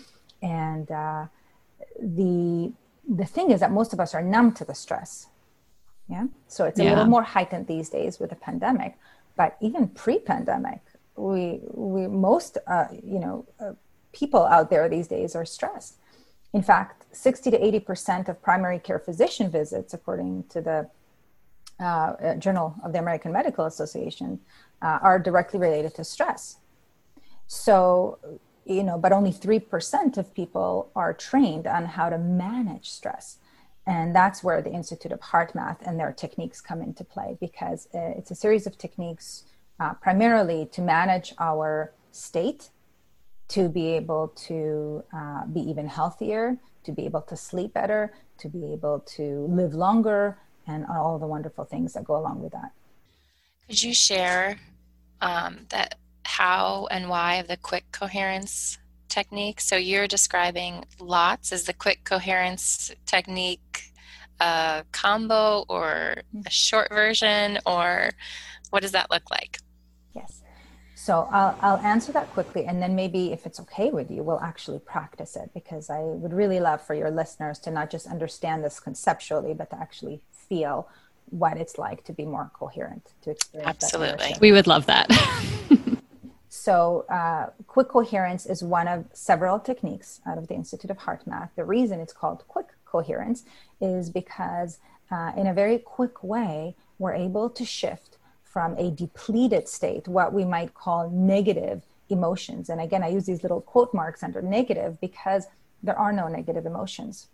And, 0.42 0.90
uh, 0.90 1.26
the 1.98 2.72
the 3.08 3.24
thing 3.24 3.50
is 3.50 3.60
that 3.60 3.72
most 3.72 3.92
of 3.92 4.00
us 4.00 4.14
are 4.14 4.22
numb 4.22 4.52
to 4.52 4.64
the 4.64 4.74
stress 4.74 5.26
yeah 6.08 6.26
so 6.48 6.64
it's 6.64 6.78
a 6.78 6.84
yeah. 6.84 6.90
little 6.90 7.06
more 7.06 7.22
heightened 7.22 7.66
these 7.66 7.88
days 7.88 8.18
with 8.18 8.30
the 8.30 8.36
pandemic 8.36 8.96
but 9.36 9.56
even 9.60 9.88
pre-pandemic 9.88 10.80
we 11.16 11.60
we 11.72 12.06
most 12.06 12.58
uh, 12.66 12.86
you 13.04 13.18
know 13.18 13.44
uh, 13.60 13.72
people 14.12 14.44
out 14.46 14.70
there 14.70 14.88
these 14.88 15.08
days 15.08 15.34
are 15.34 15.44
stressed 15.44 15.96
in 16.52 16.62
fact 16.62 17.04
60 17.12 17.50
to 17.50 17.64
80 17.64 17.80
percent 17.80 18.28
of 18.28 18.42
primary 18.42 18.78
care 18.78 18.98
physician 18.98 19.50
visits 19.50 19.94
according 19.94 20.44
to 20.44 20.60
the 20.60 20.88
uh, 21.80 21.84
uh 21.84 22.34
journal 22.36 22.74
of 22.84 22.92
the 22.92 22.98
american 22.98 23.32
medical 23.32 23.66
association 23.66 24.40
uh, 24.82 24.98
are 25.02 25.18
directly 25.18 25.58
related 25.58 25.94
to 25.94 26.04
stress 26.04 26.56
so 27.46 28.18
you 28.64 28.82
know, 28.82 28.98
but 28.98 29.12
only 29.12 29.32
3% 29.32 30.16
of 30.16 30.34
people 30.34 30.90
are 30.94 31.12
trained 31.12 31.66
on 31.66 31.84
how 31.84 32.08
to 32.08 32.18
manage 32.18 32.90
stress. 32.90 33.38
And 33.86 34.14
that's 34.14 34.44
where 34.44 34.62
the 34.62 34.72
Institute 34.72 35.10
of 35.10 35.20
HeartMath 35.20 35.78
and 35.84 35.98
their 35.98 36.12
techniques 36.12 36.60
come 36.60 36.80
into 36.80 37.02
play 37.02 37.36
because 37.40 37.88
uh, 37.94 37.98
it's 38.16 38.30
a 38.30 38.36
series 38.36 38.66
of 38.66 38.78
techniques 38.78 39.44
uh, 39.80 39.94
primarily 39.94 40.66
to 40.72 40.80
manage 40.80 41.34
our 41.40 41.92
state, 42.12 42.70
to 43.48 43.68
be 43.68 43.88
able 43.88 44.28
to 44.28 45.04
uh, 45.14 45.46
be 45.46 45.60
even 45.60 45.86
healthier, 45.86 46.56
to 46.84 46.92
be 46.92 47.04
able 47.04 47.22
to 47.22 47.36
sleep 47.36 47.74
better, 47.74 48.14
to 48.38 48.48
be 48.48 48.72
able 48.72 49.00
to 49.00 49.46
live 49.50 49.74
longer, 49.74 50.38
and 50.66 50.86
all 50.86 51.18
the 51.18 51.26
wonderful 51.26 51.64
things 51.64 51.92
that 51.92 52.04
go 52.04 52.16
along 52.16 52.40
with 52.42 52.52
that. 52.52 52.72
Could 53.68 53.82
you 53.82 53.94
share 53.94 54.58
um, 55.20 55.66
that 55.70 55.96
how 56.24 56.88
and 56.90 57.08
why 57.08 57.36
of 57.36 57.48
the 57.48 57.56
quick 57.56 57.84
coherence 57.92 58.78
technique. 59.12 59.60
So 59.60 59.76
you're 59.76 60.08
describing 60.08 60.84
lots. 60.98 61.52
Is 61.52 61.64
the 61.64 61.74
quick 61.74 62.04
coherence 62.04 62.90
technique 63.06 63.92
a 64.40 64.84
combo 64.90 65.64
or 65.68 66.22
a 66.46 66.50
short 66.50 66.88
version, 66.88 67.58
or 67.66 68.10
what 68.70 68.80
does 68.82 68.92
that 68.92 69.10
look 69.10 69.30
like? 69.30 69.58
Yes. 71.02 71.06
So 71.06 71.28
I'll, 71.32 71.58
I'll 71.60 71.78
answer 71.78 72.12
that 72.12 72.30
quickly, 72.32 72.64
and 72.64 72.80
then 72.80 72.94
maybe 72.94 73.32
if 73.32 73.44
it's 73.44 73.58
okay 73.60 73.90
with 73.90 74.10
you, 74.10 74.22
we'll 74.22 74.40
actually 74.40 74.78
practice 74.78 75.36
it 75.36 75.50
because 75.52 75.90
I 75.90 76.00
would 76.00 76.32
really 76.32 76.60
love 76.60 76.80
for 76.80 76.94
your 76.94 77.10
listeners 77.10 77.58
to 77.60 77.70
not 77.70 77.90
just 77.90 78.06
understand 78.06 78.64
this 78.64 78.78
conceptually, 78.80 79.52
but 79.54 79.70
to 79.70 79.76
actually 79.80 80.20
feel 80.30 80.88
what 81.30 81.56
it's 81.56 81.78
like 81.78 82.04
to 82.04 82.12
be 82.12 82.24
more 82.24 82.50
coherent, 82.54 83.10
to 83.22 83.30
experience. 83.30 83.68
Absolutely. 83.68 84.34
We 84.40 84.52
would 84.52 84.66
love 84.66 84.86
that. 84.86 85.10
So, 86.54 87.06
uh, 87.08 87.46
quick 87.66 87.88
coherence 87.88 88.44
is 88.44 88.62
one 88.62 88.86
of 88.86 89.06
several 89.14 89.58
techniques 89.58 90.20
out 90.26 90.36
of 90.36 90.48
the 90.48 90.54
Institute 90.54 90.90
of 90.90 90.98
HeartMath. 90.98 91.48
The 91.56 91.64
reason 91.64 91.98
it's 91.98 92.12
called 92.12 92.44
quick 92.46 92.66
coherence 92.84 93.44
is 93.80 94.10
because, 94.10 94.78
uh, 95.10 95.32
in 95.34 95.46
a 95.46 95.54
very 95.54 95.78
quick 95.78 96.22
way, 96.22 96.76
we're 96.98 97.14
able 97.14 97.48
to 97.48 97.64
shift 97.64 98.18
from 98.52 98.76
a 98.76 98.90
depleted 98.90 99.66
state, 99.66 100.06
what 100.06 100.34
we 100.34 100.44
might 100.44 100.74
call 100.74 101.08
negative 101.08 101.82
emotions. 102.10 102.68
And 102.68 102.82
again, 102.82 103.02
I 103.02 103.08
use 103.08 103.24
these 103.24 103.42
little 103.42 103.62
quote 103.62 103.94
marks 103.94 104.22
under 104.22 104.42
negative 104.42 105.00
because 105.00 105.46
there 105.82 105.98
are 105.98 106.12
no 106.12 106.28
negative 106.28 106.66
emotions. 106.66 107.28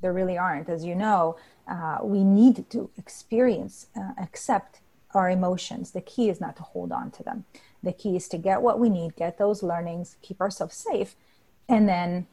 There 0.00 0.12
really 0.12 0.36
aren't. 0.36 0.68
As 0.68 0.84
you 0.84 0.96
know, 0.96 1.36
uh, 1.68 1.98
we 2.02 2.24
need 2.24 2.68
to 2.70 2.90
experience, 2.98 3.86
uh, 3.96 4.12
accept 4.20 4.80
our 5.14 5.30
emotions. 5.30 5.92
The 5.92 6.00
key 6.00 6.28
is 6.28 6.40
not 6.40 6.56
to 6.56 6.64
hold 6.64 6.90
on 6.90 7.12
to 7.12 7.22
them. 7.22 7.44
The 7.82 7.92
key 7.92 8.16
is 8.16 8.28
to 8.28 8.38
get 8.38 8.60
what 8.60 8.80
we 8.80 8.88
need, 8.90 9.14
get 9.14 9.38
those 9.38 9.62
learnings, 9.62 10.16
keep 10.20 10.40
ourselves 10.40 10.74
safe, 10.74 11.14
and 11.68 11.88
then 11.88 12.26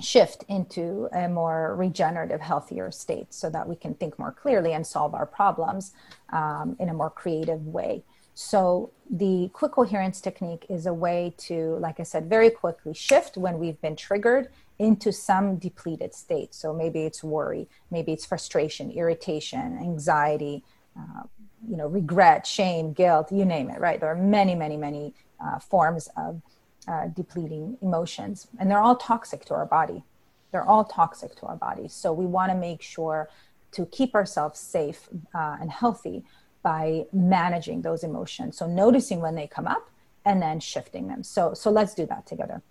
shift 0.00 0.44
into 0.48 1.08
a 1.12 1.28
more 1.28 1.74
regenerative, 1.76 2.40
healthier 2.40 2.90
state 2.90 3.34
so 3.34 3.50
that 3.50 3.68
we 3.68 3.76
can 3.76 3.94
think 3.94 4.18
more 4.18 4.32
clearly 4.32 4.72
and 4.72 4.86
solve 4.86 5.14
our 5.14 5.26
problems 5.26 5.92
um, 6.32 6.76
in 6.78 6.88
a 6.88 6.94
more 6.94 7.10
creative 7.10 7.66
way. 7.66 8.04
So, 8.34 8.92
the 9.10 9.50
quick 9.52 9.72
coherence 9.72 10.20
technique 10.20 10.64
is 10.68 10.86
a 10.86 10.94
way 10.94 11.34
to, 11.38 11.76
like 11.80 11.98
I 11.98 12.04
said, 12.04 12.28
very 12.28 12.50
quickly 12.50 12.94
shift 12.94 13.36
when 13.36 13.58
we've 13.58 13.80
been 13.80 13.96
triggered 13.96 14.50
into 14.78 15.10
some 15.12 15.56
depleted 15.56 16.14
state. 16.14 16.54
So, 16.54 16.72
maybe 16.72 17.00
it's 17.00 17.24
worry, 17.24 17.68
maybe 17.90 18.12
it's 18.12 18.24
frustration, 18.24 18.92
irritation, 18.92 19.78
anxiety, 19.80 20.62
uh, 20.96 21.22
you 21.66 21.76
know 21.76 21.86
regret 21.86 22.46
shame 22.46 22.92
guilt 22.92 23.32
you 23.32 23.44
name 23.44 23.70
it 23.70 23.80
right 23.80 24.00
there 24.00 24.10
are 24.10 24.14
many 24.14 24.54
many 24.54 24.76
many 24.76 25.14
uh, 25.44 25.58
forms 25.58 26.08
of 26.16 26.40
uh, 26.88 27.08
depleting 27.08 27.76
emotions. 27.82 28.48
And 28.58 28.70
they're 28.70 28.80
all 28.80 28.96
toxic 28.96 29.44
to 29.46 29.54
our 29.54 29.66
body. 29.66 30.02
They're 30.50 30.68
all 30.68 30.84
toxic 30.84 31.36
to 31.36 31.46
our 31.46 31.56
bodies 31.56 31.92
so 31.92 32.12
we 32.12 32.26
want 32.26 32.50
to 32.50 32.56
make 32.56 32.80
sure 32.82 33.28
to 33.72 33.84
keep 33.86 34.14
ourselves 34.14 34.58
safe 34.58 35.08
uh, 35.34 35.56
and 35.60 35.70
healthy 35.70 36.24
by 36.62 37.04
managing 37.12 37.82
those 37.82 38.02
emotions. 38.02 38.56
So 38.56 38.66
noticing 38.66 39.20
when 39.20 39.34
they 39.34 39.46
come 39.46 39.66
up 39.66 39.90
and 40.24 40.40
then 40.40 40.58
shifting 40.58 41.08
them. 41.08 41.22
So 41.22 41.54
so 41.54 41.70
let's 41.70 41.94
do 41.94 42.06
that 42.06 42.26
together. 42.26 42.62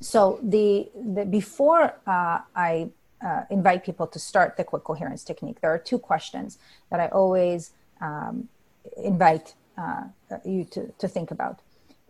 So 0.00 0.38
the, 0.42 0.90
the 0.94 1.24
before 1.24 1.94
uh, 2.06 2.40
i 2.54 2.88
uh, 3.22 3.42
invite 3.50 3.84
people 3.84 4.06
to 4.06 4.18
start 4.18 4.56
the 4.56 4.64
quick 4.64 4.82
coherence 4.82 5.22
technique 5.24 5.60
there 5.60 5.70
are 5.70 5.78
two 5.78 5.98
questions 5.98 6.56
that 6.90 7.00
i 7.00 7.08
always 7.08 7.72
um, 8.00 8.48
invite 8.96 9.54
uh, 9.76 10.04
you 10.44 10.64
to, 10.64 10.92
to 10.98 11.08
think 11.08 11.30
about. 11.30 11.60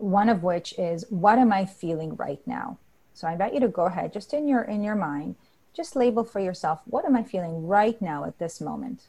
One 0.01 0.29
of 0.29 0.43
which 0.43 0.73
is, 0.79 1.05
what 1.11 1.39
am 1.39 1.53
I 1.53 1.67
feeling 1.67 2.17
right 2.17 2.41
now? 2.47 2.79
So 3.13 3.29
I 3.29 3.33
invite 3.33 3.55
you 3.55 3.61
to 3.61 3.69
go 3.69 3.85
ahead, 3.85 4.13
just 4.13 4.33
in 4.33 4.49
your 4.49 4.63
in 4.63 4.83
your 4.83 4.95
mind, 4.95 5.37
just 5.75 5.95
label 5.95 6.25
for 6.25 6.41
yourself 6.41 6.81
what 6.87 7.05
am 7.05 7.17
I 7.17 7.23
feeling 7.23 7.67
right 7.67 8.01
now 8.01 8.25
at 8.25 8.39
this 8.39 8.61
moment? 8.61 9.09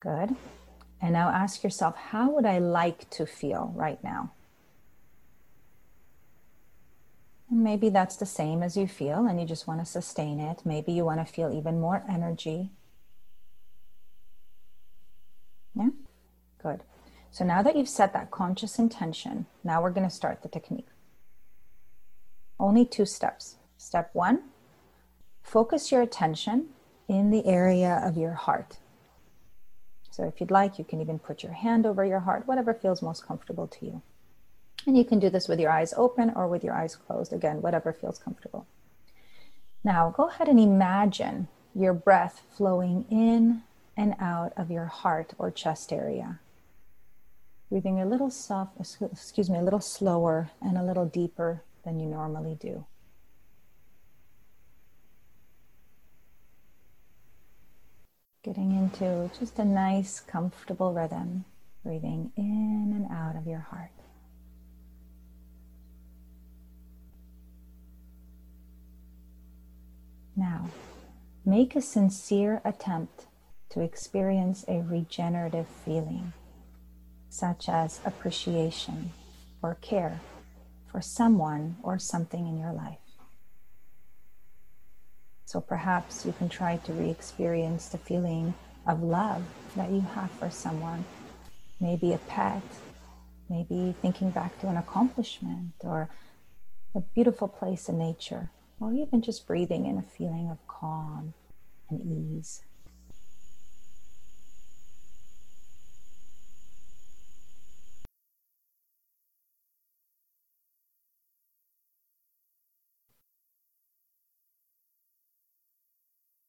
Good. 0.00 0.36
And 1.00 1.12
now 1.12 1.30
ask 1.30 1.64
yourself, 1.64 1.96
how 1.96 2.30
would 2.30 2.46
I 2.46 2.58
like 2.58 3.10
to 3.10 3.26
feel 3.26 3.72
right 3.74 4.02
now? 4.04 4.30
And 7.50 7.62
maybe 7.62 7.88
that's 7.88 8.16
the 8.16 8.26
same 8.26 8.62
as 8.62 8.76
you 8.76 8.88
feel 8.88 9.26
and 9.26 9.40
you 9.40 9.46
just 9.46 9.66
want 9.66 9.80
to 9.80 9.86
sustain 9.86 10.40
it. 10.40 10.62
Maybe 10.64 10.92
you 10.92 11.04
want 11.04 11.26
to 11.26 11.32
feel 11.32 11.52
even 11.52 11.80
more 11.80 12.04
energy. 12.08 12.70
Yeah? 15.74 15.90
Good. 16.62 16.82
So 17.30 17.44
now 17.44 17.62
that 17.62 17.76
you've 17.76 17.88
set 17.88 18.12
that 18.12 18.30
conscious 18.30 18.78
intention, 18.78 19.46
now 19.64 19.82
we're 19.82 19.90
going 19.90 20.08
to 20.08 20.14
start 20.14 20.42
the 20.42 20.48
technique. 20.48 20.88
Only 22.60 22.84
two 22.84 23.06
steps. 23.06 23.56
Step 23.78 24.10
one, 24.12 24.42
focus 25.42 25.90
your 25.90 26.02
attention 26.02 26.68
in 27.08 27.30
the 27.30 27.44
area 27.46 28.00
of 28.04 28.16
your 28.16 28.34
heart. 28.34 28.78
So 30.10 30.24
if 30.24 30.40
you'd 30.40 30.50
like, 30.50 30.78
you 30.78 30.84
can 30.84 31.00
even 31.00 31.18
put 31.18 31.42
your 31.42 31.52
hand 31.52 31.86
over 31.86 32.04
your 32.04 32.20
heart, 32.20 32.46
whatever 32.46 32.74
feels 32.74 33.02
most 33.02 33.26
comfortable 33.26 33.66
to 33.66 33.86
you. 33.86 34.02
And 34.86 34.96
you 34.96 35.04
can 35.04 35.18
do 35.18 35.30
this 35.30 35.48
with 35.48 35.58
your 35.58 35.70
eyes 35.70 35.94
open 35.96 36.32
or 36.36 36.46
with 36.48 36.62
your 36.62 36.74
eyes 36.74 36.94
closed. 36.96 37.32
Again, 37.32 37.62
whatever 37.62 37.92
feels 37.92 38.18
comfortable. 38.18 38.66
Now, 39.82 40.10
go 40.10 40.28
ahead 40.28 40.48
and 40.48 40.60
imagine 40.60 41.48
your 41.74 41.94
breath 41.94 42.42
flowing 42.56 43.06
in 43.10 43.62
and 43.96 44.14
out 44.20 44.52
of 44.56 44.70
your 44.70 44.86
heart 44.86 45.32
or 45.38 45.50
chest 45.50 45.92
area. 45.92 46.40
Breathing 47.72 48.02
a 48.02 48.04
little 48.04 48.28
soft, 48.28 48.78
excuse 48.78 49.48
me, 49.48 49.56
a 49.58 49.62
little 49.62 49.80
slower 49.80 50.50
and 50.60 50.76
a 50.76 50.82
little 50.82 51.06
deeper 51.06 51.62
than 51.86 51.98
you 51.98 52.06
normally 52.06 52.54
do. 52.54 52.84
Getting 58.44 58.72
into 58.72 59.30
just 59.38 59.58
a 59.58 59.64
nice, 59.64 60.20
comfortable 60.20 60.92
rhythm, 60.92 61.46
breathing 61.82 62.30
in 62.36 62.92
and 62.94 63.06
out 63.10 63.36
of 63.36 63.46
your 63.46 63.60
heart. 63.60 63.88
Now, 70.36 70.68
make 71.46 71.74
a 71.74 71.80
sincere 71.80 72.60
attempt 72.66 73.28
to 73.70 73.80
experience 73.80 74.62
a 74.68 74.82
regenerative 74.82 75.68
feeling, 75.86 76.34
such 77.32 77.66
as 77.66 77.98
appreciation 78.04 79.10
or 79.62 79.74
care 79.80 80.20
for 80.86 81.00
someone 81.00 81.76
or 81.82 81.98
something 81.98 82.46
in 82.46 82.58
your 82.58 82.72
life. 82.72 82.98
So 85.46 85.60
perhaps 85.60 86.26
you 86.26 86.32
can 86.32 86.50
try 86.50 86.76
to 86.76 86.92
re 86.92 87.08
experience 87.08 87.88
the 87.88 87.96
feeling 87.96 88.52
of 88.86 89.02
love 89.02 89.42
that 89.76 89.90
you 89.90 90.02
have 90.02 90.30
for 90.32 90.50
someone, 90.50 91.06
maybe 91.80 92.12
a 92.12 92.18
pet, 92.18 92.62
maybe 93.48 93.94
thinking 94.02 94.30
back 94.30 94.60
to 94.60 94.68
an 94.68 94.76
accomplishment 94.76 95.72
or 95.80 96.10
a 96.94 97.00
beautiful 97.00 97.48
place 97.48 97.88
in 97.88 97.96
nature, 97.96 98.50
or 98.78 98.92
even 98.92 99.22
just 99.22 99.46
breathing 99.46 99.86
in 99.86 99.96
a 99.96 100.02
feeling 100.02 100.50
of 100.50 100.58
calm 100.68 101.32
and 101.88 102.02
ease. 102.02 102.62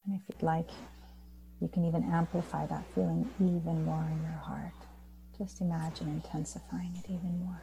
And 0.05 0.12
if 0.27 0.35
you'd 0.35 0.43
like, 0.43 0.69
you 1.59 1.67
can 1.67 1.85
even 1.85 2.03
amplify 2.03 2.65
that 2.67 2.83
feeling 2.93 3.29
even 3.39 3.85
more 3.85 4.03
in 4.11 4.21
your 4.21 4.39
heart. 4.43 4.73
Just 5.37 5.61
imagine 5.61 6.07
intensifying 6.09 6.93
it 6.97 7.09
even 7.09 7.39
more. 7.39 7.61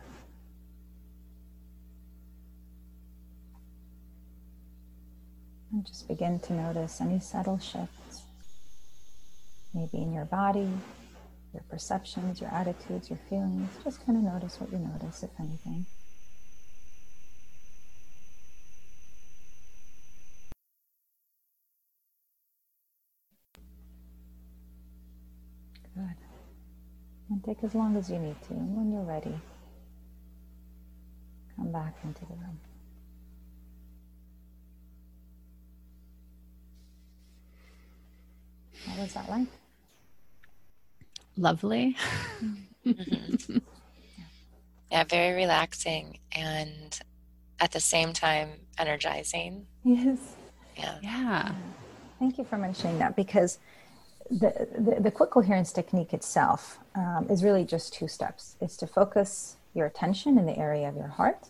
And 5.72 5.86
just 5.86 6.08
begin 6.08 6.40
to 6.40 6.52
notice 6.52 7.00
any 7.00 7.20
subtle 7.20 7.58
shifts, 7.58 8.22
maybe 9.72 9.98
in 9.98 10.12
your 10.12 10.24
body, 10.24 10.68
your 11.52 11.62
perceptions, 11.68 12.40
your 12.40 12.50
attitudes, 12.50 13.08
your 13.08 13.20
feelings. 13.28 13.70
Just 13.84 14.04
kind 14.04 14.18
of 14.18 14.24
notice 14.24 14.60
what 14.60 14.72
you 14.72 14.78
notice, 14.78 15.22
if 15.22 15.30
anything. 15.38 15.86
And 27.40 27.56
take 27.56 27.64
as 27.64 27.74
long 27.74 27.96
as 27.96 28.10
you 28.10 28.18
need 28.18 28.36
to. 28.42 28.52
And 28.52 28.76
when 28.76 28.92
you're 28.92 29.02
ready, 29.02 29.34
come 31.56 31.72
back 31.72 31.94
into 32.04 32.20
the 32.26 32.34
room. 32.34 32.60
What 38.84 38.98
was 38.98 39.14
that 39.14 39.30
like? 39.30 39.46
Lovely. 41.38 41.96
mm-hmm. 42.86 43.56
yeah, 44.92 45.04
very 45.04 45.34
relaxing 45.34 46.18
and 46.32 47.00
at 47.58 47.72
the 47.72 47.80
same 47.80 48.12
time 48.12 48.50
energizing. 48.78 49.66
Yes. 49.82 50.18
Yeah. 50.76 50.98
Yeah. 51.02 51.52
Thank 52.18 52.36
you 52.36 52.44
for 52.44 52.58
mentioning 52.58 52.98
that 52.98 53.16
because 53.16 53.58
the, 54.30 54.96
the, 55.00 55.10
quick 55.10 55.30
coherence 55.30 55.72
technique 55.72 56.14
itself 56.14 56.78
um, 56.94 57.26
is 57.28 57.42
really 57.42 57.64
just 57.64 57.92
two 57.92 58.06
steps. 58.06 58.56
It's 58.60 58.76
to 58.78 58.86
focus 58.86 59.56
your 59.74 59.86
attention 59.86 60.38
in 60.38 60.46
the 60.46 60.56
area 60.56 60.88
of 60.88 60.96
your 60.96 61.08
heart. 61.08 61.48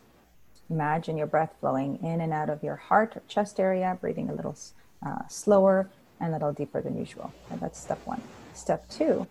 Imagine 0.70 1.16
your 1.16 1.26
breath 1.26 1.54
flowing 1.60 1.98
in 2.02 2.20
and 2.20 2.32
out 2.32 2.48
of 2.48 2.62
your 2.62 2.76
heart 2.76 3.16
or 3.16 3.22
chest 3.28 3.60
area, 3.60 3.98
breathing 4.00 4.30
a 4.30 4.34
little 4.34 4.56
uh, 5.04 5.26
slower 5.28 5.90
and 6.20 6.30
a 6.30 6.32
little 6.32 6.52
deeper 6.52 6.80
than 6.80 6.98
usual. 6.98 7.32
And 7.50 7.60
that's 7.60 7.78
step 7.78 8.00
one. 8.06 8.22
Step 8.54 8.88
two 8.88 9.26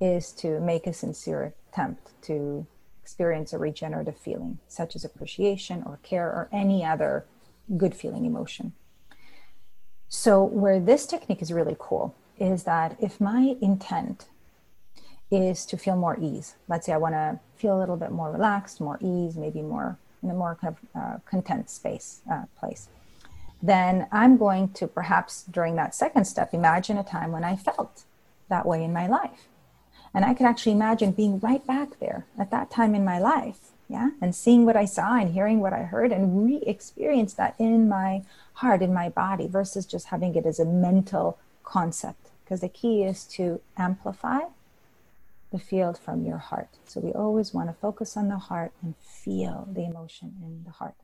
is 0.00 0.32
to 0.32 0.58
make 0.60 0.86
a 0.86 0.92
sincere 0.92 1.54
attempt 1.72 2.10
to 2.22 2.66
experience 3.02 3.52
a 3.52 3.58
regenerative 3.58 4.16
feeling, 4.16 4.58
such 4.68 4.96
as 4.96 5.04
appreciation 5.04 5.82
or 5.84 5.98
care 6.02 6.26
or 6.26 6.48
any 6.52 6.84
other 6.84 7.24
good 7.76 7.94
feeling 7.94 8.24
emotion. 8.24 8.72
So, 10.08 10.42
where 10.42 10.80
this 10.80 11.06
technique 11.06 11.42
is 11.42 11.52
really 11.52 11.76
cool 11.78 12.14
is 12.40 12.64
that 12.64 12.96
if 13.00 13.20
my 13.20 13.56
intent 13.60 14.26
is 15.30 15.64
to 15.66 15.76
feel 15.76 15.94
more 15.94 16.18
ease, 16.18 16.56
let's 16.68 16.86
say 16.86 16.92
I 16.92 16.96
want 16.96 17.14
to 17.14 17.38
feel 17.56 17.76
a 17.76 17.78
little 17.78 17.96
bit 17.96 18.10
more 18.10 18.32
relaxed, 18.32 18.80
more 18.80 18.98
ease, 19.00 19.36
maybe 19.36 19.62
more 19.62 19.98
in 20.22 20.30
a 20.30 20.34
more 20.34 20.56
kind 20.60 20.76
of 20.76 21.00
uh, 21.00 21.18
content 21.24 21.70
space 21.70 22.22
uh, 22.30 22.44
place, 22.58 22.88
then 23.62 24.06
I'm 24.10 24.38
going 24.38 24.70
to 24.70 24.86
perhaps 24.86 25.44
during 25.44 25.76
that 25.76 25.94
second 25.94 26.24
step 26.24 26.52
imagine 26.54 26.96
a 26.96 27.04
time 27.04 27.30
when 27.30 27.44
I 27.44 27.56
felt 27.56 28.04
that 28.48 28.66
way 28.66 28.82
in 28.82 28.92
my 28.92 29.06
life. 29.06 29.46
And 30.12 30.24
I 30.24 30.34
can 30.34 30.46
actually 30.46 30.72
imagine 30.72 31.12
being 31.12 31.38
right 31.38 31.64
back 31.64 32.00
there 32.00 32.26
at 32.38 32.50
that 32.50 32.70
time 32.70 32.94
in 32.94 33.04
my 33.04 33.18
life, 33.20 33.70
yeah, 33.86 34.10
and 34.20 34.34
seeing 34.34 34.64
what 34.64 34.76
I 34.76 34.84
saw 34.84 35.16
and 35.16 35.32
hearing 35.32 35.60
what 35.60 35.72
I 35.72 35.82
heard 35.82 36.10
and 36.10 36.44
re 36.44 36.56
experience 36.66 37.34
that 37.34 37.54
in 37.58 37.88
my 37.88 38.22
heart, 38.54 38.82
in 38.82 38.92
my 38.92 39.08
body, 39.08 39.46
versus 39.46 39.86
just 39.86 40.06
having 40.06 40.34
it 40.34 40.46
as 40.46 40.58
a 40.58 40.64
mental 40.64 41.38
concept 41.62 42.29
because 42.50 42.62
the 42.62 42.68
key 42.68 43.04
is 43.04 43.22
to 43.26 43.60
amplify 43.76 44.40
the 45.52 45.58
field 45.60 45.96
from 45.96 46.26
your 46.26 46.38
heart. 46.38 46.68
So 46.84 46.98
we 46.98 47.12
always 47.12 47.54
want 47.54 47.68
to 47.68 47.72
focus 47.72 48.16
on 48.16 48.26
the 48.26 48.38
heart 48.38 48.72
and 48.82 48.96
feel 48.96 49.68
the 49.70 49.84
emotion 49.84 50.34
in 50.42 50.64
the 50.64 50.72
heart. 50.72 50.96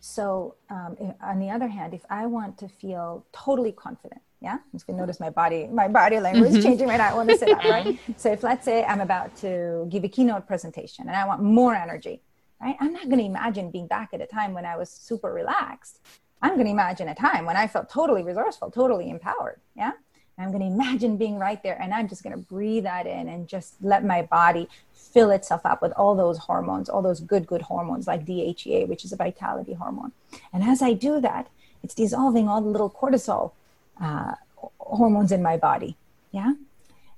So, 0.00 0.56
um, 0.68 0.96
if, 0.98 1.14
on 1.22 1.38
the 1.38 1.50
other 1.50 1.68
hand, 1.68 1.94
if 1.94 2.04
I 2.10 2.26
want 2.26 2.58
to 2.58 2.68
feel 2.68 3.24
totally 3.32 3.70
confident, 3.70 4.20
yeah, 4.40 4.54
I'm 4.54 4.72
just 4.72 4.86
gonna 4.88 4.98
notice 4.98 5.20
my 5.20 5.30
body, 5.30 5.68
my 5.68 5.86
body 5.86 6.18
language 6.18 6.54
mm-hmm. 6.54 6.62
changing 6.62 6.88
right 6.88 6.96
now. 6.96 7.10
I 7.10 7.14
want 7.14 7.28
to 7.28 7.38
sit 7.38 7.50
up, 7.50 7.62
right? 7.62 7.96
so, 8.16 8.32
if 8.32 8.42
let's 8.42 8.64
say 8.64 8.82
I'm 8.82 9.00
about 9.00 9.36
to 9.42 9.86
give 9.90 10.02
a 10.02 10.08
keynote 10.08 10.48
presentation 10.48 11.06
and 11.06 11.16
I 11.16 11.24
want 11.24 11.40
more 11.40 11.74
energy, 11.74 12.20
right? 12.60 12.76
I'm 12.80 12.92
not 12.92 13.08
gonna 13.08 13.22
imagine 13.22 13.70
being 13.70 13.86
back 13.86 14.08
at 14.12 14.20
a 14.20 14.26
time 14.26 14.54
when 14.54 14.64
I 14.64 14.76
was 14.76 14.90
super 14.90 15.32
relaxed. 15.32 16.00
I'm 16.42 16.54
going 16.54 16.66
to 16.66 16.72
imagine 16.72 17.08
a 17.08 17.14
time 17.14 17.44
when 17.44 17.56
I 17.56 17.66
felt 17.66 17.90
totally 17.90 18.22
resourceful, 18.22 18.70
totally 18.70 19.10
empowered. 19.10 19.60
Yeah. 19.76 19.92
I'm 20.38 20.52
going 20.52 20.60
to 20.60 20.66
imagine 20.66 21.16
being 21.18 21.38
right 21.38 21.62
there 21.62 21.80
and 21.80 21.92
I'm 21.92 22.08
just 22.08 22.22
going 22.22 22.34
to 22.34 22.42
breathe 22.42 22.84
that 22.84 23.06
in 23.06 23.28
and 23.28 23.46
just 23.46 23.74
let 23.82 24.04
my 24.04 24.22
body 24.22 24.68
fill 24.94 25.30
itself 25.30 25.66
up 25.66 25.82
with 25.82 25.92
all 25.92 26.14
those 26.14 26.38
hormones, 26.38 26.88
all 26.88 27.02
those 27.02 27.20
good, 27.20 27.46
good 27.46 27.62
hormones 27.62 28.06
like 28.06 28.24
DHEA, 28.24 28.88
which 28.88 29.04
is 29.04 29.12
a 29.12 29.16
vitality 29.16 29.74
hormone. 29.74 30.12
And 30.52 30.62
as 30.64 30.80
I 30.82 30.94
do 30.94 31.20
that, 31.20 31.48
it's 31.82 31.94
dissolving 31.94 32.48
all 32.48 32.60
the 32.60 32.68
little 32.68 32.90
cortisol 32.90 33.52
uh, 34.00 34.34
hormones 34.78 35.32
in 35.32 35.42
my 35.42 35.56
body. 35.56 35.96
Yeah. 36.32 36.54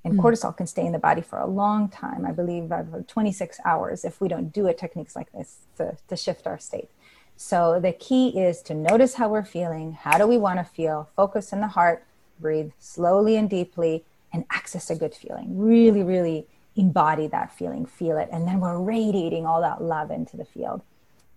And 0.03 0.15
mm. 0.15 0.21
cortisol 0.21 0.55
can 0.55 0.67
stay 0.67 0.85
in 0.85 0.91
the 0.91 0.99
body 0.99 1.21
for 1.21 1.39
a 1.39 1.47
long 1.47 1.87
time. 1.87 2.25
I 2.25 2.31
believe 2.31 2.71
uh, 2.71 2.83
26 3.07 3.59
hours 3.63 4.03
if 4.03 4.19
we 4.19 4.27
don't 4.27 4.51
do 4.51 4.67
a 4.67 4.73
techniques 4.73 5.15
like 5.15 5.31
this 5.31 5.59
to, 5.77 5.97
to 6.09 6.15
shift 6.17 6.45
our 6.45 6.59
state. 6.59 6.89
So 7.35 7.79
the 7.79 7.91
key 7.91 8.39
is 8.39 8.61
to 8.63 8.73
notice 8.73 9.15
how 9.15 9.29
we're 9.29 9.43
feeling. 9.43 9.93
How 9.93 10.17
do 10.17 10.27
we 10.27 10.37
want 10.37 10.59
to 10.59 10.63
feel? 10.63 11.09
Focus 11.15 11.51
in 11.51 11.61
the 11.61 11.67
heart, 11.67 12.05
breathe 12.39 12.71
slowly 12.79 13.35
and 13.35 13.49
deeply, 13.49 14.05
and 14.31 14.45
access 14.49 14.89
a 14.89 14.95
good 14.95 15.13
feeling. 15.13 15.57
Really, 15.57 16.03
really 16.03 16.47
embody 16.75 17.27
that 17.27 17.51
feeling, 17.51 17.85
feel 17.85 18.17
it. 18.17 18.29
And 18.31 18.47
then 18.47 18.59
we're 18.59 18.79
radiating 18.79 19.45
all 19.45 19.61
that 19.61 19.81
love 19.81 20.09
into 20.09 20.37
the 20.37 20.45
field. 20.45 20.81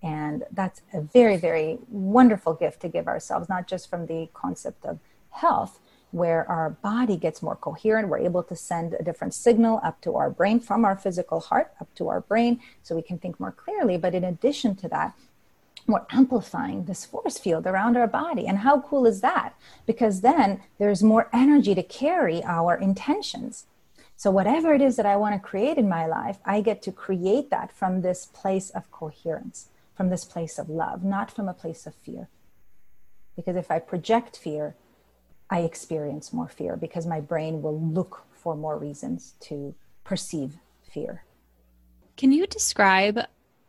And 0.02 0.44
that's 0.52 0.82
a 0.92 1.00
very, 1.00 1.36
very 1.36 1.78
wonderful 1.88 2.54
gift 2.54 2.80
to 2.82 2.88
give 2.88 3.08
ourselves, 3.08 3.48
not 3.48 3.66
just 3.66 3.90
from 3.90 4.06
the 4.06 4.28
concept 4.32 4.84
of 4.86 4.98
health, 5.30 5.80
where 6.12 6.48
our 6.48 6.70
body 6.70 7.16
gets 7.16 7.42
more 7.42 7.56
coherent. 7.56 8.08
We're 8.08 8.18
able 8.18 8.42
to 8.44 8.56
send 8.56 8.94
a 8.94 9.02
different 9.02 9.34
signal 9.34 9.80
up 9.82 10.00
to 10.02 10.16
our 10.16 10.30
brain 10.30 10.60
from 10.60 10.84
our 10.84 10.96
physical 10.96 11.40
heart 11.40 11.72
up 11.80 11.92
to 11.96 12.08
our 12.08 12.20
brain 12.20 12.60
so 12.82 12.94
we 12.94 13.02
can 13.02 13.18
think 13.18 13.40
more 13.40 13.52
clearly. 13.52 13.98
But 13.98 14.14
in 14.14 14.24
addition 14.24 14.76
to 14.76 14.88
that, 14.88 15.14
we're 15.86 16.06
amplifying 16.10 16.84
this 16.84 17.04
force 17.04 17.38
field 17.38 17.66
around 17.66 17.96
our 17.96 18.06
body. 18.06 18.46
And 18.46 18.58
how 18.58 18.80
cool 18.80 19.06
is 19.06 19.20
that? 19.20 19.54
Because 19.86 20.20
then 20.20 20.60
there's 20.78 21.02
more 21.02 21.28
energy 21.32 21.74
to 21.74 21.82
carry 21.82 22.42
our 22.44 22.74
intentions. 22.76 23.66
So, 24.16 24.30
whatever 24.30 24.72
it 24.74 24.80
is 24.80 24.96
that 24.96 25.06
I 25.06 25.16
want 25.16 25.34
to 25.34 25.48
create 25.48 25.76
in 25.76 25.88
my 25.88 26.06
life, 26.06 26.38
I 26.44 26.62
get 26.62 26.80
to 26.82 26.92
create 26.92 27.50
that 27.50 27.70
from 27.70 28.00
this 28.00 28.26
place 28.26 28.70
of 28.70 28.90
coherence, 28.90 29.68
from 29.94 30.08
this 30.08 30.24
place 30.24 30.58
of 30.58 30.70
love, 30.70 31.04
not 31.04 31.30
from 31.30 31.48
a 31.48 31.54
place 31.54 31.86
of 31.86 31.94
fear. 31.94 32.28
Because 33.36 33.56
if 33.56 33.70
I 33.70 33.78
project 33.78 34.36
fear, 34.36 34.74
I 35.50 35.60
experience 35.60 36.32
more 36.32 36.48
fear 36.48 36.76
because 36.76 37.06
my 37.06 37.20
brain 37.20 37.62
will 37.62 37.78
look 37.78 38.24
for 38.32 38.56
more 38.56 38.78
reasons 38.78 39.34
to 39.40 39.74
perceive 40.02 40.56
fear. 40.82 41.24
Can 42.16 42.32
you 42.32 42.46
describe 42.46 43.20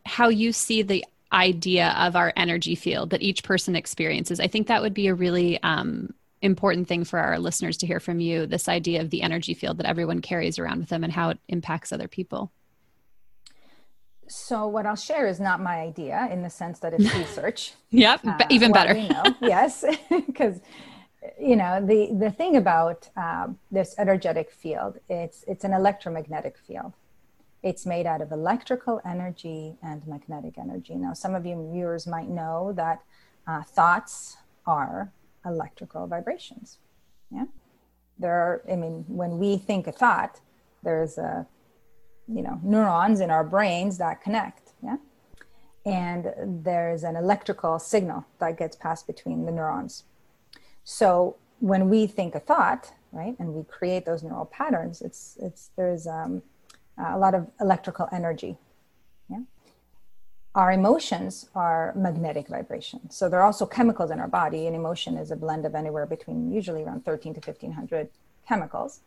how 0.05 0.29
you 0.29 0.53
see 0.53 0.81
the 0.81 1.03
idea 1.31 1.95
of 1.97 2.15
our 2.15 2.33
energy 2.35 2.75
field 2.75 3.09
that 3.11 3.21
each 3.21 3.43
person 3.43 3.75
experiences? 3.75 4.39
I 4.39 4.47
think 4.47 4.67
that 4.67 4.81
would 4.81 4.93
be 4.93 5.07
a 5.07 5.13
really 5.13 5.61
um, 5.63 6.13
important 6.41 6.87
thing 6.87 7.03
for 7.03 7.19
our 7.19 7.39
listeners 7.39 7.77
to 7.77 7.87
hear 7.87 7.99
from 7.99 8.19
you 8.19 8.45
this 8.45 8.67
idea 8.67 9.01
of 9.01 9.09
the 9.09 9.21
energy 9.21 9.53
field 9.53 9.77
that 9.77 9.85
everyone 9.85 10.21
carries 10.21 10.59
around 10.59 10.79
with 10.79 10.89
them 10.89 11.03
and 11.03 11.13
how 11.13 11.29
it 11.29 11.39
impacts 11.47 11.91
other 11.91 12.07
people. 12.07 12.51
So, 14.29 14.67
what 14.67 14.85
I'll 14.85 14.95
share 14.95 15.25
is 15.25 15.39
not 15.39 15.61
my 15.61 15.77
idea 15.77 16.27
in 16.31 16.43
the 16.43 16.49
sense 16.49 16.79
that 16.79 16.93
it's 16.93 17.13
research. 17.15 17.73
yep, 17.91 18.19
uh, 18.25 18.37
even 18.49 18.71
better. 18.71 18.93
know, 18.93 19.23
yes, 19.41 19.85
because 20.09 20.59
you 21.39 21.55
know 21.55 21.85
the 21.85 22.13
the 22.17 22.31
thing 22.31 22.57
about 22.57 23.09
um, 23.15 23.57
this 23.71 23.95
energetic 23.97 24.51
field 24.51 24.97
it's 25.09 25.43
it's 25.47 25.63
an 25.63 25.73
electromagnetic 25.73 26.57
field 26.57 26.93
it's 27.63 27.85
made 27.85 28.05
out 28.05 28.21
of 28.21 28.31
electrical 28.31 29.01
energy 29.05 29.75
and 29.81 30.05
magnetic 30.07 30.57
energy. 30.57 30.95
Now 30.95 31.13
some 31.13 31.35
of 31.35 31.45
you 31.45 31.69
viewers 31.73 32.07
might 32.07 32.29
know 32.29 32.73
that 32.75 33.01
uh, 33.47 33.63
thoughts 33.63 34.37
are 34.65 35.11
electrical 35.45 36.07
vibrations. 36.07 36.77
Yeah. 37.31 37.45
There 38.19 38.33
are 38.33 38.61
i 38.71 38.75
mean 38.75 39.05
when 39.07 39.37
we 39.37 39.57
think 39.57 39.87
a 39.87 39.91
thought 39.91 40.39
there's 40.83 41.17
a 41.17 41.45
you 42.27 42.41
know 42.41 42.59
neurons 42.63 43.19
in 43.19 43.29
our 43.29 43.43
brains 43.43 43.97
that 43.97 44.21
connect. 44.21 44.73
Yeah. 44.83 44.97
And 45.85 46.33
there's 46.65 47.03
an 47.03 47.15
electrical 47.15 47.79
signal 47.79 48.25
that 48.39 48.57
gets 48.57 48.75
passed 48.75 49.07
between 49.07 49.45
the 49.45 49.51
neurons. 49.51 50.03
So 50.83 51.37
when 51.59 51.89
we 51.89 52.07
think 52.07 52.35
a 52.35 52.39
thought, 52.39 52.91
right, 53.11 53.35
and 53.39 53.53
we 53.53 53.63
create 53.63 54.05
those 54.05 54.21
neural 54.23 54.45
patterns, 54.45 55.01
it's 55.01 55.37
it's 55.41 55.71
there's 55.75 56.05
um, 56.05 56.41
a 56.97 57.17
lot 57.17 57.35
of 57.35 57.47
electrical 57.59 58.07
energy. 58.11 58.57
Yeah. 59.29 59.41
Our 60.55 60.71
emotions 60.71 61.49
are 61.53 61.93
magnetic 61.95 62.47
vibrations. 62.47 63.15
So 63.15 63.29
there 63.29 63.39
are 63.39 63.45
also 63.45 63.65
chemicals 63.65 64.11
in 64.11 64.19
our 64.19 64.27
body. 64.27 64.67
An 64.67 64.73
emotion 64.73 65.17
is 65.17 65.31
a 65.31 65.35
blend 65.35 65.65
of 65.65 65.75
anywhere 65.75 66.05
between 66.05 66.51
usually 66.51 66.83
around 66.83 67.05
13 67.05 67.35
to 67.35 67.39
1500 67.39 68.09
chemicals. 68.47 69.01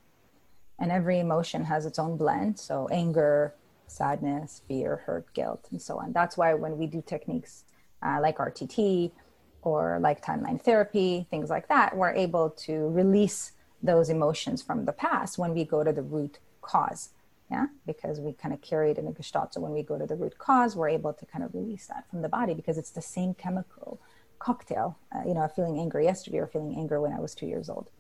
And 0.79 0.91
every 0.93 1.19
emotion 1.19 1.65
has 1.65 1.87
its 1.87 1.99
own 1.99 2.17
blend. 2.17 2.59
So 2.59 2.89
anger, 2.91 3.55
sadness, 3.87 4.63
fear, 4.69 5.03
hurt, 5.05 5.33
guilt, 5.35 5.67
and 5.71 5.83
so 5.83 5.99
on. 5.99 6.13
That's 6.13 6.37
why 6.37 6.55
when 6.55 6.79
we 6.79 6.87
do 6.87 7.03
techniques 7.05 7.65
uh, 8.03 8.19
like 8.23 8.39
RTT 8.39 9.11
or 9.63 9.99
like 10.01 10.25
timeline 10.25 10.63
therapy, 10.63 11.27
things 11.31 11.51
like 11.51 11.69
that, 11.69 11.97
we're 11.97 12.15
able 12.15 12.51
to 12.51 12.89
release 12.89 13.53
those 13.83 14.09
emotions 14.09 14.63
from 14.63 14.85
the 14.85 14.93
past 14.93 15.39
when 15.39 15.55
we 15.55 15.65
go 15.65 15.83
to 15.83 15.93
the 15.93 16.03
root 16.03 16.39
cause. 16.63 17.11
Yeah, 17.51 17.67
because 17.87 18.21
we 18.21 18.33
kind 18.33 18.55
of 18.55 18.61
carry 18.61 18.93
it 18.93 18.99
in 18.99 19.07
the 19.07 19.13
gestalt. 19.13 19.55
So 19.55 19.61
when 19.61 19.73
we 19.73 19.83
go 19.83 19.99
to 19.99 20.07
the 20.07 20.15
root 20.15 20.39
cause, 20.39 20.77
we're 20.77 20.89
able 20.89 21.13
to 21.13 21.27
kind 21.27 21.45
of 21.45 21.53
release 21.53 21.87
that 21.89 22.09
from 22.09 22.23
the 22.23 22.29
body 22.29 22.55
because 22.55 22.79
it's 22.79 22.91
the 22.91 23.03
same 23.03 23.35
chemical 23.35 24.01
cocktail. 24.39 24.97
Uh, 25.15 25.23
you 25.27 25.35
know, 25.35 25.47
feeling 25.49 25.79
angry 25.79 26.05
yesterday 26.05 26.39
or 26.39 26.47
feeling 26.47 26.77
anger 26.77 27.01
when 27.01 27.13
I 27.13 27.19
was 27.19 27.35
two 27.35 27.47
years 27.47 27.69
old. 27.69 27.91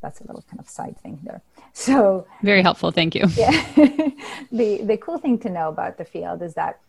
That's 0.00 0.20
a 0.20 0.26
little 0.26 0.44
kind 0.48 0.60
of 0.60 0.68
side 0.68 0.96
thing 1.02 1.20
there. 1.24 1.42
So 1.74 2.26
very 2.42 2.62
helpful. 2.62 2.90
Thank 2.90 3.14
you. 3.14 3.24
Yeah. 3.36 3.50
the 4.50 4.80
the 4.82 4.96
cool 4.96 5.18
thing 5.18 5.38
to 5.40 5.50
know 5.50 5.68
about 5.68 5.98
the 5.98 6.06
field 6.06 6.40
is 6.40 6.54
that 6.54 6.80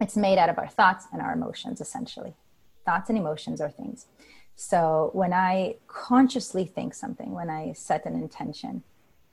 it's 0.00 0.16
made 0.16 0.38
out 0.38 0.48
of 0.48 0.58
our 0.58 0.68
thoughts 0.68 1.06
and 1.12 1.22
our 1.22 1.32
emotions 1.32 1.80
essentially 1.80 2.34
thoughts 2.86 3.10
and 3.10 3.18
emotions 3.18 3.60
are 3.60 3.68
things. 3.68 4.06
So 4.54 5.10
when 5.12 5.34
I 5.34 5.76
consciously 5.86 6.64
think 6.64 6.94
something, 6.94 7.32
when 7.32 7.50
I 7.50 7.74
set 7.74 8.06
an 8.06 8.14
intention, 8.14 8.84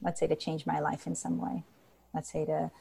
let's 0.03 0.19
say 0.19 0.27
to 0.27 0.35
change 0.35 0.65
my 0.65 0.79
life 0.79 1.07
in 1.07 1.15
some 1.15 1.37
way, 1.39 1.63
let's 2.13 2.31
say 2.31 2.45
to, 2.45 2.71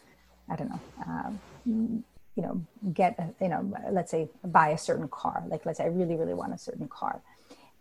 I 0.49 0.57
don't 0.57 0.71
know, 0.71 0.81
um, 1.07 2.05
you 2.35 2.43
know, 2.43 2.63
get, 2.93 3.35
you 3.41 3.49
know, 3.49 3.73
let's 3.91 4.11
say 4.11 4.29
buy 4.45 4.71
a 4.71 4.79
certain 4.79 5.09
car. 5.09 5.45
Like 5.49 5.67
let's 5.67 5.79
say 5.79 5.85
I 5.85 5.89
really, 5.89 6.17
really 6.17 6.35
want 6.35 6.55
a 6.55 6.59
certain 6.59 6.89
car, 6.89 7.21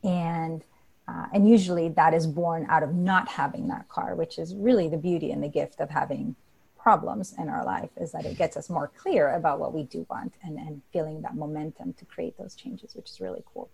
and 0.03 0.63
uh, 1.07 1.25
and 1.33 1.49
usually 1.49 1.89
that 1.89 2.13
is 2.13 2.27
born 2.27 2.65
out 2.69 2.83
of 2.83 2.93
not 2.93 3.27
having 3.27 3.67
that 3.69 3.89
car, 3.89 4.15
which 4.15 4.37
is 4.37 4.55
really 4.55 4.87
the 4.87 4.97
beauty 4.97 5.31
and 5.31 5.43
the 5.43 5.47
gift 5.49 5.79
of 5.79 5.89
having 5.89 6.35
problems 6.77 7.33
in 7.37 7.47
our 7.47 7.63
life 7.63 7.89
is 7.97 8.11
that 8.11 8.25
it 8.25 8.37
gets 8.37 8.57
us 8.57 8.69
more 8.69 8.89
clear 8.97 9.35
about 9.35 9.59
what 9.59 9.73
we 9.73 9.83
do 9.83 10.05
want 10.09 10.33
and, 10.43 10.57
and 10.57 10.81
feeling 10.91 11.21
that 11.21 11.35
momentum 11.35 11.93
to 11.93 12.05
create 12.05 12.37
those 12.37 12.55
changes, 12.55 12.95
which 12.95 13.09
is 13.09 13.21
really 13.21 13.43
cool. 13.53 13.69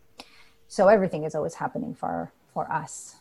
So 0.68 0.88
everything 0.90 1.24
is 1.24 1.34
always 1.34 1.56
happening 1.56 1.96
for 1.96 2.32
for 2.54 2.72
us. 2.72 3.18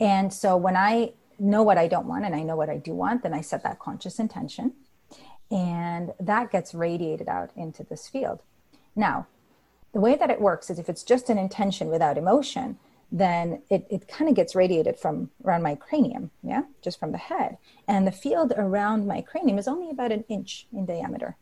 And 0.00 0.32
so 0.32 0.56
when 0.56 0.76
I 0.76 1.12
know 1.38 1.62
what 1.62 1.78
I 1.78 1.86
don't 1.86 2.06
want 2.06 2.24
and 2.24 2.34
I 2.34 2.42
know 2.42 2.56
what 2.56 2.70
I 2.70 2.78
do 2.78 2.94
want, 2.94 3.22
then 3.22 3.34
I 3.34 3.42
set 3.42 3.62
that 3.62 3.78
conscious 3.78 4.18
intention 4.18 4.72
and 5.50 6.12
that 6.20 6.50
gets 6.50 6.74
radiated 6.74 7.28
out 7.28 7.50
into 7.56 7.82
this 7.82 8.08
field. 8.08 8.40
Now, 8.94 9.26
the 9.92 10.00
way 10.00 10.14
that 10.14 10.30
it 10.30 10.40
works 10.40 10.70
is 10.70 10.78
if 10.78 10.88
it's 10.88 11.02
just 11.02 11.28
an 11.28 11.38
intention 11.38 11.88
without 11.88 12.16
emotion, 12.16 12.78
then 13.10 13.62
it, 13.68 13.86
it 13.90 14.06
kind 14.06 14.28
of 14.28 14.36
gets 14.36 14.54
radiated 14.54 14.96
from 14.96 15.30
around 15.44 15.62
my 15.62 15.74
cranium, 15.74 16.30
yeah, 16.44 16.62
just 16.80 17.00
from 17.00 17.10
the 17.10 17.18
head. 17.18 17.58
And 17.88 18.06
the 18.06 18.12
field 18.12 18.52
around 18.56 19.08
my 19.08 19.20
cranium 19.20 19.58
is 19.58 19.66
only 19.66 19.90
about 19.90 20.12
an 20.12 20.24
inch 20.28 20.68
in 20.72 20.86
diameter. 20.86 21.36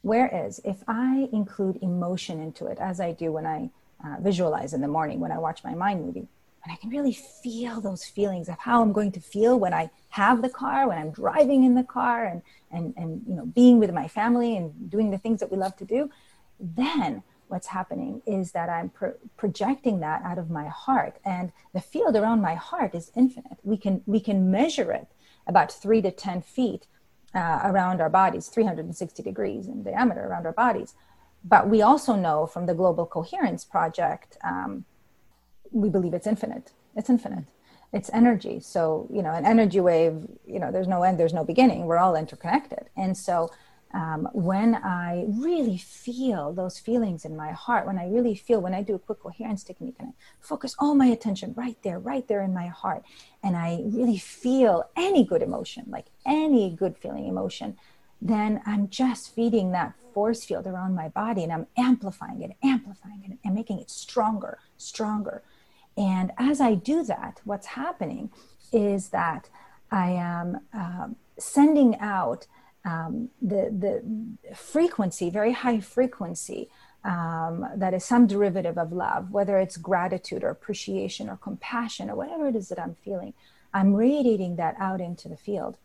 Whereas 0.00 0.60
if 0.64 0.82
I 0.88 1.28
include 1.30 1.78
emotion 1.82 2.40
into 2.40 2.66
it, 2.66 2.78
as 2.78 3.00
I 3.00 3.12
do 3.12 3.32
when 3.32 3.44
I 3.44 3.70
uh, 4.02 4.16
visualize 4.20 4.72
in 4.72 4.80
the 4.80 4.88
morning, 4.88 5.20
when 5.20 5.32
I 5.32 5.38
watch 5.38 5.62
my 5.62 5.74
mind 5.74 6.06
movie, 6.06 6.28
and 6.62 6.72
I 6.72 6.76
can 6.76 6.90
really 6.90 7.12
feel 7.12 7.80
those 7.80 8.04
feelings 8.04 8.48
of 8.48 8.58
how 8.58 8.82
I'm 8.82 8.92
going 8.92 9.12
to 9.12 9.20
feel 9.20 9.58
when 9.58 9.72
I 9.72 9.90
have 10.10 10.42
the 10.42 10.48
car, 10.48 10.88
when 10.88 10.98
I'm 10.98 11.10
driving 11.10 11.64
in 11.64 11.74
the 11.74 11.84
car, 11.84 12.24
and 12.24 12.42
and 12.70 12.94
and 12.96 13.22
you 13.26 13.34
know 13.34 13.46
being 13.46 13.78
with 13.78 13.92
my 13.92 14.08
family 14.08 14.56
and 14.56 14.90
doing 14.90 15.10
the 15.10 15.18
things 15.18 15.40
that 15.40 15.50
we 15.50 15.56
love 15.56 15.76
to 15.76 15.84
do, 15.84 16.10
then 16.60 17.22
what's 17.48 17.68
happening 17.68 18.20
is 18.26 18.52
that 18.52 18.68
I'm 18.68 18.90
pro- 18.90 19.14
projecting 19.36 20.00
that 20.00 20.22
out 20.22 20.38
of 20.38 20.50
my 20.50 20.66
heart, 20.66 21.16
and 21.24 21.52
the 21.72 21.80
field 21.80 22.16
around 22.16 22.40
my 22.40 22.54
heart 22.54 22.94
is 22.94 23.12
infinite. 23.16 23.58
We 23.62 23.76
can 23.76 24.02
we 24.06 24.20
can 24.20 24.50
measure 24.50 24.92
it 24.92 25.08
about 25.46 25.72
three 25.72 26.02
to 26.02 26.10
ten 26.10 26.42
feet 26.42 26.86
uh, 27.34 27.60
around 27.64 28.00
our 28.00 28.10
bodies, 28.10 28.48
360 28.48 29.22
degrees 29.22 29.66
in 29.66 29.82
diameter 29.82 30.26
around 30.26 30.46
our 30.46 30.52
bodies. 30.52 30.94
But 31.44 31.68
we 31.68 31.82
also 31.82 32.16
know 32.16 32.46
from 32.46 32.66
the 32.66 32.74
Global 32.74 33.06
Coherence 33.06 33.64
Project, 33.64 34.36
um, 34.42 34.84
we 35.72 35.88
believe 35.88 36.14
it's 36.14 36.26
infinite. 36.26 36.72
It's 36.96 37.10
infinite. 37.10 37.44
It's 37.92 38.10
energy. 38.12 38.60
So 38.60 39.08
you 39.12 39.22
know, 39.22 39.32
an 39.32 39.46
energy 39.46 39.80
wave. 39.80 40.26
You 40.46 40.58
know, 40.58 40.70
there's 40.70 40.88
no 40.88 41.02
end. 41.02 41.18
There's 41.18 41.34
no 41.34 41.44
beginning. 41.44 41.86
We're 41.86 41.98
all 41.98 42.16
interconnected, 42.16 42.90
and 42.96 43.16
so 43.16 43.50
um, 43.94 44.28
when 44.32 44.74
I 44.74 45.24
really 45.28 45.78
feel 45.78 46.52
those 46.52 46.78
feelings 46.78 47.24
in 47.24 47.36
my 47.36 47.52
heart, 47.52 47.86
when 47.86 47.98
I 47.98 48.08
really 48.08 48.34
feel, 48.34 48.60
when 48.60 48.74
I 48.74 48.82
do 48.82 48.94
a 48.94 48.98
quick 48.98 49.20
coherence 49.20 49.64
technique 49.64 49.96
and 49.98 50.08
I 50.08 50.12
focus 50.40 50.76
all 50.78 50.94
my 50.94 51.06
attention 51.06 51.54
right 51.56 51.76
there, 51.82 51.98
right 51.98 52.26
there 52.28 52.42
in 52.42 52.52
my 52.52 52.66
heart, 52.66 53.02
and 53.42 53.56
I 53.56 53.80
really 53.86 54.18
feel 54.18 54.84
any 54.94 55.24
good 55.24 55.42
emotion, 55.42 55.86
like 55.88 56.06
any 56.26 56.70
good 56.70 56.98
feeling 56.98 57.26
emotion, 57.26 57.78
then 58.20 58.60
I'm 58.66 58.88
just 58.90 59.34
feeding 59.34 59.72
that 59.72 59.94
force 60.12 60.44
field 60.44 60.66
around 60.66 60.94
my 60.94 61.08
body 61.08 61.42
and 61.44 61.52
I'm 61.52 61.66
amplifying 61.76 62.42
it, 62.42 62.56
amplifying 62.62 63.22
it, 63.24 63.38
and 63.44 63.54
making 63.54 63.78
it 63.78 63.90
stronger, 63.90 64.58
stronger. 64.76 65.42
And 65.98 66.30
as 66.38 66.60
I 66.60 66.74
do 66.74 67.02
that, 67.04 67.40
what's 67.44 67.66
happening 67.66 68.30
is 68.72 69.08
that 69.08 69.50
I 69.90 70.10
am 70.10 70.60
um, 70.72 71.16
sending 71.38 71.98
out 71.98 72.46
um, 72.84 73.30
the 73.42 73.74
the 73.76 74.54
frequency, 74.54 75.28
very 75.28 75.52
high 75.52 75.80
frequency. 75.80 76.70
Um, 77.04 77.66
that 77.76 77.94
is 77.94 78.04
some 78.04 78.26
derivative 78.26 78.76
of 78.76 78.92
love, 78.92 79.30
whether 79.30 79.58
it's 79.58 79.76
gratitude 79.76 80.42
or 80.42 80.50
appreciation 80.50 81.28
or 81.28 81.36
compassion 81.36 82.10
or 82.10 82.16
whatever 82.16 82.48
it 82.48 82.56
is 82.56 82.68
that 82.68 82.78
I'm 82.78 82.96
feeling. 83.04 83.34
I'm 83.72 83.94
radiating 83.94 84.56
that 84.56 84.74
out 84.78 85.00
into 85.00 85.28
the 85.28 85.36
field. 85.36 85.78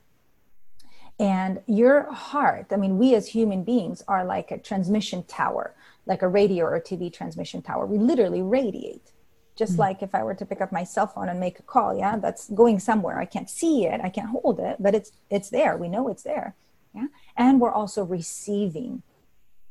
And 1.19 1.61
your 1.67 2.11
heart, 2.11 2.67
I 2.71 2.77
mean, 2.77 2.97
we 2.97 3.13
as 3.13 3.27
human 3.27 3.63
beings 3.63 4.03
are 4.07 4.25
like 4.25 4.49
a 4.51 4.57
transmission 4.57 5.23
tower, 5.23 5.75
like 6.07 6.23
a 6.23 6.27
radio 6.27 6.65
or 6.65 6.79
TV 6.81 7.13
transmission 7.13 7.61
tower. 7.61 7.85
We 7.85 7.99
literally 7.99 8.41
radiate. 8.41 9.12
Just 9.55 9.73
mm-hmm. 9.73 9.81
like 9.81 10.03
if 10.03 10.15
I 10.15 10.23
were 10.23 10.33
to 10.33 10.45
pick 10.45 10.61
up 10.61 10.71
my 10.71 10.83
cell 10.83 11.07
phone 11.07 11.29
and 11.29 11.39
make 11.39 11.59
a 11.59 11.63
call, 11.63 11.95
yeah, 11.95 12.17
that's 12.17 12.49
going 12.49 12.79
somewhere. 12.79 13.19
I 13.19 13.25
can't 13.25 13.49
see 13.49 13.85
it, 13.85 14.01
I 14.03 14.09
can't 14.09 14.29
hold 14.29 14.59
it, 14.59 14.77
but 14.79 14.95
it's 14.95 15.11
it's 15.29 15.49
there. 15.49 15.77
We 15.77 15.89
know 15.89 16.09
it's 16.09 16.23
there. 16.23 16.55
Yeah. 16.93 17.07
And 17.35 17.59
we're 17.59 17.71
also 17.71 18.03
receiving, 18.03 19.03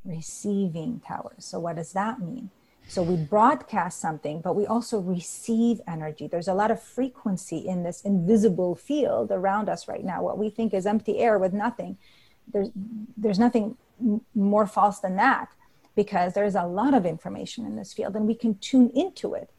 receiving 0.04 1.00
towers. 1.06 1.44
So 1.44 1.60
what 1.60 1.76
does 1.76 1.92
that 1.92 2.20
mean? 2.20 2.50
So 2.88 3.02
we 3.02 3.16
broadcast 3.16 4.00
something, 4.00 4.40
but 4.40 4.54
we 4.54 4.66
also 4.66 4.98
receive 5.00 5.80
energy. 5.86 6.26
There's 6.26 6.48
a 6.48 6.54
lot 6.54 6.70
of 6.70 6.82
frequency 6.82 7.58
in 7.58 7.84
this 7.84 8.02
invisible 8.02 8.74
field 8.74 9.30
around 9.30 9.68
us 9.68 9.88
right 9.88 10.04
now. 10.04 10.22
What 10.22 10.36
we 10.36 10.50
think 10.50 10.74
is 10.74 10.84
empty 10.84 11.18
air 11.18 11.38
with 11.38 11.52
nothing. 11.52 11.96
There's 12.52 12.70
there's 13.16 13.38
nothing 13.38 13.76
more 14.34 14.66
false 14.66 14.98
than 14.98 15.16
that 15.16 15.48
because 15.94 16.34
there's 16.34 16.54
a 16.54 16.66
lot 16.66 16.94
of 16.94 17.06
information 17.06 17.64
in 17.64 17.76
this 17.76 17.92
field 17.92 18.16
and 18.16 18.26
we 18.26 18.34
can 18.34 18.56
tune 18.58 18.90
into 18.94 19.34
it 19.34 19.50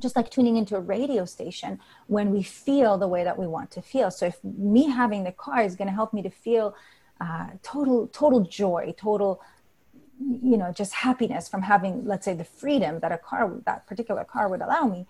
just 0.00 0.16
like 0.16 0.30
tuning 0.30 0.56
into 0.56 0.76
a 0.76 0.80
radio 0.80 1.24
station 1.24 1.78
when 2.06 2.30
we 2.30 2.42
feel 2.42 2.98
the 2.98 3.08
way 3.08 3.24
that 3.24 3.38
we 3.38 3.46
want 3.46 3.70
to 3.72 3.82
feel. 3.82 4.10
So 4.10 4.26
if 4.26 4.42
me 4.44 4.90
having 4.90 5.24
the 5.24 5.32
car 5.32 5.62
is 5.62 5.74
going 5.76 5.88
to 5.88 5.94
help 5.94 6.12
me 6.12 6.22
to 6.22 6.30
feel 6.30 6.74
uh, 7.20 7.46
total 7.62 8.08
total 8.08 8.40
joy 8.40 8.94
total 8.98 9.40
you 10.20 10.56
know 10.56 10.70
just 10.72 10.92
happiness 10.92 11.48
from 11.48 11.62
having 11.62 12.04
let's 12.04 12.24
say 12.24 12.34
the 12.34 12.44
freedom 12.44 13.00
that 13.00 13.10
a 13.10 13.18
car 13.18 13.52
that 13.64 13.86
particular 13.86 14.24
car 14.24 14.48
would 14.48 14.60
allow 14.60 14.84
me 14.84 15.06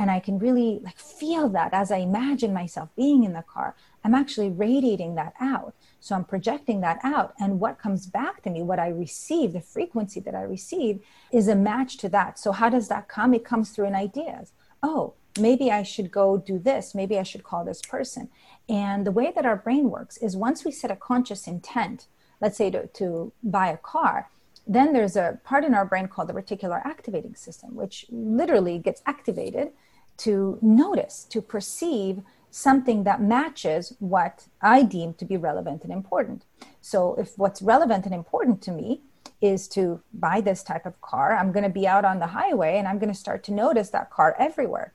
and 0.00 0.10
i 0.10 0.18
can 0.18 0.38
really 0.38 0.80
like 0.82 0.98
feel 0.98 1.48
that 1.50 1.74
as 1.74 1.92
i 1.92 1.98
imagine 1.98 2.54
myself 2.54 2.88
being 2.96 3.22
in 3.22 3.34
the 3.34 3.42
car. 3.42 3.76
I'm 4.02 4.14
actually 4.14 4.48
radiating 4.48 5.14
that 5.16 5.34
out. 5.38 5.74
So 6.00 6.16
i'm 6.16 6.24
projecting 6.24 6.80
that 6.80 6.98
out. 7.04 7.34
And 7.38 7.60
what 7.60 7.78
comes 7.78 8.06
back 8.06 8.42
to 8.42 8.50
me 8.50 8.62
what 8.62 8.78
i 8.78 8.88
receive 8.88 9.52
the 9.52 9.60
frequency 9.60 10.20
that 10.20 10.34
i 10.34 10.40
receive 10.40 11.00
is 11.30 11.48
a 11.48 11.54
match 11.54 11.98
to 11.98 12.08
that. 12.08 12.38
So 12.38 12.52
how 12.52 12.70
does 12.70 12.88
that 12.88 13.08
come? 13.08 13.34
It 13.34 13.44
comes 13.44 13.70
through 13.70 13.88
in 13.88 13.94
ideas. 13.94 14.52
Oh 14.82 15.14
maybe 15.38 15.70
i 15.70 15.82
should 15.82 16.10
go 16.10 16.38
do 16.38 16.58
this. 16.58 16.94
Maybe 16.94 17.18
i 17.18 17.22
should 17.22 17.44
call 17.44 17.62
this 17.64 17.82
person. 17.82 18.30
And 18.68 19.06
the 19.06 19.16
way 19.18 19.30
that 19.36 19.46
our 19.50 19.56
brain 19.56 19.90
works 19.90 20.16
is 20.16 20.46
once 20.48 20.64
we 20.64 20.72
set 20.72 20.90
a 20.90 20.96
conscious 20.96 21.46
intent 21.46 22.06
let's 22.40 22.56
say 22.56 22.70
to, 22.70 22.86
to 22.86 23.32
buy 23.42 23.68
a 23.68 23.76
car 23.76 24.30
then 24.66 24.92
there's 24.92 25.16
a 25.16 25.40
part 25.42 25.64
in 25.64 25.74
our 25.74 25.84
brain 25.84 26.06
called 26.06 26.28
the 26.28 26.32
reticular 26.32 26.80
activating 26.84 27.34
system, 27.34 27.74
which 27.74 28.06
literally 28.08 28.78
gets 28.78 29.02
activated 29.04 29.72
to 30.20 30.58
notice, 30.60 31.24
to 31.30 31.40
perceive 31.40 32.22
something 32.50 33.04
that 33.04 33.22
matches 33.22 33.94
what 34.00 34.46
I 34.60 34.82
deem 34.82 35.14
to 35.14 35.24
be 35.24 35.36
relevant 35.36 35.84
and 35.84 35.92
important. 35.92 36.44
So, 36.80 37.14
if 37.14 37.38
what's 37.38 37.62
relevant 37.62 38.04
and 38.06 38.14
important 38.14 38.60
to 38.62 38.72
me 38.72 39.00
is 39.40 39.68
to 39.68 40.02
buy 40.12 40.40
this 40.40 40.62
type 40.62 40.84
of 40.84 41.00
car, 41.00 41.36
I'm 41.36 41.52
going 41.52 41.64
to 41.64 41.70
be 41.70 41.86
out 41.86 42.04
on 42.04 42.18
the 42.18 42.26
highway 42.28 42.76
and 42.76 42.86
I'm 42.86 42.98
going 42.98 43.12
to 43.12 43.18
start 43.18 43.42
to 43.44 43.52
notice 43.52 43.90
that 43.90 44.10
car 44.10 44.36
everywhere, 44.38 44.92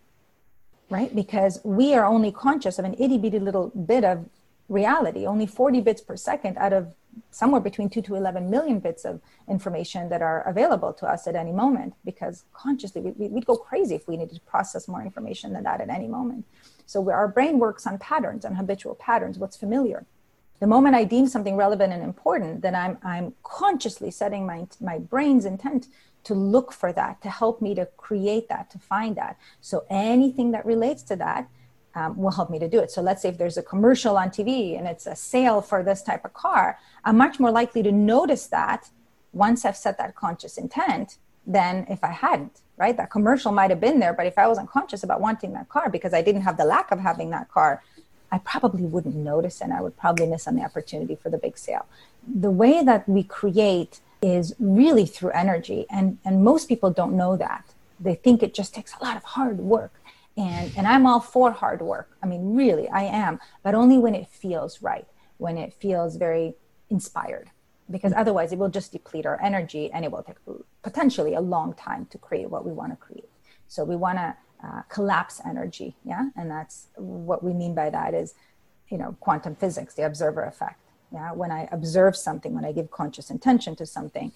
right? 0.89 1.15
Because 1.15 1.59
we 1.63 1.95
are 1.95 2.05
only 2.05 2.31
conscious 2.31 2.77
of 2.77 2.85
an 2.85 2.95
itty 2.99 3.17
bitty 3.17 3.39
little 3.39 3.69
bit 3.69 4.03
of 4.03 4.29
reality, 4.69 5.25
only 5.25 5.45
40 5.47 5.81
bits 5.81 6.01
per 6.01 6.15
second 6.15 6.57
out 6.57 6.73
of 6.73 6.93
somewhere 7.31 7.61
between 7.61 7.89
2 7.89 8.01
to 8.01 8.15
11 8.15 8.49
million 8.49 8.79
bits 8.79 9.05
of 9.05 9.21
information 9.47 10.09
that 10.09 10.21
are 10.21 10.41
available 10.47 10.93
to 10.93 11.05
us 11.05 11.27
at 11.27 11.35
any 11.35 11.51
moment 11.51 11.93
because 12.03 12.45
consciously 12.53 13.01
we, 13.01 13.27
would 13.27 13.45
go 13.45 13.55
crazy 13.55 13.95
if 13.95 14.07
we 14.07 14.17
needed 14.17 14.35
to 14.35 14.41
process 14.41 14.87
more 14.87 15.01
information 15.01 15.53
than 15.53 15.63
that 15.63 15.81
at 15.81 15.89
any 15.89 16.07
moment. 16.07 16.45
So 16.85 17.09
our 17.11 17.27
brain 17.27 17.59
works 17.59 17.87
on 17.87 17.97
patterns 17.97 18.45
on 18.45 18.55
habitual 18.55 18.95
patterns 18.95 19.37
what's 19.37 19.57
familiar. 19.57 20.05
The 20.59 20.67
moment 20.67 20.95
i 20.95 21.03
deem 21.03 21.27
something 21.27 21.57
relevant 21.57 21.91
and 21.91 22.01
important 22.01 22.61
then 22.61 22.75
i'm 22.75 22.97
i'm 23.03 23.33
consciously 23.43 24.09
setting 24.09 24.45
my 24.45 24.65
my 24.79 24.97
brain's 24.97 25.45
intent 25.45 25.87
to 26.25 26.33
look 26.33 26.73
for 26.73 26.91
that 26.91 27.21
to 27.21 27.29
help 27.29 27.61
me 27.61 27.73
to 27.75 27.85
create 27.97 28.49
that 28.49 28.69
to 28.71 28.79
find 28.79 29.15
that. 29.15 29.37
So 29.61 29.85
anything 29.89 30.51
that 30.51 30.65
relates 30.65 31.03
to 31.03 31.15
that 31.17 31.47
um, 31.95 32.17
will 32.17 32.31
help 32.31 32.49
me 32.49 32.59
to 32.59 32.67
do 32.67 32.79
it. 32.79 32.91
So 32.91 33.01
let's 33.01 33.21
say 33.21 33.29
if 33.29 33.37
there's 33.37 33.57
a 33.57 33.63
commercial 33.63 34.17
on 34.17 34.29
TV 34.29 34.77
and 34.77 34.87
it's 34.87 35.07
a 35.07 35.15
sale 35.15 35.61
for 35.61 35.81
this 35.81 36.01
type 36.01 36.25
of 36.25 36.33
car, 36.33 36.77
I'm 37.03 37.17
much 37.17 37.39
more 37.39 37.51
likely 37.51 37.81
to 37.83 37.91
notice 37.91 38.47
that 38.47 38.89
once 39.33 39.65
I've 39.65 39.77
set 39.77 39.97
that 39.97 40.15
conscious 40.15 40.57
intent 40.57 41.17
than 41.47 41.85
if 41.89 42.03
I 42.03 42.11
hadn't, 42.11 42.61
right? 42.77 42.95
That 42.95 43.09
commercial 43.09 43.51
might 43.51 43.69
have 43.69 43.79
been 43.79 43.99
there, 43.99 44.13
but 44.13 44.25
if 44.25 44.37
I 44.37 44.47
wasn't 44.47 44.69
conscious 44.69 45.03
about 45.03 45.21
wanting 45.21 45.53
that 45.53 45.69
car 45.69 45.89
because 45.89 46.13
I 46.13 46.21
didn't 46.21 46.41
have 46.41 46.57
the 46.57 46.65
lack 46.65 46.91
of 46.91 46.99
having 46.99 47.29
that 47.31 47.49
car, 47.49 47.83
I 48.31 48.39
probably 48.39 48.83
wouldn't 48.83 49.15
notice 49.15 49.61
and 49.61 49.71
I 49.71 49.81
would 49.81 49.95
probably 49.95 50.27
miss 50.27 50.47
on 50.47 50.55
the 50.55 50.63
opportunity 50.63 51.15
for 51.15 51.29
the 51.29 51.37
big 51.37 51.57
sale. 51.57 51.85
The 52.27 52.51
way 52.51 52.83
that 52.83 53.07
we 53.07 53.23
create 53.23 54.01
is 54.21 54.55
really 54.59 55.05
through 55.05 55.29
energy 55.31 55.85
and 55.89 56.17
and 56.25 56.43
most 56.43 56.67
people 56.67 56.89
don't 56.89 57.15
know 57.15 57.37
that. 57.37 57.63
They 57.99 58.15
think 58.15 58.41
it 58.41 58.53
just 58.53 58.73
takes 58.73 58.93
a 58.99 59.03
lot 59.03 59.15
of 59.15 59.23
hard 59.23 59.59
work 59.59 59.93
and 60.37 60.71
and 60.77 60.87
i'm 60.87 61.05
all 61.05 61.19
for 61.19 61.51
hard 61.51 61.81
work. 61.81 62.17
I 62.21 62.27
mean 62.27 62.55
really 62.55 62.87
i 62.89 63.03
am 63.03 63.39
but 63.63 63.75
only 63.75 63.97
when 63.97 64.15
it 64.15 64.27
feels 64.27 64.81
right 64.81 65.07
when 65.37 65.57
it 65.57 65.73
feels 65.73 66.15
very 66.15 66.55
inspired 66.89 67.49
because 67.89 68.13
otherwise 68.13 68.51
it 68.51 68.57
will 68.57 68.69
just 68.69 68.91
deplete 68.91 69.25
our 69.25 69.41
energy 69.41 69.91
and 69.91 70.03
it 70.03 70.11
will 70.11 70.23
take 70.23 70.37
potentially 70.81 71.35
a 71.35 71.41
long 71.41 71.73
time 71.73 72.05
to 72.07 72.17
create 72.17 72.49
what 72.49 72.65
we 72.65 72.71
want 72.71 72.91
to 72.91 72.95
create. 72.95 73.29
So 73.67 73.83
we 73.83 73.95
want 73.95 74.17
to 74.17 74.35
uh, 74.63 74.81
collapse 74.89 75.41
energy 75.45 75.95
yeah? 76.03 76.29
And 76.35 76.49
that's 76.49 76.87
what 76.95 77.43
we 77.43 77.53
mean 77.53 77.75
by 77.75 77.89
that 77.89 78.13
is 78.13 78.33
you 78.89 78.97
know 78.97 79.15
quantum 79.19 79.55
physics 79.55 79.93
the 79.93 80.05
observer 80.05 80.43
effect 80.43 80.79
yeah? 81.11 81.31
When 81.31 81.51
i 81.51 81.67
observe 81.71 82.15
something 82.15 82.53
when 82.53 82.65
i 82.65 82.71
give 82.71 82.89
conscious 82.89 83.29
intention 83.29 83.75
to 83.75 83.85
something 83.85 84.31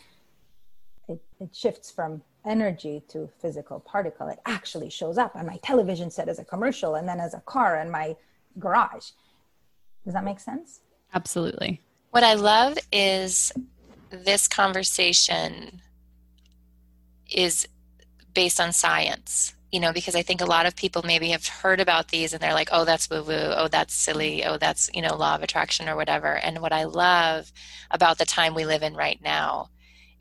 it, 1.08 1.22
it 1.40 1.56
shifts 1.56 1.90
from 1.90 2.22
energy 2.46 3.04
to 3.10 3.30
physical 3.42 3.80
particle. 3.80 4.28
It 4.28 4.40
actually 4.46 4.90
shows 4.90 5.18
up 5.18 5.36
on 5.36 5.46
my 5.46 5.58
television 5.58 6.10
set 6.10 6.30
as 6.30 6.40
a 6.40 6.46
commercial 6.46 6.96
and 6.96 7.08
then 7.08 7.20
as 7.20 7.34
a 7.34 7.42
car 7.42 7.80
in 7.80 7.92
my 7.92 8.16
garage. 8.58 9.12
Does 10.06 10.14
that 10.14 10.24
make 10.24 10.40
sense? 10.40 10.82
Absolutely. 11.14 11.82
What 12.12 12.24
I 12.24 12.34
love 12.36 12.78
is 12.92 13.52
this 14.10 14.48
conversation 14.48 15.82
is 17.30 17.68
based 18.34 18.60
on 18.60 18.72
science 18.72 19.54
you 19.72 19.80
know 19.80 19.94
because 19.94 20.16
i 20.16 20.22
think 20.22 20.42
a 20.42 20.46
lot 20.46 20.66
of 20.66 20.76
people 20.76 21.04
maybe 21.04 21.30
have 21.30 21.46
heard 21.48 21.80
about 21.80 22.08
these 22.08 22.34
and 22.34 22.42
they're 22.42 22.54
like 22.54 22.70
oh 22.72 22.86
that's 22.86 23.10
woo 23.10 23.24
woo 23.24 23.34
oh 23.34 23.68
that's 23.68 23.94
silly 23.94 24.44
oh 24.46 24.58
that's 24.58 24.90
you 24.94 25.02
know 25.02 25.16
law 25.16 25.36
of 25.36 25.44
attraction 25.44 25.88
or 25.88 25.96
whatever 25.96 26.38
and 26.38 26.60
what 26.60 26.74
i 26.74 26.84
love 26.84 27.52
about 27.92 28.18
the 28.18 28.26
time 28.26 28.56
we 28.56 28.66
live 28.66 28.84
in 28.84 28.96
right 28.96 29.20
now 29.24 29.70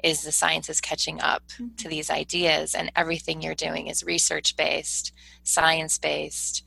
is 0.02 0.22
the 0.22 0.32
science 0.32 0.68
is 0.68 0.80
catching 0.80 1.20
up 1.20 1.42
mm-hmm. 1.48 1.74
to 1.76 1.88
these 1.88 2.10
ideas 2.10 2.74
and 2.74 2.92
everything 2.94 3.42
you're 3.42 3.54
doing 3.54 3.86
is 3.86 4.04
research 4.04 4.56
based 4.56 5.12
science 5.42 5.98
based 5.98 6.64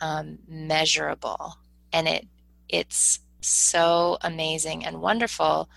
um, 0.00 0.38
measurable 0.48 1.56
and 1.92 2.06
it 2.08 2.26
it's 2.68 3.20
so 3.40 4.18
amazing 4.22 4.84
and 4.84 5.00
wonderful 5.00 5.68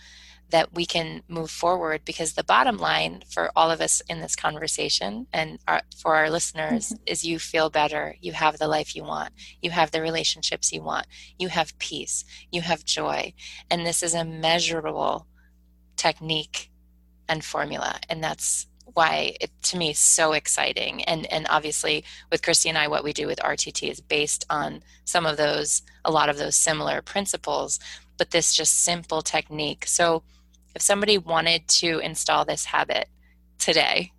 that 0.52 0.74
we 0.74 0.86
can 0.86 1.24
move 1.30 1.50
forward 1.50 2.02
because 2.04 2.34
the 2.34 2.44
bottom 2.44 2.78
line 2.78 3.24
for 3.30 3.52
all 3.56 3.72
of 3.72 3.80
us 3.80 4.02
in 4.10 4.20
this 4.20 4.36
conversation 4.36 5.26
and 5.32 5.60
our, 5.68 5.82
for 5.98 6.16
our 6.16 6.30
listeners 6.30 6.90
mm-hmm. 6.90 7.04
is 7.08 7.24
you 7.24 7.40
feel 7.40 7.70
better 7.70 8.16
you 8.22 8.34
have 8.34 8.58
the 8.58 8.68
life 8.68 8.96
you 8.96 9.04
want 9.04 9.32
you 9.62 9.72
have 9.72 9.92
the 9.92 10.02
relationships 10.02 10.72
you 10.72 10.84
want 10.84 11.08
you 11.40 11.48
have 11.48 11.78
peace 11.80 12.24
you 12.52 12.62
have 12.62 12.84
joy 12.84 13.34
and 13.70 13.86
this 13.86 14.04
is 14.04 14.14
a 14.14 14.26
measurable 14.26 15.26
technique 15.96 16.71
and 17.28 17.44
formula. 17.44 18.00
And 18.10 18.24
that's 18.24 18.68
why 18.94 19.36
it 19.40 19.52
to 19.64 19.78
me 19.78 19.94
so 19.94 20.34
exciting. 20.34 21.04
And 21.06 21.26
and 21.32 21.48
obviously 21.50 22.04
with 22.32 22.42
christy 22.42 22.68
and 22.70 22.78
i 22.78 22.88
what 22.88 23.04
we 23.04 23.14
do 23.14 23.26
with 23.26 23.40
rtt 23.40 23.90
is 23.90 24.02
based 24.02 24.46
on 24.50 24.82
some 25.06 25.26
of 25.26 25.38
those 25.38 25.82
a 26.04 26.12
lot 26.12 26.28
of 26.28 26.38
those 26.38 26.56
similar 26.56 27.02
principles 27.02 27.80
but 28.18 28.32
this 28.32 28.54
just 28.54 28.84
simple 28.84 29.22
technique. 29.22 29.86
So 29.88 30.24
if 30.76 30.82
somebody 30.82 31.18
wanted 31.18 31.68
to 31.80 32.00
install 32.00 32.46
this 32.46 32.66
habit 32.66 33.08
today 33.58 34.12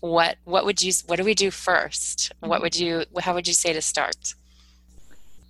what 0.00 0.36
what 0.44 0.64
would 0.64 0.82
you 0.82 0.92
what 1.06 1.16
do 1.16 1.24
we 1.24 1.34
do 1.34 1.50
first? 1.50 2.32
What 2.40 2.62
would 2.62 2.76
you 2.76 3.04
how 3.20 3.34
would 3.34 3.46
you 3.46 3.54
say 3.54 3.72
to 3.72 3.82
start? 3.82 4.34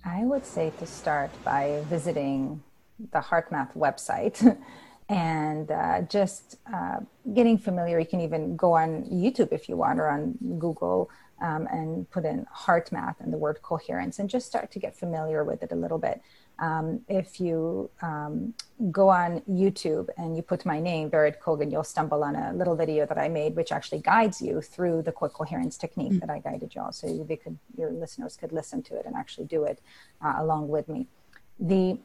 I 0.05 0.23
would 0.23 0.45
say 0.45 0.71
to 0.79 0.85
start 0.85 1.31
by 1.43 1.83
visiting 1.87 2.61
the 3.11 3.19
HeartMath 3.19 3.75
website 3.75 4.57
and 5.11 5.69
uh, 5.71 6.01
just 6.03 6.57
uh, 6.73 6.99
getting 7.33 7.57
familiar. 7.57 7.99
You 7.99 8.05
can 8.05 8.21
even 8.21 8.55
go 8.55 8.73
on 8.73 9.03
YouTube 9.03 9.49
if 9.51 9.67
you 9.67 9.75
want 9.75 9.99
or 9.99 10.07
on 10.07 10.37
Google 10.57 11.09
um, 11.41 11.67
and 11.69 12.09
put 12.09 12.23
in 12.23 12.45
heart 12.49 12.93
math 12.93 13.19
and 13.19 13.33
the 13.33 13.37
word 13.37 13.61
coherence 13.61 14.19
and 14.19 14.29
just 14.29 14.47
start 14.47 14.71
to 14.71 14.79
get 14.79 14.95
familiar 14.95 15.43
with 15.43 15.63
it 15.63 15.73
a 15.73 15.75
little 15.75 15.97
bit. 15.97 16.21
Um, 16.59 17.01
if 17.09 17.41
you 17.41 17.89
um, 18.01 18.53
go 18.89 19.09
on 19.09 19.41
YouTube 19.49 20.07
and 20.17 20.37
you 20.37 20.43
put 20.43 20.65
my 20.65 20.79
name, 20.79 21.09
Vered 21.09 21.39
Kogan, 21.39 21.71
you'll 21.71 21.83
stumble 21.83 22.23
on 22.23 22.37
a 22.37 22.53
little 22.53 22.77
video 22.77 23.05
that 23.05 23.17
I 23.17 23.27
made, 23.27 23.55
which 23.57 23.73
actually 23.73 23.99
guides 23.99 24.41
you 24.41 24.61
through 24.61 25.01
the 25.01 25.11
quick 25.11 25.33
coherence 25.33 25.75
technique 25.75 26.11
mm-hmm. 26.11 26.19
that 26.19 26.29
I 26.29 26.39
guided 26.39 26.73
you 26.73 26.81
all. 26.81 26.93
So 26.93 27.25
they 27.27 27.35
could, 27.35 27.57
your 27.75 27.91
listeners 27.91 28.37
could 28.37 28.53
listen 28.53 28.81
to 28.83 28.95
it 28.95 29.05
and 29.05 29.15
actually 29.15 29.47
do 29.47 29.65
it 29.65 29.81
uh, 30.23 30.35
along 30.37 30.69
with 30.69 30.87
me. 30.87 31.07
The 31.59 31.99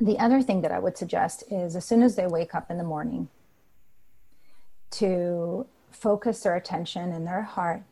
the 0.00 0.18
other 0.18 0.42
thing 0.42 0.62
that 0.62 0.72
I 0.72 0.78
would 0.78 0.96
suggest 0.96 1.44
is 1.50 1.76
as 1.76 1.84
soon 1.84 2.02
as 2.02 2.16
they 2.16 2.26
wake 2.26 2.54
up 2.54 2.70
in 2.70 2.78
the 2.78 2.84
morning, 2.84 3.28
to 4.92 5.66
focus 5.90 6.40
their 6.40 6.56
attention 6.56 7.12
in 7.12 7.24
their 7.24 7.42
heart 7.42 7.82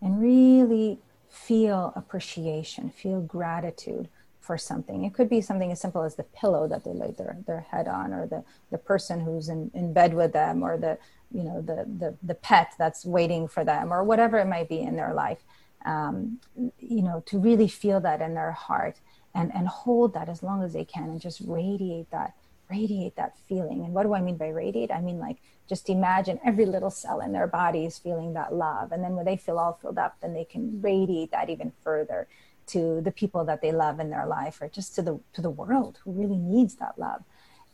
and 0.00 0.20
really 0.20 0.98
feel 1.28 1.92
appreciation, 1.96 2.90
feel 2.90 3.20
gratitude 3.20 4.08
for 4.40 4.56
something. 4.56 5.04
It 5.04 5.12
could 5.12 5.28
be 5.28 5.40
something 5.40 5.70
as 5.70 5.80
simple 5.80 6.02
as 6.02 6.14
the 6.16 6.22
pillow 6.22 6.66
that 6.68 6.84
they 6.84 6.92
lay 6.92 7.10
their, 7.10 7.36
their 7.46 7.60
head 7.60 7.86
on, 7.86 8.12
or 8.12 8.26
the, 8.26 8.44
the 8.70 8.78
person 8.78 9.20
who's 9.20 9.48
in, 9.48 9.70
in 9.74 9.92
bed 9.92 10.14
with 10.14 10.32
them, 10.32 10.62
or 10.62 10.78
the 10.78 10.98
you 11.30 11.42
know 11.44 11.60
the, 11.60 11.84
the 11.98 12.14
the 12.22 12.34
pet 12.34 12.72
that's 12.78 13.04
waiting 13.04 13.46
for 13.46 13.62
them, 13.62 13.92
or 13.92 14.02
whatever 14.02 14.38
it 14.38 14.46
might 14.46 14.68
be 14.68 14.80
in 14.80 14.96
their 14.96 15.12
life. 15.12 15.44
Um, 15.84 16.40
you 16.56 17.02
know, 17.02 17.22
to 17.26 17.38
really 17.38 17.68
feel 17.68 18.00
that 18.00 18.22
in 18.22 18.34
their 18.34 18.52
heart 18.52 18.96
and 19.34 19.54
and 19.54 19.68
hold 19.68 20.14
that 20.14 20.28
as 20.28 20.42
long 20.42 20.62
as 20.62 20.72
they 20.72 20.84
can, 20.84 21.04
and 21.04 21.20
just 21.20 21.40
radiate 21.44 22.10
that 22.10 22.34
radiate 22.70 23.16
that 23.16 23.36
feeling. 23.48 23.84
And 23.84 23.94
what 23.94 24.02
do 24.02 24.14
I 24.14 24.20
mean 24.20 24.36
by 24.36 24.48
radiate? 24.48 24.90
I 24.90 25.00
mean 25.00 25.18
like 25.18 25.38
just 25.68 25.88
imagine 25.90 26.40
every 26.44 26.66
little 26.66 26.90
cell 26.90 27.20
in 27.20 27.32
their 27.32 27.46
body 27.46 27.84
is 27.84 27.98
feeling 27.98 28.34
that 28.34 28.54
love, 28.54 28.92
and 28.92 29.02
then 29.02 29.16
when 29.16 29.24
they 29.24 29.36
feel 29.36 29.58
all 29.58 29.78
filled 29.80 29.98
up, 29.98 30.16
then 30.20 30.34
they 30.34 30.44
can 30.44 30.80
radiate 30.80 31.30
that 31.30 31.50
even 31.50 31.72
further 31.82 32.28
to 32.68 33.00
the 33.00 33.10
people 33.10 33.44
that 33.46 33.60
they 33.60 33.72
love 33.72 33.98
in 33.98 34.10
their 34.10 34.26
life 34.26 34.60
or 34.60 34.68
just 34.68 34.94
to 34.94 35.02
the 35.02 35.18
to 35.32 35.42
the 35.42 35.50
world 35.50 35.98
who 36.04 36.12
really 36.12 36.36
needs 36.36 36.76
that 36.76 36.98
love 36.98 37.24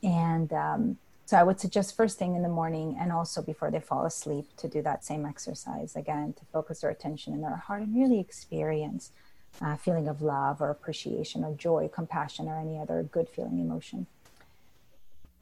and 0.03 0.53
um, 0.53 0.97
so 1.27 1.37
i 1.37 1.43
would 1.43 1.61
suggest 1.61 1.97
first 1.97 2.19
thing 2.19 2.35
in 2.35 2.43
the 2.43 2.49
morning 2.49 2.97
and 2.99 3.13
also 3.13 3.43
before 3.43 3.71
they 3.71 3.81
fall 3.81 4.07
asleep 4.07 4.47
to 4.57 4.69
do 4.69 4.81
that 4.81 5.05
same 5.05 5.27
exercise 5.27 5.97
again 5.97 6.33
to 6.33 6.45
focus 6.53 6.81
their 6.81 6.91
attention 6.91 7.35
in 7.35 7.41
their 7.41 7.57
heart 7.57 7.83
and 7.83 7.97
really 7.97 8.21
experience 8.21 9.11
uh, 9.61 9.77
feeling 9.77 10.09
of 10.09 10.23
love 10.23 10.61
or 10.61 10.71
appreciation 10.71 11.45
or 11.45 11.55
joy 11.55 11.89
compassion 11.93 12.49
or 12.49 12.59
any 12.59 12.79
other 12.79 13.03
good 13.03 13.29
feeling 13.29 13.61
emotion. 13.61 14.07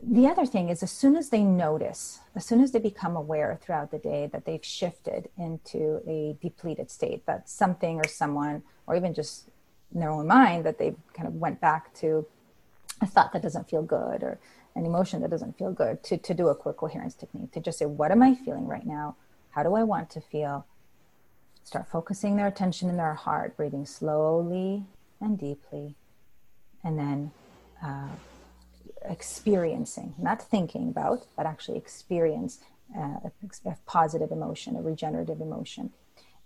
The 0.05 0.27
other 0.27 0.47
thing 0.47 0.69
is 0.69 0.83
as 0.83 0.91
soon 0.91 1.15
as 1.15 1.29
they 1.29 1.45
notice 1.45 2.19
as 2.35 2.45
soon 2.45 2.61
as 2.61 2.73
they 2.73 2.81
become 2.81 3.15
aware 3.15 3.59
throughout 3.63 3.93
the 3.93 3.99
day 3.99 4.29
that 4.33 4.45
they've 4.45 4.65
shifted 4.65 5.29
into 5.39 6.01
a 6.09 6.37
depleted 6.43 6.91
state 6.91 7.25
that 7.27 7.49
something 7.49 7.99
or 7.99 8.09
someone 8.09 8.65
or 8.87 8.97
even 8.97 9.15
just 9.15 9.49
in 9.95 10.01
their 10.01 10.11
own 10.11 10.27
mind 10.27 10.65
that 10.65 10.79
they 10.79 10.97
kind 11.15 11.29
of 11.29 11.37
went 11.37 11.61
back 11.61 11.95
to 11.95 12.27
a 13.01 13.07
thought 13.07 13.33
that 13.33 13.43
doesn't 13.43 13.71
feel 13.71 13.83
good 13.83 14.25
or 14.25 14.41
an 14.75 14.87
emotion 14.87 15.21
that 15.21 15.31
doesn't 15.31 15.57
feel 15.57 15.71
good 15.71 16.03
to, 16.03 16.17
to 16.17 16.35
do 16.35 16.49
a 16.49 16.55
quick 16.55 16.79
coherence 16.79 17.15
technique 17.15 17.53
to 17.53 17.61
just 17.61 17.79
say 17.79 17.87
what 17.87 18.11
am 18.11 18.23
i 18.23 18.35
feeling 18.35 18.67
right 18.67 18.87
now? 18.87 19.15
How 19.51 19.63
do 19.63 19.75
i 19.75 19.85
want 19.85 20.11
to 20.11 20.21
feel 20.21 20.67
start 21.65 21.89
focusing 21.89 22.37
their 22.37 22.47
attention 22.47 22.89
in 22.89 22.97
their 22.97 23.15
heart 23.15 23.57
breathing 23.57 23.87
slowly 23.87 24.85
and 25.21 25.39
deeply 25.39 25.95
and 26.85 26.99
then 26.99 27.31
uh, 27.83 28.09
experiencing, 29.05 30.15
not 30.19 30.43
thinking 30.43 30.89
about, 30.89 31.27
but 31.37 31.47
actually 31.47 31.79
experience 31.79 32.61
uh, 32.97 33.17
a 33.65 33.77
positive 33.87 34.31
emotion, 34.31 34.77
a 34.77 34.83
regenerative 34.83 35.41
emotion. 35.41 35.91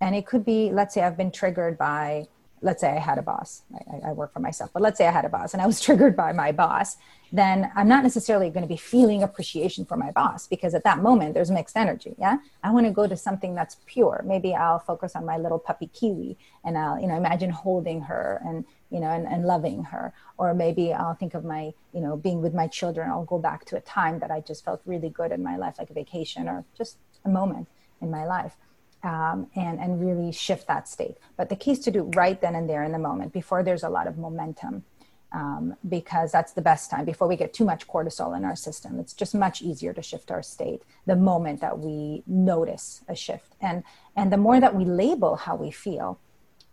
And 0.01 0.15
it 0.15 0.27
could 0.27 0.45
be, 0.45 0.71
let's 0.71 0.95
say 0.95 1.03
I've 1.03 1.17
been 1.17 1.31
triggered 1.31 1.79
by 1.79 2.29
let's 2.63 2.81
say 2.81 2.91
I 2.91 2.99
had 2.99 3.19
a 3.19 3.23
boss, 3.23 3.63
I, 3.75 4.09
I, 4.09 4.13
work 4.13 4.33
for 4.33 4.41
myself, 4.41 4.71
but 4.73 4.83
let's 4.83 4.97
say 4.99 5.07
I 5.07 5.11
had 5.11 5.25
a 5.25 5.29
boss 5.29 5.53
and 5.53 5.63
I 5.63 5.67
was 5.67 5.81
triggered 5.87 6.17
by 6.17 6.33
my 6.33 6.53
boss, 6.53 6.97
then 7.33 7.71
I'm 7.75 7.89
not 7.89 8.03
necessarily 8.03 8.51
going 8.51 8.63
to 8.63 8.69
be 8.69 8.77
feeling 8.77 9.23
appreciation 9.23 9.85
for 9.85 9.97
my 9.97 10.11
boss 10.11 10.47
because 10.47 10.75
at 10.75 10.85
that 10.85 10.99
moment 10.99 11.35
there's 11.35 11.51
mixed 11.51 11.77
energy. 11.77 12.15
Yeah. 12.19 12.39
I 12.63 12.71
want 12.71 12.87
to 12.87 12.93
go 12.93 13.07
to 13.07 13.17
something 13.17 13.55
that's 13.55 13.77
pure. 13.87 14.23
Maybe 14.25 14.55
I'll 14.55 14.79
focus 14.79 15.15
on 15.17 15.27
my 15.27 15.37
little 15.37 15.59
puppy 15.59 15.89
Kiwi 15.89 16.39
and 16.65 16.79
I'll, 16.79 16.99
you 17.01 17.07
know, 17.07 17.17
imagine 17.17 17.51
holding 17.51 18.01
her 18.03 18.41
and, 18.45 18.65
you 18.91 19.01
know, 19.01 19.11
and, 19.11 19.27
and 19.27 19.45
loving 19.45 19.85
her. 19.85 20.15
Or 20.39 20.55
maybe 20.55 20.93
I'll 20.93 21.15
think 21.15 21.35
of 21.35 21.45
my, 21.45 21.73
you 21.93 22.01
know, 22.01 22.17
being 22.17 22.41
with 22.41 22.55
my 22.55 22.69
children. 22.69 23.11
I'll 23.11 23.25
go 23.25 23.39
back 23.39 23.65
to 23.67 23.77
a 23.77 23.81
time 23.81 24.21
that 24.21 24.31
I 24.31 24.41
just 24.41 24.65
felt 24.65 24.81
really 24.87 25.11
good 25.11 25.33
in 25.33 25.43
my 25.43 25.57
life, 25.57 25.77
like 25.79 25.91
a 25.91 25.95
vacation 25.95 26.49
or 26.49 26.65
just 26.77 26.97
a 27.25 27.29
moment 27.29 27.69
in 28.01 28.11
my 28.11 28.25
life 28.25 28.57
um, 29.03 29.49
and, 29.55 29.79
and 29.79 30.01
really 30.01 30.33
shift 30.33 30.67
that 30.67 30.89
state. 30.89 31.17
But 31.37 31.49
the 31.49 31.57
key 31.57 31.73
is 31.73 31.81
to 31.81 31.91
do 31.91 32.11
right 32.15 32.41
then 32.41 32.55
and 32.55 32.69
there 32.69 32.83
in 32.83 32.93
the 32.93 32.99
moment 32.99 33.33
before 33.33 33.63
there's 33.63 33.83
a 33.83 33.89
lot 33.89 34.07
of 34.07 34.19
momentum. 34.19 34.85
Um, 35.33 35.75
because 35.87 36.31
that's 36.31 36.53
the 36.53 36.63
best 36.63 36.89
time 36.89 37.05
before 37.05 37.27
we 37.27 37.37
get 37.37 37.53
too 37.53 37.65
much 37.65 37.87
cortisol 37.89 38.35
in 38.37 38.45
our 38.45 38.55
system. 38.57 38.99
It's 39.01 39.13
just 39.13 39.35
much 39.35 39.61
easier 39.61 39.93
to 39.93 40.01
shift 40.01 40.31
our 40.31 40.43
state 40.43 40.83
the 41.05 41.17
moment 41.17 41.61
that 41.61 41.79
we 41.81 42.23
notice 42.27 43.03
a 43.09 43.15
shift. 43.15 43.55
And, 43.61 43.83
and 44.15 44.33
the 44.33 44.37
more 44.37 44.61
that 44.61 44.75
we 44.75 44.85
label 44.85 45.35
how 45.35 45.57
we 45.57 45.73
feel 45.73 46.21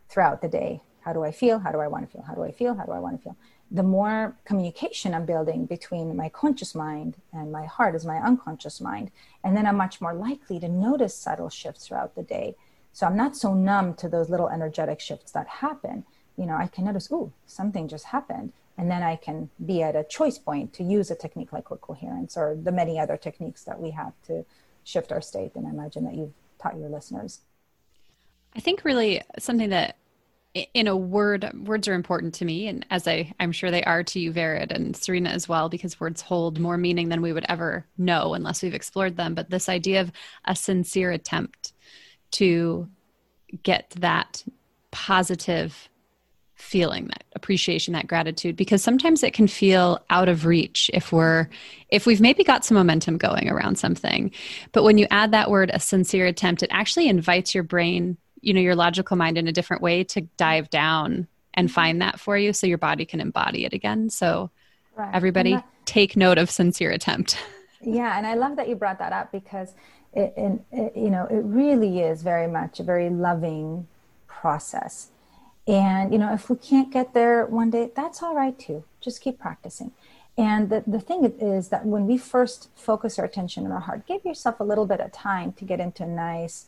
throughout 0.07 0.41
the 0.41 0.47
day 0.47 0.81
how 1.03 1.11
do 1.11 1.23
I 1.23 1.31
feel? 1.31 1.59
How 1.59 1.71
do 1.71 1.79
I 1.79 1.87
want 1.87 2.09
to 2.09 2.11
feel? 2.11 2.23
How 2.23 2.33
do 2.33 2.43
I 2.43 2.51
feel? 2.51 2.75
How 2.75 2.85
do 2.85 2.93
I 2.93 2.99
want 2.99 3.17
to 3.17 3.23
feel? 3.23 3.35
The 3.71 3.83
more 3.83 4.37
communication 4.45 5.13
I'm 5.13 5.25
building 5.25 5.65
between 5.65 6.15
my 6.15 6.29
conscious 6.29 6.75
mind 6.75 7.15
and 7.31 7.51
my 7.51 7.65
heart 7.65 7.95
is 7.95 8.05
my 8.05 8.17
unconscious 8.17 8.79
mind. 8.79 9.09
And 9.43 9.57
then 9.57 9.65
I'm 9.65 9.77
much 9.77 9.99
more 9.99 10.13
likely 10.13 10.59
to 10.59 10.69
notice 10.69 11.15
subtle 11.15 11.49
shifts 11.49 11.87
throughout 11.87 12.15
the 12.15 12.23
day. 12.23 12.55
So 12.91 13.07
I'm 13.07 13.17
not 13.17 13.35
so 13.35 13.53
numb 13.53 13.95
to 13.95 14.07
those 14.07 14.29
little 14.29 14.49
energetic 14.49 14.99
shifts 14.99 15.31
that 15.31 15.47
happen. 15.47 16.05
You 16.37 16.45
know, 16.45 16.55
I 16.55 16.67
can 16.67 16.85
notice, 16.85 17.09
oh, 17.11 17.31
something 17.47 17.87
just 17.87 18.05
happened. 18.05 18.53
And 18.77 18.89
then 18.89 19.03
I 19.03 19.15
can 19.15 19.49
be 19.65 19.81
at 19.81 19.95
a 19.95 20.03
choice 20.03 20.37
point 20.37 20.73
to 20.73 20.83
use 20.83 21.09
a 21.09 21.15
technique 21.15 21.53
like 21.53 21.65
coherence 21.65 22.37
or 22.37 22.55
the 22.55 22.71
many 22.71 22.99
other 22.99 23.17
techniques 23.17 23.63
that 23.63 23.79
we 23.79 23.91
have 23.91 24.13
to 24.27 24.45
shift 24.83 25.11
our 25.11 25.21
state. 25.21 25.51
And 25.55 25.67
I 25.67 25.71
imagine 25.71 26.05
that 26.05 26.15
you've 26.15 26.33
taught 26.59 26.77
your 26.77 26.89
listeners. 26.89 27.39
I 28.55 28.59
think 28.59 28.83
really 28.83 29.21
something 29.39 29.69
that 29.69 29.97
in 30.53 30.87
a 30.87 30.95
word 30.95 31.49
words 31.65 31.87
are 31.87 31.95
important 31.95 32.33
to 32.35 32.45
me 32.45 32.67
and 32.67 32.85
as 32.91 33.07
i 33.07 33.33
i'm 33.39 33.51
sure 33.51 33.71
they 33.71 33.83
are 33.85 34.03
to 34.03 34.19
you 34.19 34.31
vered 34.31 34.71
and 34.71 34.95
serena 34.95 35.29
as 35.29 35.49
well 35.49 35.67
because 35.67 35.99
words 35.99 36.21
hold 36.21 36.59
more 36.59 36.77
meaning 36.77 37.09
than 37.09 37.21
we 37.21 37.33
would 37.33 37.45
ever 37.49 37.85
know 37.97 38.33
unless 38.33 38.61
we've 38.61 38.73
explored 38.73 39.17
them. 39.17 39.33
But 39.33 39.49
this 39.49 39.69
idea 39.69 40.01
of 40.01 40.11
a 40.45 40.55
sincere 40.55 41.11
attempt 41.11 41.73
to 42.31 42.87
get 43.61 43.91
that 43.99 44.43
positive 44.91 45.89
feeling 46.55 47.07
that 47.07 47.23
appreciation 47.35 47.93
that 47.93 48.07
gratitude 48.07 48.55
because 48.55 48.81
sometimes 48.81 49.21
it 49.21 49.33
can 49.33 49.47
feel 49.47 49.99
out 50.09 50.29
of 50.29 50.45
reach 50.45 50.89
if 50.93 51.11
we're 51.11 51.49
if 51.89 52.05
we've 52.05 52.21
maybe 52.21 52.43
got 52.43 52.63
some 52.63 52.75
momentum 52.75 53.17
going 53.17 53.49
around 53.49 53.77
something. 53.77 54.31
But 54.71 54.83
when 54.83 54.97
you 54.97 55.07
add 55.11 55.31
that 55.31 55.49
word 55.49 55.71
a 55.73 55.79
sincere 55.79 56.25
attempt 56.25 56.63
it 56.63 56.69
actually 56.71 57.09
invites 57.09 57.53
your 57.53 57.63
brain 57.63 58.17
you 58.43 58.53
know 58.53 58.61
your 58.61 58.75
logical 58.75 59.17
mind 59.17 59.37
in 59.37 59.47
a 59.47 59.51
different 59.51 59.81
way 59.81 60.03
to 60.03 60.21
dive 60.37 60.69
down 60.69 61.27
and 61.53 61.67
mm-hmm. 61.67 61.73
find 61.73 62.01
that 62.01 62.19
for 62.19 62.37
you 62.37 62.53
so 62.53 62.67
your 62.67 62.77
body 62.77 63.05
can 63.05 63.19
embody 63.19 63.65
it 63.65 63.73
again. 63.73 64.09
So 64.09 64.51
right. 64.95 65.13
everybody 65.13 65.53
that, 65.53 65.67
take 65.85 66.15
note 66.15 66.37
of 66.37 66.49
sincere 66.49 66.91
attempt. 66.91 67.37
Yeah 67.85 68.17
and 68.17 68.25
i 68.25 68.33
love 68.33 68.55
that 68.55 68.69
you 68.69 68.77
brought 68.77 68.99
that 68.99 69.11
up 69.11 69.29
because 69.33 69.73
it, 70.13 70.33
it, 70.37 70.61
it, 70.71 70.93
you 70.95 71.09
know 71.09 71.25
it 71.25 71.43
really 71.43 71.99
is 71.99 72.23
very 72.23 72.47
much 72.47 72.79
a 72.79 72.83
very 72.83 73.09
loving 73.09 73.87
process. 74.25 75.09
And 75.67 76.13
you 76.13 76.17
know 76.17 76.33
if 76.33 76.49
we 76.49 76.55
can't 76.55 76.93
get 76.93 77.13
there 77.13 77.45
one 77.45 77.71
day 77.71 77.91
that's 77.93 78.23
all 78.23 78.35
right 78.35 78.57
too. 78.57 78.85
Just 79.01 79.19
keep 79.19 79.37
practicing. 79.37 79.91
And 80.37 80.69
the, 80.69 80.81
the 80.87 81.01
thing 81.01 81.25
is 81.25 81.67
that 81.69 81.85
when 81.85 82.07
we 82.07 82.17
first 82.17 82.69
focus 82.73 83.19
our 83.19 83.25
attention 83.25 83.65
in 83.65 83.73
our 83.73 83.81
heart 83.81 84.07
give 84.07 84.23
yourself 84.23 84.61
a 84.61 84.63
little 84.63 84.85
bit 84.85 85.01
of 85.01 85.11
time 85.11 85.51
to 85.53 85.65
get 85.65 85.81
into 85.81 86.03
a 86.03 86.07
nice 86.07 86.67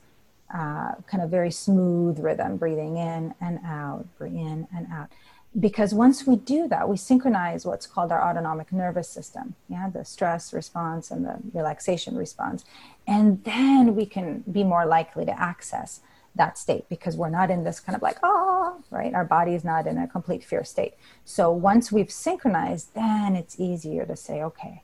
uh, 0.54 0.94
kind 1.08 1.24
of 1.24 1.30
very 1.30 1.52
smooth 1.52 2.20
rhythm, 2.20 2.58
breathing 2.58 2.98
in 2.98 3.34
and 3.42 3.60
out, 3.66 4.06
breathe 4.18 4.36
in 4.36 4.68
and 4.76 4.88
out. 4.92 5.10
Because 5.58 5.94
once 5.94 6.28
we 6.28 6.36
do 6.36 6.68
that, 6.68 6.90
we 6.90 6.98
synchronize 6.98 7.66
what's 7.66 7.88
called 7.88 8.12
our 8.12 8.22
autonomic 8.22 8.74
nervous 8.74 9.08
system, 9.08 9.56
yeah, 9.70 9.90
the 9.90 10.04
stress 10.04 10.54
response 10.54 11.12
and 11.12 11.26
the 11.26 11.38
relaxation 11.54 12.18
response. 12.18 12.66
And 13.08 13.44
then 13.46 13.96
we 13.96 14.06
can 14.06 14.44
be 14.52 14.66
more 14.66 14.86
likely 14.86 15.26
to 15.26 15.40
access 15.40 16.02
that 16.36 16.58
state 16.58 16.88
because 16.90 17.16
we're 17.16 17.30
not 17.30 17.50
in 17.50 17.64
this 17.64 17.80
kind 17.80 17.96
of 17.96 18.02
like, 18.02 18.18
ah, 18.22 18.74
right? 18.92 19.14
Our 19.14 19.24
body 19.24 19.56
is 19.56 19.64
not 19.64 19.88
in 19.88 19.98
a 19.98 20.08
complete 20.08 20.44
fear 20.44 20.66
state. 20.66 20.96
So 21.24 21.50
once 21.52 21.92
we've 21.92 22.12
synchronized, 22.12 22.94
then 22.94 23.38
it's 23.38 23.58
easier 23.58 24.06
to 24.06 24.18
say, 24.18 24.44
okay, 24.44 24.84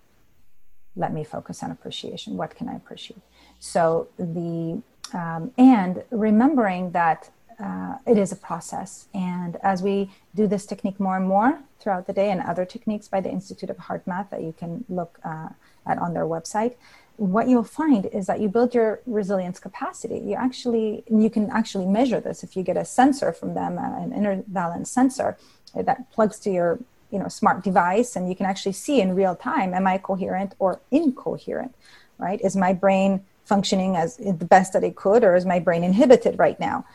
let 0.95 1.13
me 1.13 1.23
focus 1.23 1.63
on 1.63 1.71
appreciation. 1.71 2.37
What 2.37 2.55
can 2.55 2.69
I 2.69 2.75
appreciate? 2.75 3.21
So 3.59 4.07
the 4.17 4.81
um, 5.13 5.51
and 5.57 6.03
remembering 6.11 6.91
that 6.91 7.29
uh, 7.59 7.95
it 8.07 8.17
is 8.17 8.31
a 8.31 8.35
process. 8.35 9.07
And 9.13 9.57
as 9.57 9.83
we 9.83 10.11
do 10.35 10.47
this 10.47 10.65
technique 10.65 10.99
more 10.99 11.17
and 11.17 11.27
more 11.27 11.59
throughout 11.79 12.07
the 12.07 12.13
day, 12.13 12.31
and 12.31 12.41
other 12.41 12.65
techniques 12.65 13.07
by 13.07 13.21
the 13.21 13.29
Institute 13.29 13.69
of 13.69 13.77
HeartMath 13.77 14.29
that 14.29 14.41
you 14.41 14.53
can 14.57 14.83
look 14.89 15.19
uh, 15.23 15.49
at 15.85 15.97
on 15.97 16.13
their 16.13 16.25
website, 16.25 16.75
what 17.17 17.47
you'll 17.47 17.63
find 17.63 18.07
is 18.07 18.25
that 18.25 18.39
you 18.39 18.49
build 18.49 18.73
your 18.73 18.99
resilience 19.05 19.59
capacity. 19.59 20.19
You 20.19 20.33
actually, 20.35 21.03
you 21.09 21.29
can 21.29 21.51
actually 21.51 21.85
measure 21.85 22.19
this 22.19 22.43
if 22.43 22.55
you 22.55 22.63
get 22.63 22.77
a 22.77 22.85
sensor 22.85 23.31
from 23.31 23.53
them, 23.53 23.77
uh, 23.77 24.01
an 24.01 24.11
inner 24.11 24.43
balance 24.47 24.89
sensor 24.89 25.37
that 25.75 26.11
plugs 26.11 26.39
to 26.39 26.51
your 26.51 26.79
you 27.11 27.19
know 27.19 27.27
smart 27.27 27.63
device 27.63 28.15
and 28.15 28.29
you 28.29 28.35
can 28.35 28.45
actually 28.45 28.71
see 28.71 29.01
in 29.01 29.13
real 29.13 29.35
time 29.35 29.73
am 29.73 29.85
i 29.85 29.97
coherent 29.97 30.55
or 30.59 30.79
incoherent 30.91 31.75
right 32.17 32.39
is 32.41 32.55
my 32.55 32.73
brain 32.73 33.23
functioning 33.51 33.97
as 33.97 34.15
the 34.15 34.47
best 34.55 34.71
that 34.71 34.83
it 34.89 34.95
could 34.95 35.25
or 35.25 35.35
is 35.35 35.45
my 35.45 35.59
brain 35.59 35.83
inhibited 35.83 36.39
right 36.39 36.57
now. 36.69 36.85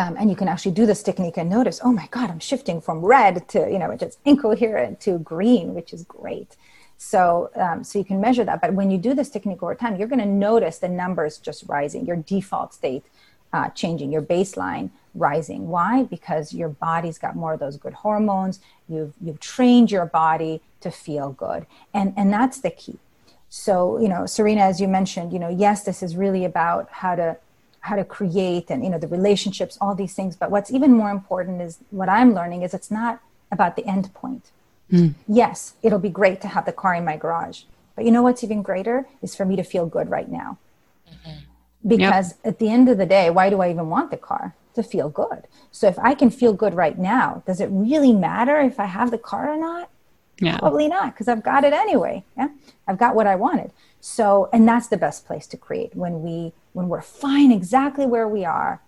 Um, 0.00 0.16
and 0.18 0.30
you 0.30 0.36
can 0.40 0.48
actually 0.48 0.72
do 0.80 0.86
this 0.86 1.02
technique 1.02 1.36
and 1.40 1.48
notice 1.58 1.80
oh 1.86 1.92
my 2.00 2.06
god 2.16 2.28
i'm 2.32 2.42
shifting 2.50 2.78
from 2.86 2.98
red 3.16 3.34
to 3.52 3.58
you 3.72 3.78
know 3.80 3.88
which 3.92 4.04
is 4.08 4.18
incoherent 4.30 4.94
to 5.06 5.12
green 5.32 5.66
which 5.76 5.90
is 5.96 6.02
great. 6.18 6.50
So 7.12 7.18
um, 7.64 7.78
so 7.86 7.92
you 8.00 8.06
can 8.10 8.20
measure 8.26 8.44
that. 8.48 8.58
But 8.62 8.70
when 8.78 8.88
you 8.92 8.98
do 9.08 9.12
this 9.18 9.30
technique 9.36 9.62
over 9.62 9.74
time 9.82 9.92
you're 9.96 10.12
going 10.14 10.26
to 10.28 10.34
notice 10.50 10.76
the 10.84 10.92
numbers 11.02 11.32
just 11.48 11.60
rising 11.76 12.02
your 12.08 12.18
default 12.32 12.70
state 12.80 13.04
uh, 13.56 13.68
changing 13.80 14.10
your 14.16 14.24
baseline 14.34 14.86
rising. 15.14 15.68
Why? 15.76 15.92
Because 16.16 16.44
your 16.60 16.70
body's 16.88 17.18
got 17.24 17.34
more 17.42 17.52
of 17.54 17.60
those 17.64 17.76
good 17.84 17.96
hormones. 18.04 18.54
You've 18.92 19.14
you've 19.24 19.40
trained 19.54 19.88
your 19.96 20.06
body 20.22 20.54
to 20.84 20.90
feel 20.90 21.28
good. 21.46 21.62
And 21.98 22.08
and 22.18 22.28
that's 22.32 22.58
the 22.66 22.72
key 22.82 22.98
so 23.48 23.98
you 24.00 24.08
know 24.08 24.26
serena 24.26 24.60
as 24.60 24.80
you 24.80 24.88
mentioned 24.88 25.32
you 25.32 25.38
know 25.38 25.48
yes 25.48 25.84
this 25.84 26.02
is 26.02 26.16
really 26.16 26.44
about 26.44 26.88
how 26.90 27.14
to 27.14 27.36
how 27.86 27.94
to 27.94 28.04
create 28.04 28.68
and 28.68 28.82
you 28.84 28.90
know 28.90 28.98
the 28.98 29.06
relationships 29.06 29.78
all 29.80 29.94
these 29.94 30.12
things. 30.12 30.34
But 30.34 30.50
what's 30.50 30.72
even 30.72 30.92
more 30.92 31.10
important 31.10 31.62
is 31.62 31.78
what 31.90 32.08
i'm 32.08 32.34
learning 32.34 32.62
is 32.62 32.74
it's 32.74 32.90
not 32.90 33.20
about 33.50 33.76
the 33.76 33.86
end 33.86 34.12
point. 34.12 34.50
Mm. 34.92 35.14
yes 35.26 35.74
it'll 35.82 36.04
be 36.08 36.14
great 36.20 36.40
to 36.42 36.48
have 36.54 36.64
the 36.64 36.76
car 36.82 36.94
in 36.94 37.04
my 37.04 37.16
garage. 37.16 37.62
But 37.94 38.04
you 38.04 38.10
know 38.10 38.22
what's 38.22 38.44
even 38.44 38.62
greater 38.62 39.06
is 39.22 39.34
for 39.34 39.44
me 39.44 39.56
to 39.56 39.62
feel 39.62 39.86
good 39.86 40.10
right 40.10 40.30
now. 40.42 40.58
Mm-hmm. 41.08 41.38
because 41.94 42.28
yep. 42.30 42.38
at 42.50 42.58
the 42.58 42.68
end 42.68 42.88
of 42.88 42.98
the 42.98 43.06
day 43.06 43.30
why 43.30 43.48
do 43.48 43.60
i 43.64 43.70
even 43.70 43.88
want 43.88 44.10
the 44.10 44.22
car? 44.30 44.54
To 44.74 44.82
feel 44.82 45.08
good. 45.08 45.42
So 45.70 45.86
if 45.86 45.98
i 46.10 46.12
can 46.20 46.30
feel 46.40 46.52
good 46.62 46.74
right 46.74 46.98
now 46.98 47.42
does 47.46 47.60
it 47.64 47.68
really 47.70 48.12
matter 48.12 48.56
if 48.72 48.76
i 48.86 48.88
have 48.98 49.10
the 49.12 49.22
car 49.30 49.44
or 49.54 49.58
not 49.68 49.88
yeah. 50.40 50.58
Probably 50.58 50.88
not, 50.88 51.14
because 51.14 51.28
I've 51.28 51.42
got 51.42 51.64
it 51.64 51.72
anyway. 51.72 52.24
Yeah. 52.36 52.48
I've 52.86 52.98
got 52.98 53.14
what 53.14 53.26
I 53.26 53.36
wanted. 53.36 53.70
So, 54.00 54.48
and 54.52 54.68
that's 54.68 54.88
the 54.88 54.96
best 54.96 55.26
place 55.26 55.46
to 55.48 55.56
create 55.56 55.94
when 55.96 56.22
we 56.22 56.52
when 56.74 56.88
we're 56.88 57.02
fine 57.02 57.50
exactly 57.50 58.06
where 58.06 58.28
we 58.28 58.44
are 58.44 58.82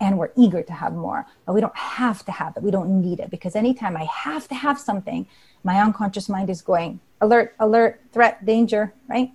and 0.00 0.16
we're 0.16 0.30
eager 0.36 0.62
to 0.62 0.72
have 0.72 0.94
more. 0.94 1.26
But 1.44 1.54
we 1.54 1.60
don't 1.60 1.76
have 1.76 2.24
to 2.26 2.32
have 2.32 2.56
it. 2.56 2.62
We 2.62 2.70
don't 2.70 3.02
need 3.02 3.20
it 3.20 3.30
because 3.30 3.56
anytime 3.56 3.96
I 3.96 4.04
have 4.04 4.48
to 4.48 4.54
have 4.54 4.78
something, 4.78 5.26
my 5.64 5.80
unconscious 5.80 6.28
mind 6.28 6.50
is 6.50 6.62
going 6.62 7.00
alert, 7.20 7.54
alert, 7.58 8.00
threat, 8.12 8.44
danger, 8.44 8.94
right? 9.08 9.30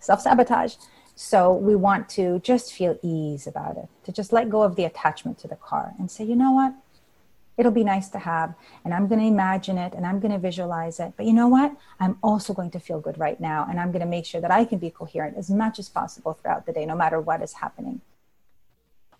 Self-sabotage. 0.00 0.76
So 1.14 1.52
we 1.52 1.74
want 1.76 2.08
to 2.10 2.40
just 2.40 2.72
feel 2.72 2.98
ease 3.02 3.46
about 3.46 3.78
it, 3.78 3.88
to 4.04 4.12
just 4.12 4.32
let 4.32 4.50
go 4.50 4.62
of 4.62 4.76
the 4.76 4.84
attachment 4.84 5.38
to 5.38 5.48
the 5.48 5.56
car 5.56 5.94
and 5.98 6.10
say, 6.10 6.24
you 6.24 6.36
know 6.36 6.52
what? 6.52 6.74
It'll 7.56 7.72
be 7.72 7.84
nice 7.84 8.08
to 8.10 8.18
have 8.18 8.54
and 8.84 8.92
i'm 8.92 9.08
going 9.08 9.20
to 9.20 9.26
imagine 9.26 9.78
it 9.78 9.92
and 9.94 10.06
i'm 10.06 10.20
going 10.20 10.32
to 10.32 10.38
visualize 10.38 11.00
it. 11.00 11.12
But 11.16 11.26
you 11.26 11.32
know 11.32 11.48
what? 11.48 11.74
I'm 12.00 12.18
also 12.22 12.52
going 12.52 12.70
to 12.72 12.80
feel 12.80 13.00
good 13.00 13.18
right 13.18 13.40
now 13.40 13.66
and 13.68 13.80
i'm 13.80 13.92
going 13.92 14.00
to 14.00 14.06
make 14.06 14.26
sure 14.26 14.40
that 14.40 14.50
i 14.50 14.64
can 14.64 14.78
be 14.78 14.90
coherent 14.90 15.36
as 15.36 15.50
much 15.50 15.78
as 15.78 15.88
possible 15.88 16.38
throughout 16.40 16.66
the 16.66 16.72
day 16.72 16.86
no 16.86 16.96
matter 16.96 17.20
what 17.20 17.42
is 17.42 17.54
happening. 17.54 18.00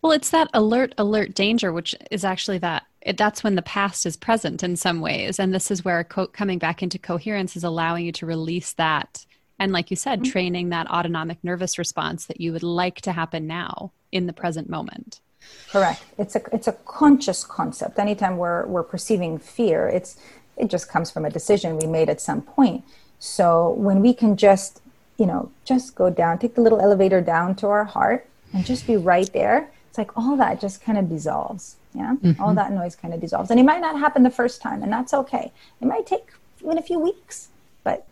Well 0.03 0.13
it's 0.13 0.31
that 0.31 0.51
alert 0.55 0.95
alert 0.99 1.35
danger 1.35 1.73
which 1.73 1.95
is 2.11 2.25
actually 2.25 2.59
that 2.59 2.85
it, 3.01 3.17
that's 3.17 3.45
when 3.45 3.55
the 3.55 3.63
past 3.63 4.05
is 4.05 4.17
present 4.17 4.65
in 4.65 4.75
some 4.75 5.01
ways. 5.01 5.39
And 5.39 5.55
this 5.55 5.71
is 5.71 5.85
where 5.85 6.03
co- 6.03 6.27
coming 6.27 6.59
back 6.59 6.83
into 6.83 6.99
coherence 6.99 7.55
is 7.55 7.63
allowing 7.63 8.05
you 8.05 8.11
to 8.13 8.27
release 8.27 8.73
that 8.73 9.25
and 9.59 9.73
like 9.73 9.91
you 9.91 9.97
said 9.97 10.21
mm-hmm. 10.21 10.33
training 10.33 10.69
that 10.71 10.91
autonomic 10.91 11.39
nervous 11.43 11.79
response 11.79 12.27
that 12.27 12.41
you 12.41 12.53
would 12.53 12.63
like 12.63 13.01
to 13.03 13.13
happen 13.13 13.47
now 13.47 13.93
in 14.13 14.27
the 14.27 14.33
present 14.33 14.69
moment 14.69 15.21
Correct. 15.71 16.03
It's 16.19 16.37
a 16.37 16.43
it's 16.53 16.69
a 16.69 16.73
conscious 16.73 17.45
concept. 17.45 17.99
Anytime 17.99 18.37
we're 18.37 18.67
we're 18.67 18.83
perceiving 18.83 19.39
fear, 19.39 19.89
it's 19.89 20.17
it 20.57 20.69
just 20.69 20.89
comes 20.89 21.11
from 21.11 21.25
a 21.25 21.31
decision 21.31 21.77
we 21.77 21.87
made 21.87 22.09
at 22.09 22.21
some 22.21 22.43
point. 22.43 22.85
So 23.19 23.71
when 23.71 24.01
we 24.01 24.15
can 24.15 24.37
just, 24.37 24.81
you 25.19 25.27
know, 25.27 25.51
just 25.65 25.95
go 25.95 26.11
down, 26.11 26.39
take 26.39 26.55
the 26.55 26.61
little 26.61 26.81
elevator 26.81 27.21
down 27.21 27.55
to 27.57 27.67
our 27.67 27.85
heart 27.85 28.29
and 28.53 28.65
just 28.65 28.87
be 28.87 28.97
right 28.97 29.31
there, 29.33 29.71
it's 29.89 29.99
like 29.99 30.17
all 30.17 30.37
that 30.37 30.61
just 30.61 30.81
kind 30.83 30.99
of 30.99 31.09
dissolves. 31.09 31.77
Yeah. 31.95 32.17
Mm-hmm. 32.23 32.43
All 32.43 32.55
that 32.55 32.73
noise 32.73 32.95
kind 32.95 33.15
of 33.15 33.21
dissolves. 33.21 33.51
And 33.51 33.59
it 33.59 33.65
might 33.65 33.81
not 33.81 33.99
happen 33.99 34.23
the 34.23 34.31
first 34.31 34.61
time, 34.61 34.83
and 34.83 34.93
that's 34.93 35.15
okay. 35.15 35.53
It 35.81 35.87
might 35.87 36.07
take 36.07 36.31
even 36.63 36.79
a 36.79 36.83
few 36.83 36.99
weeks, 36.99 37.49
but 37.85 38.07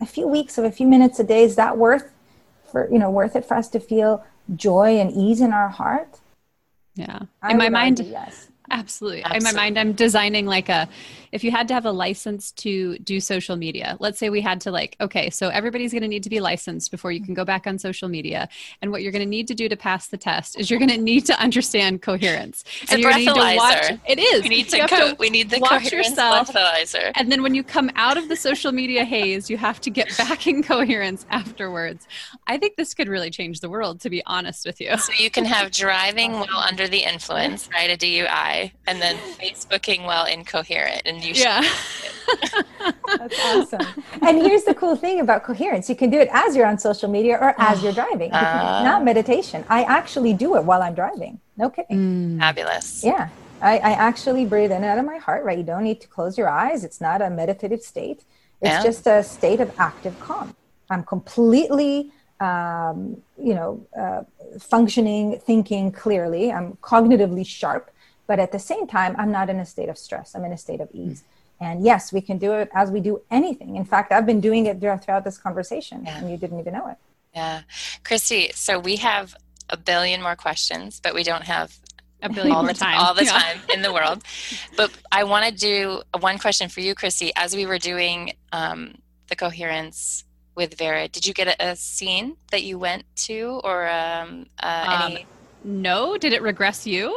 a 0.00 0.06
few 0.06 0.26
weeks 0.26 0.58
of 0.58 0.64
a 0.64 0.70
few 0.70 0.86
minutes 0.86 1.18
a 1.18 1.24
day, 1.24 1.42
is 1.42 1.56
that 1.56 1.78
worth 1.78 2.12
for 2.70 2.88
you 2.90 2.98
know, 2.98 3.10
worth 3.10 3.36
it 3.36 3.44
for 3.44 3.54
us 3.54 3.68
to 3.68 3.80
feel 3.80 4.24
joy 4.56 4.98
and 4.98 5.12
ease 5.12 5.40
in 5.40 5.52
our 5.52 5.68
heart? 5.68 6.20
Yeah. 6.94 7.20
I 7.42 7.52
in 7.52 7.58
my 7.58 7.68
mind, 7.68 8.00
yes. 8.00 8.48
Absolutely. 8.70 9.24
Absolutely. 9.24 9.36
In 9.36 9.42
my 9.44 9.62
mind, 9.62 9.78
I'm 9.78 9.92
designing 9.92 10.46
like 10.46 10.68
a, 10.68 10.88
if 11.32 11.42
you 11.42 11.50
had 11.50 11.66
to 11.68 11.74
have 11.74 11.86
a 11.86 11.90
license 11.90 12.52
to 12.52 12.98
do 12.98 13.18
social 13.18 13.56
media, 13.56 13.96
let's 14.00 14.18
say 14.18 14.28
we 14.28 14.42
had 14.42 14.60
to 14.60 14.70
like, 14.70 14.96
okay, 15.00 15.30
so 15.30 15.48
everybody's 15.48 15.90
going 15.90 16.02
to 16.02 16.08
need 16.08 16.22
to 16.22 16.30
be 16.30 16.40
licensed 16.40 16.90
before 16.90 17.10
you 17.10 17.24
can 17.24 17.32
go 17.32 17.44
back 17.44 17.66
on 17.66 17.78
social 17.78 18.08
media. 18.08 18.48
And 18.82 18.90
what 18.90 19.02
you're 19.02 19.12
going 19.12 19.24
to 19.24 19.28
need 19.28 19.48
to 19.48 19.54
do 19.54 19.68
to 19.68 19.76
pass 19.76 20.08
the 20.08 20.18
test 20.18 20.58
is 20.60 20.70
you're 20.70 20.78
going 20.78 20.90
to 20.90 20.98
need 20.98 21.24
to 21.26 21.40
understand 21.40 22.02
coherence. 22.02 22.64
It's 22.82 22.92
and 22.92 23.00
you're 23.00 23.10
going 23.10 23.26
to 23.26 23.32
need 23.32 23.40
to 23.40 23.56
watch. 23.56 23.92
It 24.06 24.18
is. 24.18 24.42
We 24.42 24.48
need 24.50 24.68
to, 24.68 24.86
co- 24.86 25.10
to 25.10 25.16
we 25.18 25.30
need 25.30 25.48
the 25.48 25.58
watch 25.58 25.90
yourself. 25.90 26.52
breathalyzer. 26.52 27.12
And 27.14 27.32
then 27.32 27.42
when 27.42 27.54
you 27.54 27.62
come 27.62 27.90
out 27.96 28.18
of 28.18 28.28
the 28.28 28.36
social 28.36 28.72
media 28.72 29.04
haze, 29.04 29.48
you 29.48 29.56
have 29.56 29.80
to 29.80 29.90
get 29.90 30.14
back 30.18 30.46
in 30.46 30.62
coherence 30.62 31.24
afterwards. 31.30 32.06
I 32.46 32.58
think 32.58 32.76
this 32.76 32.92
could 32.92 33.08
really 33.08 33.30
change 33.30 33.60
the 33.60 33.70
world, 33.70 34.00
to 34.02 34.10
be 34.10 34.22
honest 34.26 34.66
with 34.66 34.80
you. 34.80 34.96
So 34.98 35.12
you 35.16 35.30
can 35.30 35.46
have 35.46 35.70
driving 35.70 36.32
while 36.32 36.58
under 36.58 36.86
the 36.86 36.98
influence, 36.98 37.70
right? 37.72 37.90
A 37.90 37.96
DUI, 37.96 38.72
and 38.86 39.00
then 39.00 39.16
Facebooking 39.16 40.04
while 40.04 40.26
incoherent. 40.26 41.02
And 41.06 41.21
you 41.22 41.34
yeah. 41.34 41.62
That's 43.06 43.38
awesome. 43.44 44.04
And 44.22 44.42
here's 44.42 44.64
the 44.64 44.74
cool 44.74 44.96
thing 44.96 45.20
about 45.20 45.44
coherence 45.44 45.88
you 45.88 45.96
can 45.96 46.10
do 46.10 46.18
it 46.18 46.28
as 46.32 46.56
you're 46.56 46.66
on 46.66 46.78
social 46.78 47.08
media 47.08 47.38
or 47.40 47.54
as 47.58 47.82
you're 47.82 47.92
driving. 48.02 48.32
Uh, 48.32 48.82
not 48.84 49.04
meditation. 49.04 49.64
I 49.68 49.84
actually 49.84 50.34
do 50.34 50.56
it 50.56 50.64
while 50.64 50.82
I'm 50.82 50.94
driving. 50.94 51.40
No 51.56 51.70
kidding. 51.70 51.98
Mm. 51.98 52.38
Fabulous. 52.38 53.04
Yeah. 53.04 53.28
I, 53.60 53.78
I, 53.78 53.90
actually 53.92 54.44
breathe 54.44 54.72
in 54.72 54.78
and 54.78 54.84
out 54.84 54.98
of 54.98 55.04
my 55.04 55.18
heart, 55.18 55.44
right? 55.44 55.56
You 55.56 55.62
don't 55.62 55.84
need 55.84 56.00
to 56.00 56.08
close 56.08 56.36
your 56.36 56.48
eyes. 56.48 56.82
It's 56.82 57.00
not 57.00 57.22
a 57.22 57.30
meditative 57.30 57.80
state. 57.82 58.24
It's 58.60 58.70
yeah. 58.70 58.82
just 58.82 59.06
a 59.06 59.22
state 59.22 59.60
of 59.60 59.72
active 59.78 60.18
calm. 60.18 60.56
I'm 60.90 61.04
completely, 61.04 62.10
um, 62.40 63.22
you 63.38 63.54
know, 63.54 63.86
uh, 63.98 64.22
functioning, 64.58 65.38
thinking 65.38 65.92
clearly. 65.92 66.52
I'm 66.52 66.76
cognitively 66.82 67.46
sharp, 67.46 67.90
but 68.26 68.38
at 68.38 68.52
the 68.52 68.58
same 68.58 68.86
time, 68.86 69.14
I'm 69.18 69.30
not 69.30 69.50
in 69.50 69.58
a 69.58 69.66
state 69.66 69.88
of 69.88 69.98
stress. 69.98 70.34
I'm 70.34 70.44
in 70.44 70.52
a 70.52 70.58
state 70.58 70.80
of 70.80 70.88
ease. 70.92 71.24
And 71.60 71.84
yes, 71.84 72.12
we 72.12 72.20
can 72.20 72.38
do 72.38 72.54
it 72.54 72.68
as 72.74 72.90
we 72.90 73.00
do 73.00 73.22
anything. 73.30 73.76
In 73.76 73.84
fact, 73.84 74.10
I've 74.10 74.26
been 74.26 74.40
doing 74.40 74.66
it 74.66 74.80
throughout 74.80 75.24
this 75.24 75.38
conversation, 75.38 76.02
yeah. 76.04 76.18
and 76.18 76.30
you 76.30 76.36
didn't 76.36 76.58
even 76.58 76.72
know 76.72 76.88
it. 76.88 76.96
Yeah. 77.34 77.62
Christy, 78.04 78.50
so 78.54 78.78
we 78.78 78.96
have 78.96 79.36
a 79.68 79.76
billion 79.76 80.22
more 80.22 80.36
questions, 80.36 81.00
but 81.00 81.14
we 81.14 81.22
don't 81.22 81.44
have 81.44 81.78
a 82.20 82.28
billion 82.28 82.54
all 82.54 82.64
the 82.64 82.74
time, 82.74 82.98
all 82.98 83.14
the 83.14 83.24
yeah. 83.24 83.32
time 83.32 83.60
in 83.72 83.82
the 83.82 83.92
world. 83.92 84.22
But 84.76 84.90
I 85.10 85.24
want 85.24 85.46
to 85.46 85.52
do 85.52 86.02
one 86.18 86.38
question 86.38 86.68
for 86.68 86.80
you, 86.80 86.94
Christy. 86.94 87.32
As 87.36 87.54
we 87.54 87.66
were 87.66 87.78
doing 87.78 88.32
um, 88.52 88.96
the 89.28 89.36
coherence 89.36 90.24
with 90.54 90.76
Vered, 90.76 91.12
did 91.12 91.26
you 91.26 91.34
get 91.34 91.48
a, 91.48 91.70
a 91.70 91.76
scene 91.76 92.36
that 92.50 92.62
you 92.62 92.78
went 92.78 93.04
to, 93.16 93.60
or 93.64 93.88
um, 93.88 94.46
uh, 94.60 95.08
any? 95.08 95.22
Um, 95.22 95.28
no. 95.64 96.16
Did 96.16 96.32
it 96.32 96.42
regress 96.42 96.86
you? 96.86 97.16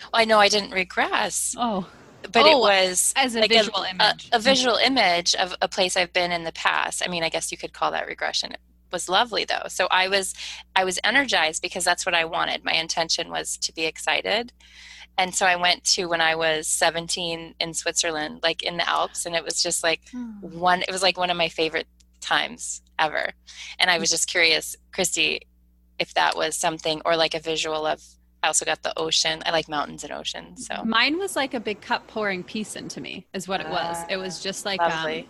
Well, 0.00 0.22
I 0.22 0.24
know 0.24 0.38
I 0.38 0.48
didn't 0.48 0.72
regress. 0.72 1.54
Oh 1.58 1.86
but 2.32 2.46
oh, 2.46 2.50
it 2.50 2.58
was 2.58 3.12
as 3.16 3.34
a 3.34 3.40
like 3.40 3.50
visual 3.50 3.82
a, 3.82 3.90
image. 3.90 4.28
A, 4.32 4.36
a, 4.36 4.38
visual 4.38 4.76
image 4.76 5.34
of 5.34 5.54
a 5.62 5.68
place 5.68 5.96
I've 5.96 6.12
been 6.12 6.32
in 6.32 6.44
the 6.44 6.52
past. 6.52 7.02
I 7.04 7.08
mean, 7.08 7.22
I 7.22 7.28
guess 7.28 7.52
you 7.52 7.58
could 7.58 7.72
call 7.72 7.90
that 7.92 8.06
regression. 8.06 8.52
It 8.52 8.60
was 8.92 9.08
lovely 9.08 9.44
though. 9.44 9.68
So 9.68 9.86
I 9.90 10.08
was 10.08 10.34
I 10.74 10.84
was 10.84 10.98
energized 11.04 11.62
because 11.62 11.84
that's 11.84 12.06
what 12.06 12.14
I 12.14 12.24
wanted. 12.24 12.64
My 12.64 12.72
intention 12.72 13.30
was 13.30 13.56
to 13.58 13.72
be 13.72 13.84
excited. 13.84 14.52
And 15.18 15.34
so 15.34 15.46
I 15.46 15.56
went 15.56 15.82
to 15.84 16.06
when 16.06 16.20
I 16.20 16.34
was 16.34 16.68
17 16.68 17.54
in 17.58 17.74
Switzerland, 17.74 18.40
like 18.42 18.62
in 18.62 18.76
the 18.76 18.88
Alps, 18.88 19.24
and 19.24 19.34
it 19.34 19.44
was 19.44 19.62
just 19.62 19.82
like 19.82 20.02
hmm. 20.10 20.32
one 20.40 20.82
it 20.82 20.90
was 20.90 21.02
like 21.02 21.18
one 21.18 21.30
of 21.30 21.36
my 21.36 21.48
favorite 21.48 21.88
times 22.20 22.82
ever. 22.98 23.30
And 23.78 23.90
I 23.90 23.98
was 23.98 24.10
just 24.10 24.28
curious, 24.28 24.76
Christy, 24.92 25.40
if 25.98 26.12
that 26.14 26.36
was 26.36 26.56
something 26.56 27.00
or 27.04 27.16
like 27.16 27.34
a 27.34 27.40
visual 27.40 27.86
of 27.86 28.02
I 28.46 28.48
also 28.48 28.64
got 28.64 28.84
the 28.84 28.96
ocean. 28.96 29.42
I 29.44 29.50
like 29.50 29.68
mountains 29.68 30.04
and 30.04 30.12
oceans. 30.12 30.68
So 30.68 30.84
mine 30.84 31.18
was 31.18 31.34
like 31.34 31.52
a 31.52 31.58
big 31.58 31.80
cup 31.80 32.06
pouring 32.06 32.44
peace 32.44 32.76
into 32.76 33.00
me, 33.00 33.26
is 33.34 33.48
what 33.48 33.60
it 33.60 33.68
was. 33.68 33.96
it 34.08 34.18
was 34.18 34.40
just 34.40 34.64
like 34.64 34.80
um, 34.80 35.24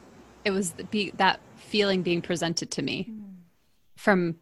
it 0.44 0.50
was 0.50 0.72
the, 0.72 0.84
be, 0.84 1.12
that 1.16 1.40
feeling 1.56 2.02
being 2.02 2.20
presented 2.20 2.70
to 2.72 2.82
me 2.82 3.08
mm. 3.10 3.22
from 3.96 4.36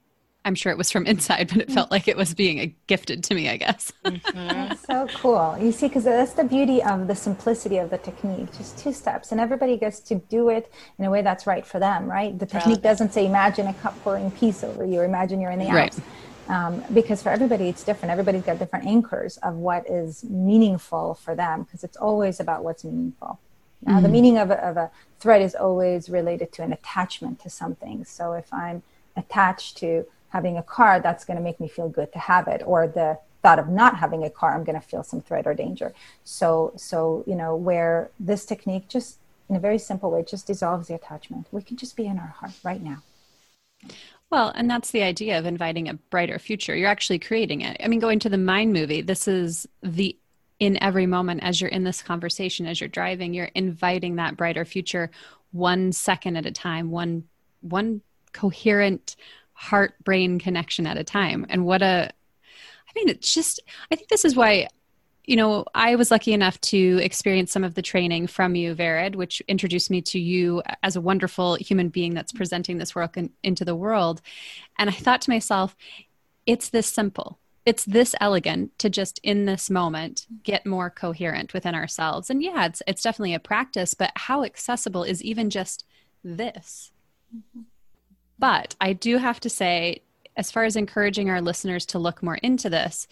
I'm 0.45 0.57
sure 0.57 0.73
it 0.73 0.77
was 0.77 0.91
from 0.91 1.07
inside, 1.07 1.49
but 1.49 1.59
it 1.59 1.71
felt 1.71 1.93
like 1.93 2.09
it 2.09 2.17
was 2.17 2.35
being 2.35 2.75
gifted 2.89 3.23
to 3.25 3.35
me, 3.35 3.49
I 3.49 3.57
guess. 3.57 3.93
Mm-hmm. 4.05 4.75
so 4.75 5.07
cool. 5.19 5.57
You 5.61 5.71
see, 5.71 5.87
because 5.87 6.05
that's 6.05 6.33
the 6.33 6.45
beauty 6.45 6.83
of 6.83 7.07
the 7.07 7.15
simplicity 7.15 7.79
of 7.79 7.91
the 7.91 7.99
technique, 7.99 8.49
just 8.57 8.77
two 8.79 8.93
steps, 8.93 9.31
and 9.31 9.41
everybody 9.41 9.77
gets 9.77 10.01
to 10.01 10.17
do 10.17 10.49
it 10.49 10.73
in 10.99 11.05
a 11.05 11.11
way 11.11 11.23
that's 11.23 11.47
right 11.47 11.65
for 11.65 11.79
them, 11.79 12.11
right? 12.11 12.37
The 12.37 12.47
technique 12.47 12.83
doesn't 12.83 13.13
say, 13.13 13.25
imagine 13.25 13.69
a 13.69 13.75
cup 13.75 13.99
pouring 14.03 14.31
peace 14.33 14.65
over 14.65 14.85
you, 14.85 15.01
or 15.01 15.05
imagine 15.05 15.41
you're 15.41 15.53
in 15.53 15.61
the 15.61 15.69
Alps. 15.69 15.99
Right. 15.99 16.07
Um, 16.47 16.85
because 16.93 17.23
for 17.23 17.31
everybody 17.31 17.71
it's 17.71 17.83
different 17.85 18.13
everybody's 18.13 18.43
got 18.43 18.59
different 18.59 18.85
anchors 18.85 19.39
of 19.39 19.55
what 19.55 19.89
is 19.89 20.25
meaningful 20.25 21.15
for 21.15 21.35
them 21.35 21.63
because 21.63 21.83
it's 21.85 21.97
always 21.97 22.39
about 22.39 22.63
what's 22.63 22.85
meaningful 22.85 23.39
now, 23.87 23.95
mm-hmm. 23.95 24.03
the 24.03 24.09
meaning 24.09 24.39
of 24.39 24.51
a, 24.51 24.65
of 24.65 24.77
a 24.77 24.91
thread 25.21 25.43
is 25.43 25.55
always 25.55 26.09
related 26.09 26.53
to 26.53 26.63
an 26.63 26.73
attachment 26.73 27.41
to 27.41 27.51
something. 27.51 28.05
So 28.05 28.33
if 28.33 28.53
I'm 28.53 28.83
attached 29.17 29.77
to 29.79 30.07
having 30.31 30.57
a 30.57 30.63
car, 30.63 31.01
that's 31.01 31.25
going 31.25 31.37
to 31.37 31.43
make 31.43 31.61
me 31.61 31.69
feel 31.69 31.89
good 31.89 32.13
to 32.13 32.19
have 32.19 32.49
it, 32.49 32.63
or 32.65 32.89
the 32.89 33.19
thought 33.43 33.59
of 33.59 33.69
not 33.69 33.99
having 33.99 34.25
a 34.25 34.31
car, 34.31 34.55
I'm 34.55 34.65
going 34.65 34.81
to 34.81 34.87
feel 34.87 35.03
some 35.03 35.21
threat 35.21 35.47
or 35.47 35.55
danger. 35.55 35.93
So, 36.25 36.73
so 36.77 37.25
you 37.27 37.35
know, 37.35 37.55
where 37.55 38.11
this 38.19 38.45
technique 38.45 38.89
just 38.89 39.19
in 39.49 39.57
a 39.57 39.61
very 39.61 39.79
simple 39.79 40.11
way 40.11 40.23
just 40.23 40.47
dissolves 40.47 40.89
the 40.89 40.95
attachment. 40.95 41.47
We 41.53 41.63
can 41.63 41.77
just 41.77 41.97
be 41.97 42.07
in 42.07 42.19
our 42.19 42.35
heart 42.39 42.53
right 42.65 42.83
now. 42.83 43.03
Well, 44.35 44.51
and 44.57 44.69
that's 44.69 44.91
the 44.91 45.05
idea 45.05 45.39
of 45.39 45.47
inviting 45.47 45.89
a 45.89 45.95
brighter 45.95 46.41
future. 46.41 46.75
You're 46.75 46.89
actually 46.89 47.21
creating 47.21 47.61
it. 47.61 47.77
I 47.79 47.87
mean, 47.87 48.01
going 48.01 48.19
to 48.19 48.29
the 48.29 48.37
Mind 48.37 48.73
movie, 48.73 49.01
this 49.01 49.29
is 49.29 49.65
the 49.81 50.19
in 50.59 50.77
every 50.83 51.07
moment 51.07 51.45
as 51.45 51.61
you're 51.61 51.71
in 51.71 51.85
this 51.85 52.03
conversation 52.03 52.67
as 52.67 52.81
you're 52.81 52.89
driving 52.89 53.35
you're 53.35 53.51
inviting 53.57 54.17
that 54.17 54.37
brighter 54.37 54.65
future 54.65 55.11
one 55.51 55.91
second 55.91 56.37
at 56.37 56.47
a 56.47 56.53
time 56.53 56.93
one 56.93 57.25
one 57.61 58.01
coherent 58.33 59.17
heart 59.53 59.95
brain 60.05 60.39
connection 60.39 60.87
at 60.87 60.97
a 60.97 61.03
time 61.03 61.45
and 61.49 61.67
what 61.67 61.83
a 61.83 62.09
i 62.89 62.93
mean 62.95 63.09
it's 63.09 63.35
just 63.35 63.59
i 63.91 63.97
think 63.97 64.09
this 64.09 64.25
is 64.25 64.37
why 64.37 64.69
you 65.25 65.37
know 65.37 65.65
i 65.75 65.95
was 65.97 66.11
lucky 66.11 66.33
enough 66.33 66.61
to 66.61 66.99
experience 67.03 67.51
some 67.51 67.65
of 67.65 67.75
the 67.75 67.83
training 67.83 68.27
from 68.27 68.55
you 68.55 68.75
vered 68.75 69.17
which 69.17 69.41
introduced 69.49 69.91
me 69.91 70.01
to 70.03 70.19
you 70.19 70.63
as 70.83 70.97
a 70.97 71.01
wonderful 71.01 71.55
human 71.57 71.89
being 71.89 72.15
that's 72.15 72.33
presenting 72.33 72.79
this 72.79 72.95
work 72.95 73.17
in, 73.17 73.31
into 73.43 73.65
the 73.65 73.75
world. 73.75 74.21
And 74.79 74.91
i 74.91 74.93
thought 74.93 75.23
to 75.23 75.31
myself 75.31 75.77
it's 76.47 76.69
this 76.69 76.87
simple. 76.87 77.39
It's 77.65 77.87
this 77.87 78.15
elegant 78.21 78.79
to 78.81 78.91
just 78.91 79.19
in 79.23 79.47
this 79.47 79.71
moment 79.71 80.27
get 80.43 80.67
more 80.67 80.91
coherent 80.91 81.55
within 81.55 81.75
ourselves. 81.75 82.29
And 82.29 82.43
yeah 82.43 82.67
it's 82.67 82.83
it's 82.87 83.03
definitely 83.03 83.35
a 83.35 83.41
practice 83.41 83.95
but 83.95 84.13
how 84.17 84.45
accessible 84.45 85.05
is 85.05 85.23
even 85.23 85.51
just 85.51 85.85
this? 86.23 86.91
Mm-hmm. 87.35 87.63
but 88.39 88.77
i 88.81 88.93
do 88.93 89.17
have 89.17 89.41
to 89.41 89.51
say 89.51 90.03
as 90.37 90.53
far 90.53 90.65
as 90.65 90.77
encouraging 90.77 91.31
our 91.31 91.41
listeners 91.41 91.87
to 91.87 91.99
look 91.99 92.23
more 92.23 92.37
into 92.37 92.71
this 92.71 93.09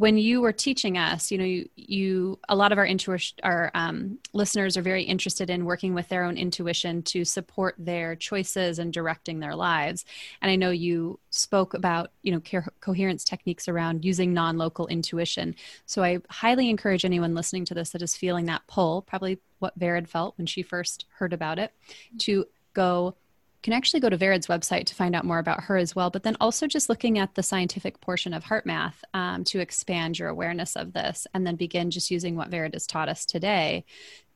when 0.00 0.16
you 0.16 0.40
were 0.40 0.50
teaching 0.50 0.96
us, 0.96 1.30
you 1.30 1.36
know, 1.36 1.44
you, 1.44 1.68
you 1.76 2.38
a 2.48 2.56
lot 2.56 2.72
of 2.72 2.78
our 2.78 2.86
intuition, 2.86 3.36
our 3.42 3.70
um, 3.74 4.18
listeners 4.32 4.78
are 4.78 4.82
very 4.82 5.02
interested 5.02 5.50
in 5.50 5.66
working 5.66 5.92
with 5.92 6.08
their 6.08 6.24
own 6.24 6.38
intuition 6.38 7.02
to 7.02 7.22
support 7.22 7.74
their 7.76 8.16
choices 8.16 8.78
and 8.78 8.94
directing 8.94 9.40
their 9.40 9.54
lives. 9.54 10.06
And 10.40 10.50
I 10.50 10.56
know 10.56 10.70
you 10.70 11.20
spoke 11.28 11.74
about, 11.74 12.12
you 12.22 12.32
know, 12.32 12.40
co- 12.40 12.72
coherence 12.80 13.24
techniques 13.24 13.68
around 13.68 14.02
using 14.02 14.32
non-local 14.32 14.86
intuition. 14.86 15.54
So 15.84 16.02
I 16.02 16.20
highly 16.30 16.70
encourage 16.70 17.04
anyone 17.04 17.34
listening 17.34 17.66
to 17.66 17.74
this 17.74 17.90
that 17.90 18.00
is 18.00 18.16
feeling 18.16 18.46
that 18.46 18.62
pull, 18.68 19.02
probably 19.02 19.38
what 19.58 19.78
Vered 19.78 20.08
felt 20.08 20.38
when 20.38 20.46
she 20.46 20.62
first 20.62 21.04
heard 21.18 21.34
about 21.34 21.58
it, 21.58 21.74
to 22.20 22.46
go 22.72 23.16
can 23.62 23.72
actually 23.72 24.00
go 24.00 24.08
to 24.08 24.16
Vered's 24.16 24.46
website 24.46 24.86
to 24.86 24.94
find 24.94 25.14
out 25.14 25.24
more 25.24 25.38
about 25.38 25.64
her 25.64 25.76
as 25.76 25.94
well, 25.94 26.10
but 26.10 26.22
then 26.22 26.36
also 26.40 26.66
just 26.66 26.88
looking 26.88 27.18
at 27.18 27.34
the 27.34 27.42
scientific 27.42 28.00
portion 28.00 28.32
of 28.32 28.44
HeartMath 28.44 28.94
um, 29.12 29.44
to 29.44 29.60
expand 29.60 30.18
your 30.18 30.28
awareness 30.28 30.76
of 30.76 30.92
this 30.92 31.26
and 31.34 31.46
then 31.46 31.56
begin 31.56 31.90
just 31.90 32.10
using 32.10 32.36
what 32.36 32.50
Vered 32.50 32.72
has 32.72 32.86
taught 32.86 33.08
us 33.08 33.26
today 33.26 33.84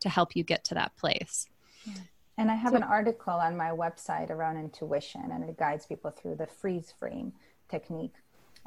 to 0.00 0.08
help 0.08 0.36
you 0.36 0.44
get 0.44 0.64
to 0.64 0.74
that 0.74 0.94
place. 0.96 1.46
Yeah. 1.86 1.94
And 2.36 2.50
I 2.50 2.54
have 2.54 2.72
so, 2.72 2.76
an 2.76 2.82
article 2.82 3.34
on 3.34 3.56
my 3.56 3.70
website 3.70 4.30
around 4.30 4.58
intuition, 4.58 5.30
and 5.32 5.44
it 5.44 5.56
guides 5.56 5.86
people 5.86 6.10
through 6.10 6.34
the 6.34 6.46
freeze 6.46 6.92
frame 6.98 7.32
technique, 7.70 8.14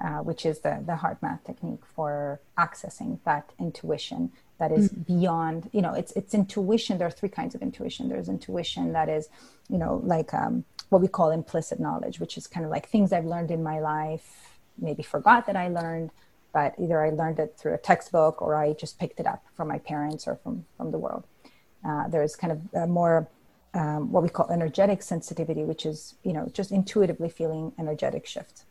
uh, 0.03 0.20
which 0.20 0.45
is 0.45 0.60
the, 0.60 0.82
the 0.86 0.93
HeartMath 0.93 1.43
technique 1.45 1.86
for 1.86 2.41
accessing 2.58 3.20
that 3.26 3.51
intuition 3.60 4.32
that 4.60 4.72
is 4.72 4.89
mm-hmm. 4.89 5.20
beyond 5.20 5.70
you 5.74 5.82
know 5.82 5.93
it's 5.93 6.12
it's 6.14 6.34
intuition. 6.34 6.97
There 6.97 7.08
are 7.08 7.12
three 7.12 7.30
kinds 7.30 7.55
of 7.55 7.62
intuition. 7.62 8.10
There's 8.10 8.30
intuition 8.30 8.93
that 8.93 9.10
is 9.10 9.30
you 9.70 9.78
know 9.78 10.01
like 10.03 10.34
um, 10.34 10.64
what 10.89 11.01
we 11.01 11.08
call 11.08 11.32
implicit 11.32 11.80
knowledge 11.80 12.20
which 12.20 12.38
is 12.38 12.47
kind 12.47 12.66
of 12.66 12.72
like 12.72 12.88
things 12.88 13.12
i've 13.12 13.26
learned 13.26 13.51
in 13.51 13.64
my 13.64 13.80
life 13.80 14.60
maybe 14.78 15.03
forgot 15.03 15.45
that 15.45 15.55
i 15.55 15.68
learned 15.68 16.12
but 16.53 16.74
either 16.80 17.03
i 17.03 17.10
learned 17.10 17.39
it 17.39 17.55
through 17.58 17.74
a 17.74 17.78
textbook 17.78 18.41
or 18.41 18.55
i 18.55 18.74
just 18.74 18.99
picked 18.99 19.20
it 19.20 19.28
up 19.28 19.43
from 19.55 19.68
my 19.68 19.80
parents 19.80 20.28
or 20.28 20.36
from 20.36 20.66
from 20.76 20.91
the 20.91 20.97
world. 20.97 21.26
Uh, 21.88 22.08
there's 22.08 22.36
kind 22.36 22.51
of 22.51 22.60
a 22.74 22.88
more 22.88 23.28
um, 23.74 24.12
what 24.12 24.24
we 24.24 24.30
call 24.30 24.49
energetic 24.49 25.01
sensitivity 25.01 25.64
which 25.64 25.86
is 25.86 26.16
you 26.24 26.34
know 26.34 26.49
just 26.53 26.72
intuitively 26.72 27.30
feeling 27.30 27.74
energetic 27.78 28.26
shifts 28.26 28.66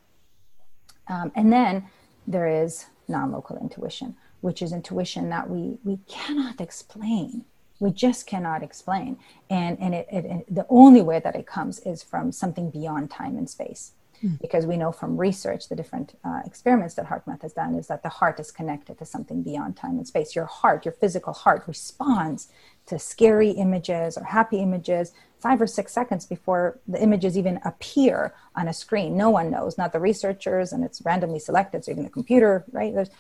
um, 1.09 1.31
and 1.35 1.53
then 1.53 1.85
there 2.27 2.49
is 2.49 2.87
non-local 3.09 3.57
intuition 3.59 4.17
which 4.47 4.63
is 4.63 4.73
intuition 4.73 5.29
that 5.29 5.51
we 5.51 5.77
we 5.83 5.99
cannot 6.07 6.61
explain. 6.61 7.45
We 7.81 7.91
just 7.91 8.29
cannot 8.29 8.63
explain. 8.63 9.19
And 9.51 9.77
and 9.81 9.93
it, 9.93 10.07
it, 10.11 10.25
it, 10.25 10.55
the 10.55 10.67
only 10.69 11.03
way 11.03 11.19
that 11.19 11.35
it 11.35 11.47
comes 11.47 11.81
is 11.81 12.05
from 12.05 12.31
something 12.31 12.71
beyond 12.71 13.11
time 13.11 13.37
and 13.37 13.51
space. 13.51 13.93
Mm. 14.25 14.41
because 14.41 14.65
we 14.65 14.79
know 14.79 14.93
from 14.93 15.19
research 15.19 15.69
the 15.69 15.77
different 15.77 16.19
uh, 16.25 16.41
experiments 16.47 16.95
that 16.95 17.05
HeartMath 17.05 17.43
has 17.43 17.53
done 17.53 17.75
is 17.75 17.87
that 17.89 18.03
the 18.03 18.09
heart 18.09 18.41
is 18.41 18.51
connected 18.51 18.97
to 18.99 19.05
something 19.05 19.43
beyond 19.43 19.77
time 19.77 19.99
and 19.99 20.09
space. 20.09 20.35
Your 20.35 20.47
heart 20.47 20.87
your 20.87 20.97
physical 21.03 21.35
heart 21.35 21.65
responds 21.67 22.49
to 22.87 22.99
scary 22.99 23.51
images 23.51 24.17
or 24.17 24.25
happy 24.25 24.59
images 24.69 25.13
five 25.47 25.61
or 25.63 25.67
six 25.69 25.93
seconds 25.93 26.27
before 26.27 26.77
the 26.89 27.01
images 27.01 27.39
even 27.39 27.61
appear 27.65 28.35
on 28.57 28.67
a 28.67 28.73
screen. 28.73 29.17
No 29.17 29.31
one 29.31 29.49
knows, 29.49 29.79
not 29.79 29.93
the 29.93 30.01
researchers, 30.01 30.73
and 30.73 30.83
it's 30.83 31.01
randomly 31.05 31.39
selected, 31.39 31.85
so 31.85 31.93
even 31.93 32.03
the 32.03 32.11
computer, 32.11 32.65
right? 32.73 32.93
There's, 32.93 33.11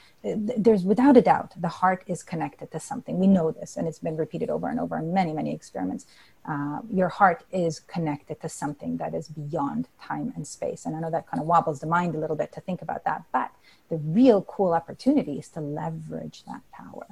there's 0.64 0.82
without 0.82 1.16
a 1.16 1.22
doubt, 1.22 1.52
the 1.56 1.68
heart 1.68 2.02
is 2.08 2.24
connected 2.24 2.72
to 2.72 2.80
something. 2.80 3.20
We 3.20 3.28
know 3.28 3.52
this, 3.52 3.76
and 3.76 3.86
it's 3.86 4.00
been 4.00 4.16
repeated 4.16 4.50
over 4.50 4.66
and 4.68 4.80
over 4.80 4.98
in 4.98 5.14
many, 5.14 5.32
many 5.32 5.54
experiments. 5.54 6.04
Uh, 6.44 6.80
your 6.90 7.10
heart 7.10 7.44
is 7.52 7.78
connected 7.78 8.40
to 8.40 8.48
something 8.48 8.96
that 8.96 9.14
is 9.14 9.28
beyond 9.28 9.86
time 10.02 10.32
and 10.34 10.44
space. 10.48 10.84
And 10.84 10.96
I 10.96 11.00
know 11.00 11.12
that 11.12 11.28
kind 11.30 11.40
of 11.40 11.46
wobbles 11.46 11.78
the 11.78 11.86
mind 11.86 12.16
a 12.16 12.18
little 12.18 12.34
bit 12.42 12.50
to 12.54 12.60
think 12.60 12.82
about 12.82 13.04
that, 13.04 13.22
but 13.30 13.52
the 13.88 13.98
real 13.98 14.42
cool 14.42 14.72
opportunity 14.72 15.38
is 15.38 15.48
to 15.50 15.60
leverage 15.60 16.42
that 16.48 16.62
power 16.72 17.06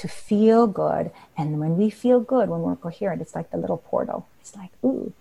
to 0.00 0.08
feel 0.08 0.66
good. 0.66 1.10
And 1.36 1.60
when 1.60 1.76
we 1.76 1.90
feel 1.90 2.20
good, 2.20 2.48
when 2.48 2.62
we're 2.62 2.76
coherent, 2.76 3.20
it's 3.20 3.34
like 3.34 3.50
the 3.50 3.58
little 3.58 3.76
portal. 3.76 4.26
It's 4.40 4.56
like, 4.56 4.70
ooh, 4.82 5.12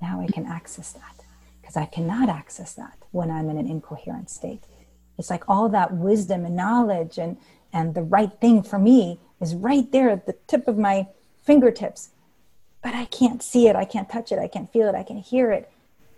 now 0.00 0.20
I 0.20 0.28
can 0.28 0.46
access 0.46 0.92
that 0.92 1.24
because 1.60 1.76
I 1.76 1.86
cannot 1.86 2.28
access 2.28 2.72
that 2.74 2.96
when 3.10 3.32
I'm 3.32 3.50
in 3.50 3.58
an 3.58 3.66
incoherent 3.66 4.30
state. 4.30 4.62
It's 5.18 5.28
like 5.28 5.48
all 5.48 5.68
that 5.70 5.92
wisdom 5.92 6.44
and 6.44 6.54
knowledge 6.54 7.18
and, 7.18 7.36
and 7.72 7.94
the 7.94 8.02
right 8.02 8.32
thing 8.40 8.62
for 8.62 8.78
me 8.78 9.18
is 9.40 9.56
right 9.56 9.90
there 9.90 10.10
at 10.10 10.26
the 10.26 10.36
tip 10.46 10.68
of 10.68 10.78
my 10.78 11.08
fingertips. 11.42 12.10
But 12.80 12.94
I 12.94 13.06
can't 13.06 13.42
see 13.42 13.66
it, 13.66 13.74
I 13.74 13.84
can't 13.84 14.08
touch 14.08 14.30
it, 14.30 14.38
I 14.38 14.46
can't 14.46 14.72
feel 14.72 14.88
it, 14.88 14.94
I 14.94 15.02
can't 15.02 15.24
hear 15.24 15.50
it 15.50 15.68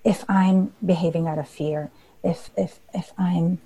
if 0.04 0.28
I'm 0.28 0.74
behaving 0.84 1.26
out 1.26 1.38
of 1.38 1.48
fear, 1.48 1.90
if 2.22 2.50
if 2.56 2.80
if 2.92 3.12
I'm 3.16 3.58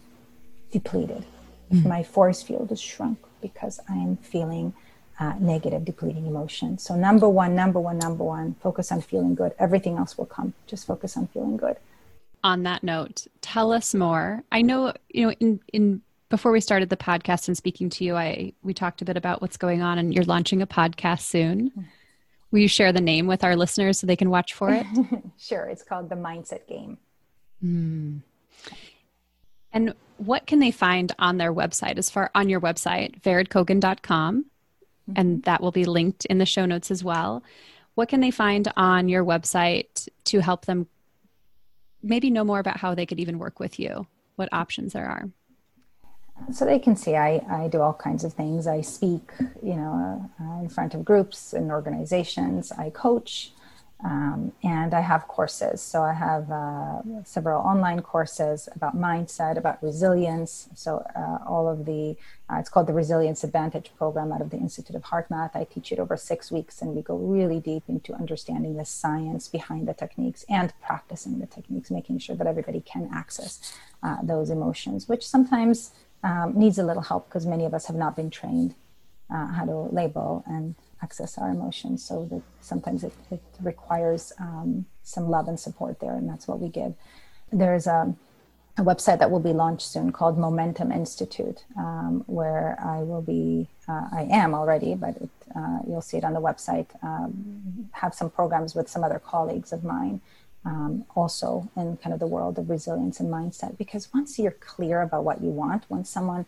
depleted, 0.70 1.24
if 1.70 1.78
mm. 1.78 1.86
my 1.86 2.05
force 2.05 2.40
field 2.42 2.70
is 2.70 2.80
shrunk 2.80 3.18
because 3.45 3.78
I'm 3.88 4.16
feeling 4.16 4.72
uh, 5.20 5.34
negative, 5.38 5.84
depleting 5.84 6.26
emotions. 6.26 6.82
So, 6.82 6.97
number 6.97 7.28
one, 7.28 7.55
number 7.55 7.78
one, 7.78 7.99
number 7.99 8.24
one, 8.24 8.55
focus 8.62 8.90
on 8.90 9.03
feeling 9.03 9.34
good. 9.34 9.53
Everything 9.59 9.99
else 9.99 10.16
will 10.18 10.26
come. 10.26 10.55
Just 10.66 10.86
focus 10.86 11.16
on 11.16 11.28
feeling 11.28 11.57
good. 11.57 11.76
On 12.42 12.62
that 12.64 12.82
note, 12.82 13.26
tell 13.40 13.72
us 13.72 13.95
more. 13.95 14.42
I 14.51 14.62
know, 14.62 14.92
you 15.09 15.26
know, 15.26 15.32
in, 15.40 15.61
in 15.72 16.03
before 16.30 16.53
we 16.53 16.61
started 16.61 16.88
the 16.88 16.97
podcast 16.97 17.49
and 17.49 17.57
speaking 17.57 17.90
to 17.90 18.05
you, 18.05 18.16
I 18.16 18.53
we 18.62 18.74
talked 18.74 19.03
a 19.03 19.05
bit 19.05 19.16
about 19.16 19.40
what's 19.40 19.57
going 19.57 19.82
on, 19.82 19.99
and 19.99 20.12
you're 20.14 20.24
launching 20.24 20.62
a 20.62 20.66
podcast 20.66 21.20
soon. 21.20 21.70
Mm-hmm. 21.70 21.82
Will 22.51 22.61
you 22.61 22.68
share 22.68 22.92
the 22.92 23.01
name 23.01 23.26
with 23.26 23.45
our 23.45 23.57
listeners 23.57 23.99
so 23.99 24.07
they 24.07 24.16
can 24.16 24.30
watch 24.30 24.55
for 24.55 24.70
it? 24.70 24.86
sure. 25.38 25.66
It's 25.66 25.82
called 25.82 26.09
the 26.09 26.14
Mindset 26.14 26.68
Game. 26.68 26.99
Mm. 27.64 28.22
And 29.75 29.93
what 30.16 30.47
can 30.47 30.61
they 30.61 30.70
find 30.70 31.12
on 31.18 31.37
their 31.37 31.53
website 31.53 31.99
as 31.99 32.09
far 32.09 32.31
on 32.35 32.49
your 32.49 32.61
website, 32.61 33.20
veredkogan.com? 33.20 34.45
Mm-hmm. 34.45 35.12
And 35.16 35.43
that 35.43 35.61
will 35.61 35.72
be 35.72 35.85
linked 35.85 36.25
in 36.27 36.39
the 36.39 36.47
show 36.47 36.64
notes 36.64 36.91
as 36.91 37.05
well. 37.05 37.43
What 37.97 38.09
can 38.09 38.20
they 38.20 38.31
find 38.31 38.72
on 38.77 39.09
your 39.09 39.25
website 39.25 40.09
to 40.27 40.41
help 40.41 40.64
them 40.64 40.87
maybe 42.03 42.31
know 42.31 42.45
more 42.45 42.61
about 42.61 42.79
how 42.79 42.95
they 42.95 43.05
could 43.05 43.20
even 43.20 43.39
work 43.39 43.61
with 43.61 43.79
you? 43.79 44.07
What 44.37 44.49
options 44.53 44.93
there 44.93 45.07
are? 45.07 45.29
So 46.53 46.64
they 46.64 46.79
can 46.79 46.97
see 46.97 47.16
I, 47.16 47.45
I 47.49 47.68
do 47.68 47.81
all 47.81 47.93
kinds 47.93 48.25
of 48.25 48.33
things. 48.33 48.66
I 48.66 48.81
speak, 48.81 49.31
you 49.62 49.75
know, 49.75 50.31
uh, 50.41 50.61
in 50.61 50.68
front 50.68 50.95
of 50.95 51.05
groups 51.05 51.53
and 51.53 51.70
organizations. 51.70 52.72
I 52.72 52.91
coach 52.91 53.53
Um, 54.03 54.53
and 54.62 54.92
I 54.92 55.01
have 55.01 55.28
courses. 55.28 55.80
So 55.80 56.03
I 56.03 56.12
have 56.12 56.51
uh, 56.51 57.01
several 57.24 57.62
online 57.62 58.03
courses 58.03 58.68
about 58.74 58.97
mindset, 58.97 59.57
about 59.57 59.82
resilience. 59.82 60.68
So 60.74 61.07
uh, 61.16 61.38
all 61.49 61.68
of 61.68 61.86
the, 61.86 62.16
uh, 62.51 62.57
it's 62.57 62.68
called 62.68 62.86
the 62.86 62.92
Resilience 62.92 63.45
Advantage 63.45 63.92
program 63.97 64.32
out 64.32 64.42
of 64.42 64.51
the 64.51 64.59
Institute 64.59 64.97
of 64.97 65.05
HeartMath. 65.05 65.55
I 65.55 65.64
teach 65.64 65.90
it 65.90 65.99
over 65.99 66.16
six 66.16 66.51
weeks 66.51 66.82
and 66.82 66.95
we 66.95 67.03
go 67.03 67.16
really 67.16 67.61
deep 67.61 67.84
into 67.88 68.12
understanding 68.12 68.76
the 68.76 68.84
science 68.84 69.49
behind 69.49 69.88
the 69.88 69.95
techniques 69.95 70.45
and 70.51 70.72
practicing 70.82 71.38
the 71.38 71.47
techniques, 71.47 71.90
making 71.90 72.18
sure 72.18 72.36
that 72.36 72.47
everybody 72.47 72.80
can 72.80 73.09
access 73.12 73.74
uh, 74.03 74.16
those 74.22 74.51
emotions, 74.51 75.09
which 75.09 75.26
sometimes 75.26 75.92
um, 76.24 76.53
needs 76.55 76.78
a 76.78 76.84
little 76.84 77.03
help 77.03 77.28
because 77.28 77.47
many 77.47 77.64
of 77.64 77.72
us 77.72 77.86
have 77.86 77.97
not 77.97 78.16
been 78.16 78.30
trained 78.30 78.74
uh, 79.32 79.47
how 79.47 79.64
to 79.64 79.74
label 79.92 80.45
and 80.47 80.74
access 81.05 81.38
our 81.38 81.50
emotions. 81.59 81.98
So 82.09 82.14
that 82.30 82.42
sometimes 82.61 83.00
it, 83.09 83.14
it 83.30 83.42
requires 83.72 84.22
um, 84.46 84.86
some 85.02 85.26
love 85.34 85.46
and 85.48 85.59
support 85.66 85.94
there, 86.00 86.14
and 86.18 86.26
that's 86.30 86.46
what 86.48 86.59
we 86.64 86.68
give. 86.80 86.92
There's 87.52 87.86
a, 87.86 88.00
a 88.78 88.84
website 88.90 89.18
that 89.20 89.30
will 89.32 89.46
be 89.50 89.57
launched 89.64 89.86
soon 89.94 90.09
called 90.18 90.36
Momentum 90.46 90.90
Institute, 91.02 91.61
um, 91.86 92.12
where 92.38 92.68
I 92.96 92.98
will 93.09 93.24
be, 93.36 93.44
uh, 93.92 94.07
I 94.20 94.22
am 94.42 94.50
already, 94.61 94.92
but 95.05 95.14
it, 95.24 95.30
uh, 95.59 95.78
you'll 95.86 96.09
see 96.11 96.18
it 96.20 96.24
on 96.24 96.34
the 96.38 96.44
website, 96.50 96.88
um, 97.11 97.88
have 98.02 98.12
some 98.20 98.30
programs 98.38 98.74
with 98.74 98.88
some 98.94 99.02
other 99.05 99.20
colleagues 99.32 99.70
of 99.76 99.80
mine. 99.84 100.20
Um, 100.66 101.05
also 101.14 101.48
in 101.76 101.98
kind 102.02 102.14
of 102.14 102.20
the 102.24 102.32
world 102.36 102.55
of 102.59 102.70
resilience 102.70 103.20
and 103.20 103.28
mindset 103.38 103.72
because 103.76 104.09
once 104.18 104.30
you're 104.38 104.59
clear 104.72 105.02
about 105.02 105.22
what 105.28 105.42
you 105.44 105.50
want 105.62 105.82
once 105.90 106.09
someone 106.09 106.46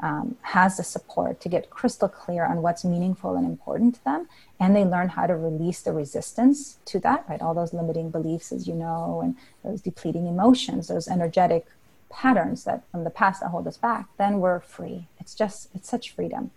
um, 0.00 0.36
has 0.42 0.76
the 0.76 0.84
support 0.84 1.40
to 1.40 1.48
get 1.48 1.70
crystal 1.70 2.08
clear 2.08 2.44
on 2.44 2.62
what's 2.62 2.84
meaningful 2.84 3.36
and 3.36 3.46
important 3.46 3.96
to 3.96 4.04
them 4.04 4.28
and 4.60 4.74
they 4.74 4.84
learn 4.84 5.08
how 5.08 5.26
to 5.26 5.36
release 5.36 5.82
the 5.82 5.92
resistance 5.92 6.78
to 6.84 6.98
that 7.00 7.24
right? 7.28 7.42
All 7.42 7.54
those 7.54 7.72
limiting 7.72 8.10
beliefs 8.10 8.52
as 8.52 8.68
you 8.68 8.74
know 8.74 9.20
and 9.22 9.36
those 9.64 9.80
depleting 9.80 10.26
emotions 10.26 10.88
those 10.88 11.08
energetic 11.08 11.66
patterns 12.10 12.64
that 12.64 12.82
from 12.90 13.04
the 13.04 13.10
past 13.10 13.40
that 13.40 13.48
hold 13.48 13.66
us 13.66 13.76
back 13.76 14.08
then 14.18 14.40
we're 14.40 14.60
free. 14.60 15.08
It's 15.18 15.34
just 15.34 15.68
it's 15.74 15.88
such 15.88 16.10
freedom. 16.12 16.50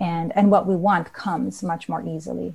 And 0.00 0.36
and 0.36 0.50
what 0.50 0.66
we 0.66 0.76
want 0.76 1.12
comes 1.12 1.62
much 1.62 1.88
more 1.88 2.02
easily. 2.02 2.54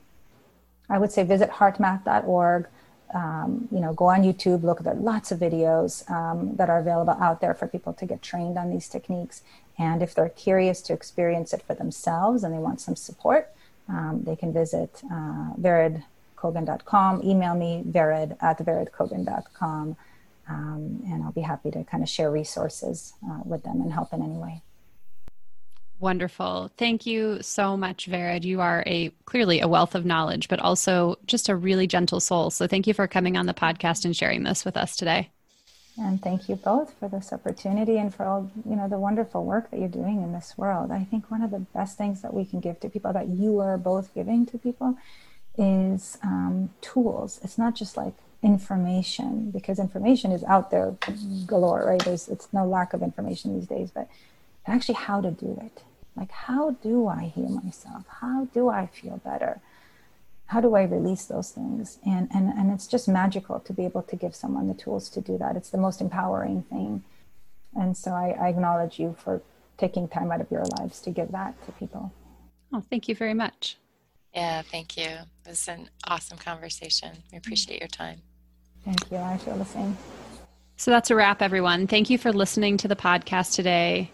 I 0.89 0.97
would 0.97 1.11
say 1.11 1.23
visit 1.23 1.49
heartmath.org 1.49 2.67
um, 3.14 3.68
you 3.72 3.80
know, 3.80 3.93
go 3.93 4.05
on 4.05 4.24
YouTube, 4.24 4.64
look 4.64 4.86
at 4.86 5.01
lots 5.01 5.32
of 5.32 5.39
videos 5.39 6.09
um, 6.09 6.55
that 6.55 6.70
are 6.70 6.80
available 6.80 7.14
out 7.14 7.41
there 7.41 7.53
for 7.53 7.68
people 7.68 7.93
to 7.93 8.05
get 8.05 8.22
trained 8.22 8.57
on 8.57 8.72
these 8.72 8.88
techniques. 8.89 9.41
And 9.78 10.01
if 10.01 10.14
they're 10.14 10.30
curious 10.30 10.82
to 10.84 10.93
experience 10.93 11.53
it 11.53 11.61
for 11.61 11.76
themselves 11.76 12.43
and 12.43 12.53
they 12.53 12.59
want 12.59 12.82
some 12.82 12.95
support, 12.95 13.49
um, 13.88 14.24
they 14.24 14.36
can 14.36 14.53
visit 14.53 15.01
uh, 15.11 15.53
veredkogan.com, 15.59 17.22
email 17.24 17.55
me, 17.55 17.84
vered 17.88 18.38
at 18.41 18.59
veredkogan.com, 18.59 19.95
um, 20.49 21.03
and 21.05 21.24
I'll 21.24 21.32
be 21.32 21.41
happy 21.41 21.72
to 21.72 21.84
kind 21.84 22.03
of 22.03 22.09
share 22.09 22.32
resources 22.32 23.14
uh, 23.26 23.39
with 23.45 23.64
them 23.64 23.82
and 23.82 23.93
help 23.93 24.14
in 24.14 24.22
any 24.22 24.36
way. 24.36 24.61
Wonderful. 26.03 26.69
Thank 26.75 27.05
you 27.05 27.41
so 27.41 27.77
much, 27.77 28.09
Vered. 28.09 28.43
You 28.43 28.59
are 28.59 28.83
a 28.85 29.09
clearly 29.23 29.61
a 29.61 29.69
wealth 29.69 29.95
of 29.95 30.03
knowledge, 30.05 30.49
but 30.49 30.59
also 30.59 31.17
just 31.27 31.47
a 31.47 31.55
really 31.55 31.87
gentle 31.87 32.19
soul. 32.19 32.49
So 32.49 32.67
thank 32.67 32.87
you 32.87 32.93
for 32.93 33.07
coming 33.07 33.37
on 33.37 33.45
the 33.45 33.53
podcast 33.53 34.03
and 34.03 34.13
sharing 34.13 34.43
this 34.43 34.65
with 34.65 34.75
us 34.75 34.97
today. 34.97 35.29
And 35.97 36.21
thank 36.21 36.49
you 36.49 36.57
both 36.57 36.93
for 36.99 37.07
this 37.07 37.31
opportunity 37.31 37.97
and 37.97 38.13
for 38.13 38.25
all, 38.25 38.51
you 38.69 38.75
know, 38.75 38.89
the 38.89 38.99
wonderful 38.99 39.45
work 39.45 39.71
that 39.71 39.79
you're 39.79 39.87
doing 39.87 40.21
in 40.21 40.33
this 40.33 40.57
world. 40.57 40.91
I 40.91 41.05
think 41.05 41.31
one 41.31 41.41
of 41.41 41.51
the 41.51 41.59
best 41.59 41.97
things 41.97 42.21
that 42.21 42.33
we 42.33 42.43
can 42.43 42.59
give 42.59 42.81
to 42.81 42.89
people 42.89 43.13
that 43.13 43.29
you 43.29 43.59
are 43.59 43.77
both 43.77 44.13
giving 44.13 44.45
to 44.47 44.57
people 44.57 44.97
is 45.57 46.17
um, 46.21 46.71
tools. 46.81 47.39
It's 47.43 47.57
not 47.57 47.75
just 47.75 47.95
like 47.95 48.15
information 48.41 49.51
because 49.51 49.79
information 49.79 50.33
is 50.33 50.43
out 50.43 50.69
there 50.69 50.97
galore, 51.45 51.85
right? 51.85 52.03
There's 52.03 52.27
it's 52.27 52.49
no 52.51 52.67
lack 52.67 52.91
of 52.91 53.01
information 53.01 53.57
these 53.57 53.69
days, 53.69 53.89
but 53.89 54.09
actually 54.67 54.95
how 54.95 55.21
to 55.21 55.31
do 55.31 55.57
it. 55.63 55.81
Like 56.16 56.32
how 56.32 56.72
do 56.72 57.07
I 57.07 57.32
heal 57.36 57.49
myself? 57.49 58.05
How 58.22 58.45
do 58.53 58.70
I 58.70 58.88
feel 58.88 59.18
better? 59.18 59.61
how 60.53 60.61
do 60.61 60.76
I 60.76 60.84
release 60.84 61.26
those 61.26 61.49
things? 61.49 61.97
And, 62.05 62.30
and, 62.34 62.49
and 62.49 62.72
it's 62.72 62.86
just 62.86 63.07
magical 63.07 63.59
to 63.61 63.74
be 63.74 63.86
able 63.86 64.03
to 64.03 64.16
give 64.16 64.36
someone 64.36 64.68
the 64.68 64.76
tools 64.76 65.09
to 65.09 65.22
do 65.22 65.38
that. 65.39 65.55
It's 65.55 65.72
the 65.72 65.80
most 65.80 65.99
empowering 65.99 66.61
thing. 66.70 67.03
And 67.76 67.97
so 67.97 68.11
I, 68.11 68.38
I 68.39 68.49
acknowledge 68.49 68.99
you 68.99 69.16
for 69.18 69.41
taking 69.78 70.07
time 70.07 70.32
out 70.32 70.41
of 70.41 70.51
your 70.51 70.64
lives 70.78 71.01
to 71.01 71.09
give 71.09 71.32
that 71.32 71.55
to 71.66 71.72
people. 71.74 72.11
Oh, 72.72 72.84
thank 72.88 73.07
you 73.07 73.16
very 73.16 73.34
much. 73.34 73.78
Yeah, 74.36 74.61
thank 74.61 74.95
you. 74.95 75.05
It 75.05 75.49
was 75.49 75.68
an 75.68 75.89
awesome 76.07 76.38
conversation. 76.38 77.11
We 77.32 77.39
appreciate 77.39 77.80
your 77.80 77.88
time. 77.88 78.22
Thank 78.86 79.09
you. 79.09 79.18
I 79.18 79.38
feel 79.38 79.55
the 79.57 79.66
same. 79.66 79.97
So 80.78 80.91
that's 80.91 81.09
a 81.09 81.16
wrap, 81.16 81.41
everyone. 81.41 81.88
Thank 81.88 82.11
you 82.11 82.20
for 82.20 82.32
listening 82.32 82.78
to 82.78 82.88
the 82.88 82.95
podcast 82.95 83.55
today. 83.55 84.11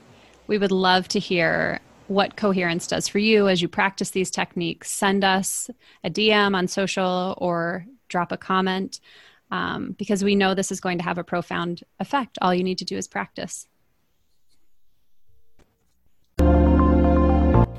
We 0.47 0.57
would 0.57 0.71
love 0.71 1.07
to 1.09 1.19
hear 1.19 1.81
what 2.09 2.35
coherence 2.35 2.87
does 2.87 3.07
for 3.07 3.19
you 3.19 3.47
as 3.47 3.61
you 3.61 3.67
practice 3.67 4.09
these 4.09 4.31
techniques, 4.31 4.89
send 4.91 5.23
us 5.23 5.69
a 6.03 6.09
DM 6.09 6.55
on 6.55 6.67
social 6.67 7.35
or 7.37 7.85
drop 8.07 8.31
a 8.31 8.37
comment 8.37 8.99
um, 9.51 9.95
because 9.97 10.23
we 10.23 10.35
know 10.35 10.53
this 10.53 10.71
is 10.71 10.81
going 10.81 10.97
to 10.97 11.03
have 11.03 11.17
a 11.17 11.23
profound 11.23 11.83
effect. 11.99 12.37
All 12.41 12.53
you 12.53 12.63
need 12.63 12.79
to 12.79 12.85
do 12.85 12.97
is 12.97 13.07
practice. 13.07 13.67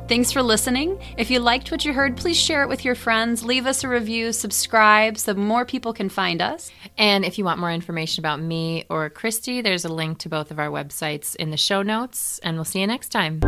Thanks 0.08 0.32
for 0.32 0.42
listening. 0.42 1.00
If 1.16 1.30
you 1.30 1.38
liked 1.38 1.70
what 1.70 1.84
you 1.84 1.92
heard, 1.92 2.16
please 2.16 2.36
share 2.36 2.64
it 2.64 2.68
with 2.68 2.84
your 2.84 2.96
friends, 2.96 3.44
leave 3.44 3.64
us 3.64 3.84
a 3.84 3.88
review, 3.88 4.32
subscribe 4.32 5.16
so 5.16 5.34
more 5.34 5.64
people 5.64 5.92
can 5.92 6.08
find 6.08 6.42
us. 6.42 6.72
And 6.98 7.24
if 7.24 7.38
you 7.38 7.44
want 7.44 7.60
more 7.60 7.70
information 7.70 8.20
about 8.20 8.40
me 8.40 8.86
or 8.90 9.08
Christy, 9.08 9.60
there's 9.60 9.84
a 9.84 9.92
link 9.92 10.18
to 10.18 10.28
both 10.28 10.50
of 10.50 10.58
our 10.58 10.68
websites 10.68 11.36
in 11.36 11.50
the 11.50 11.56
show 11.56 11.82
notes, 11.82 12.40
and 12.40 12.56
we'll 12.56 12.64
see 12.64 12.80
you 12.80 12.88
next 12.88 13.10
time. 13.10 13.38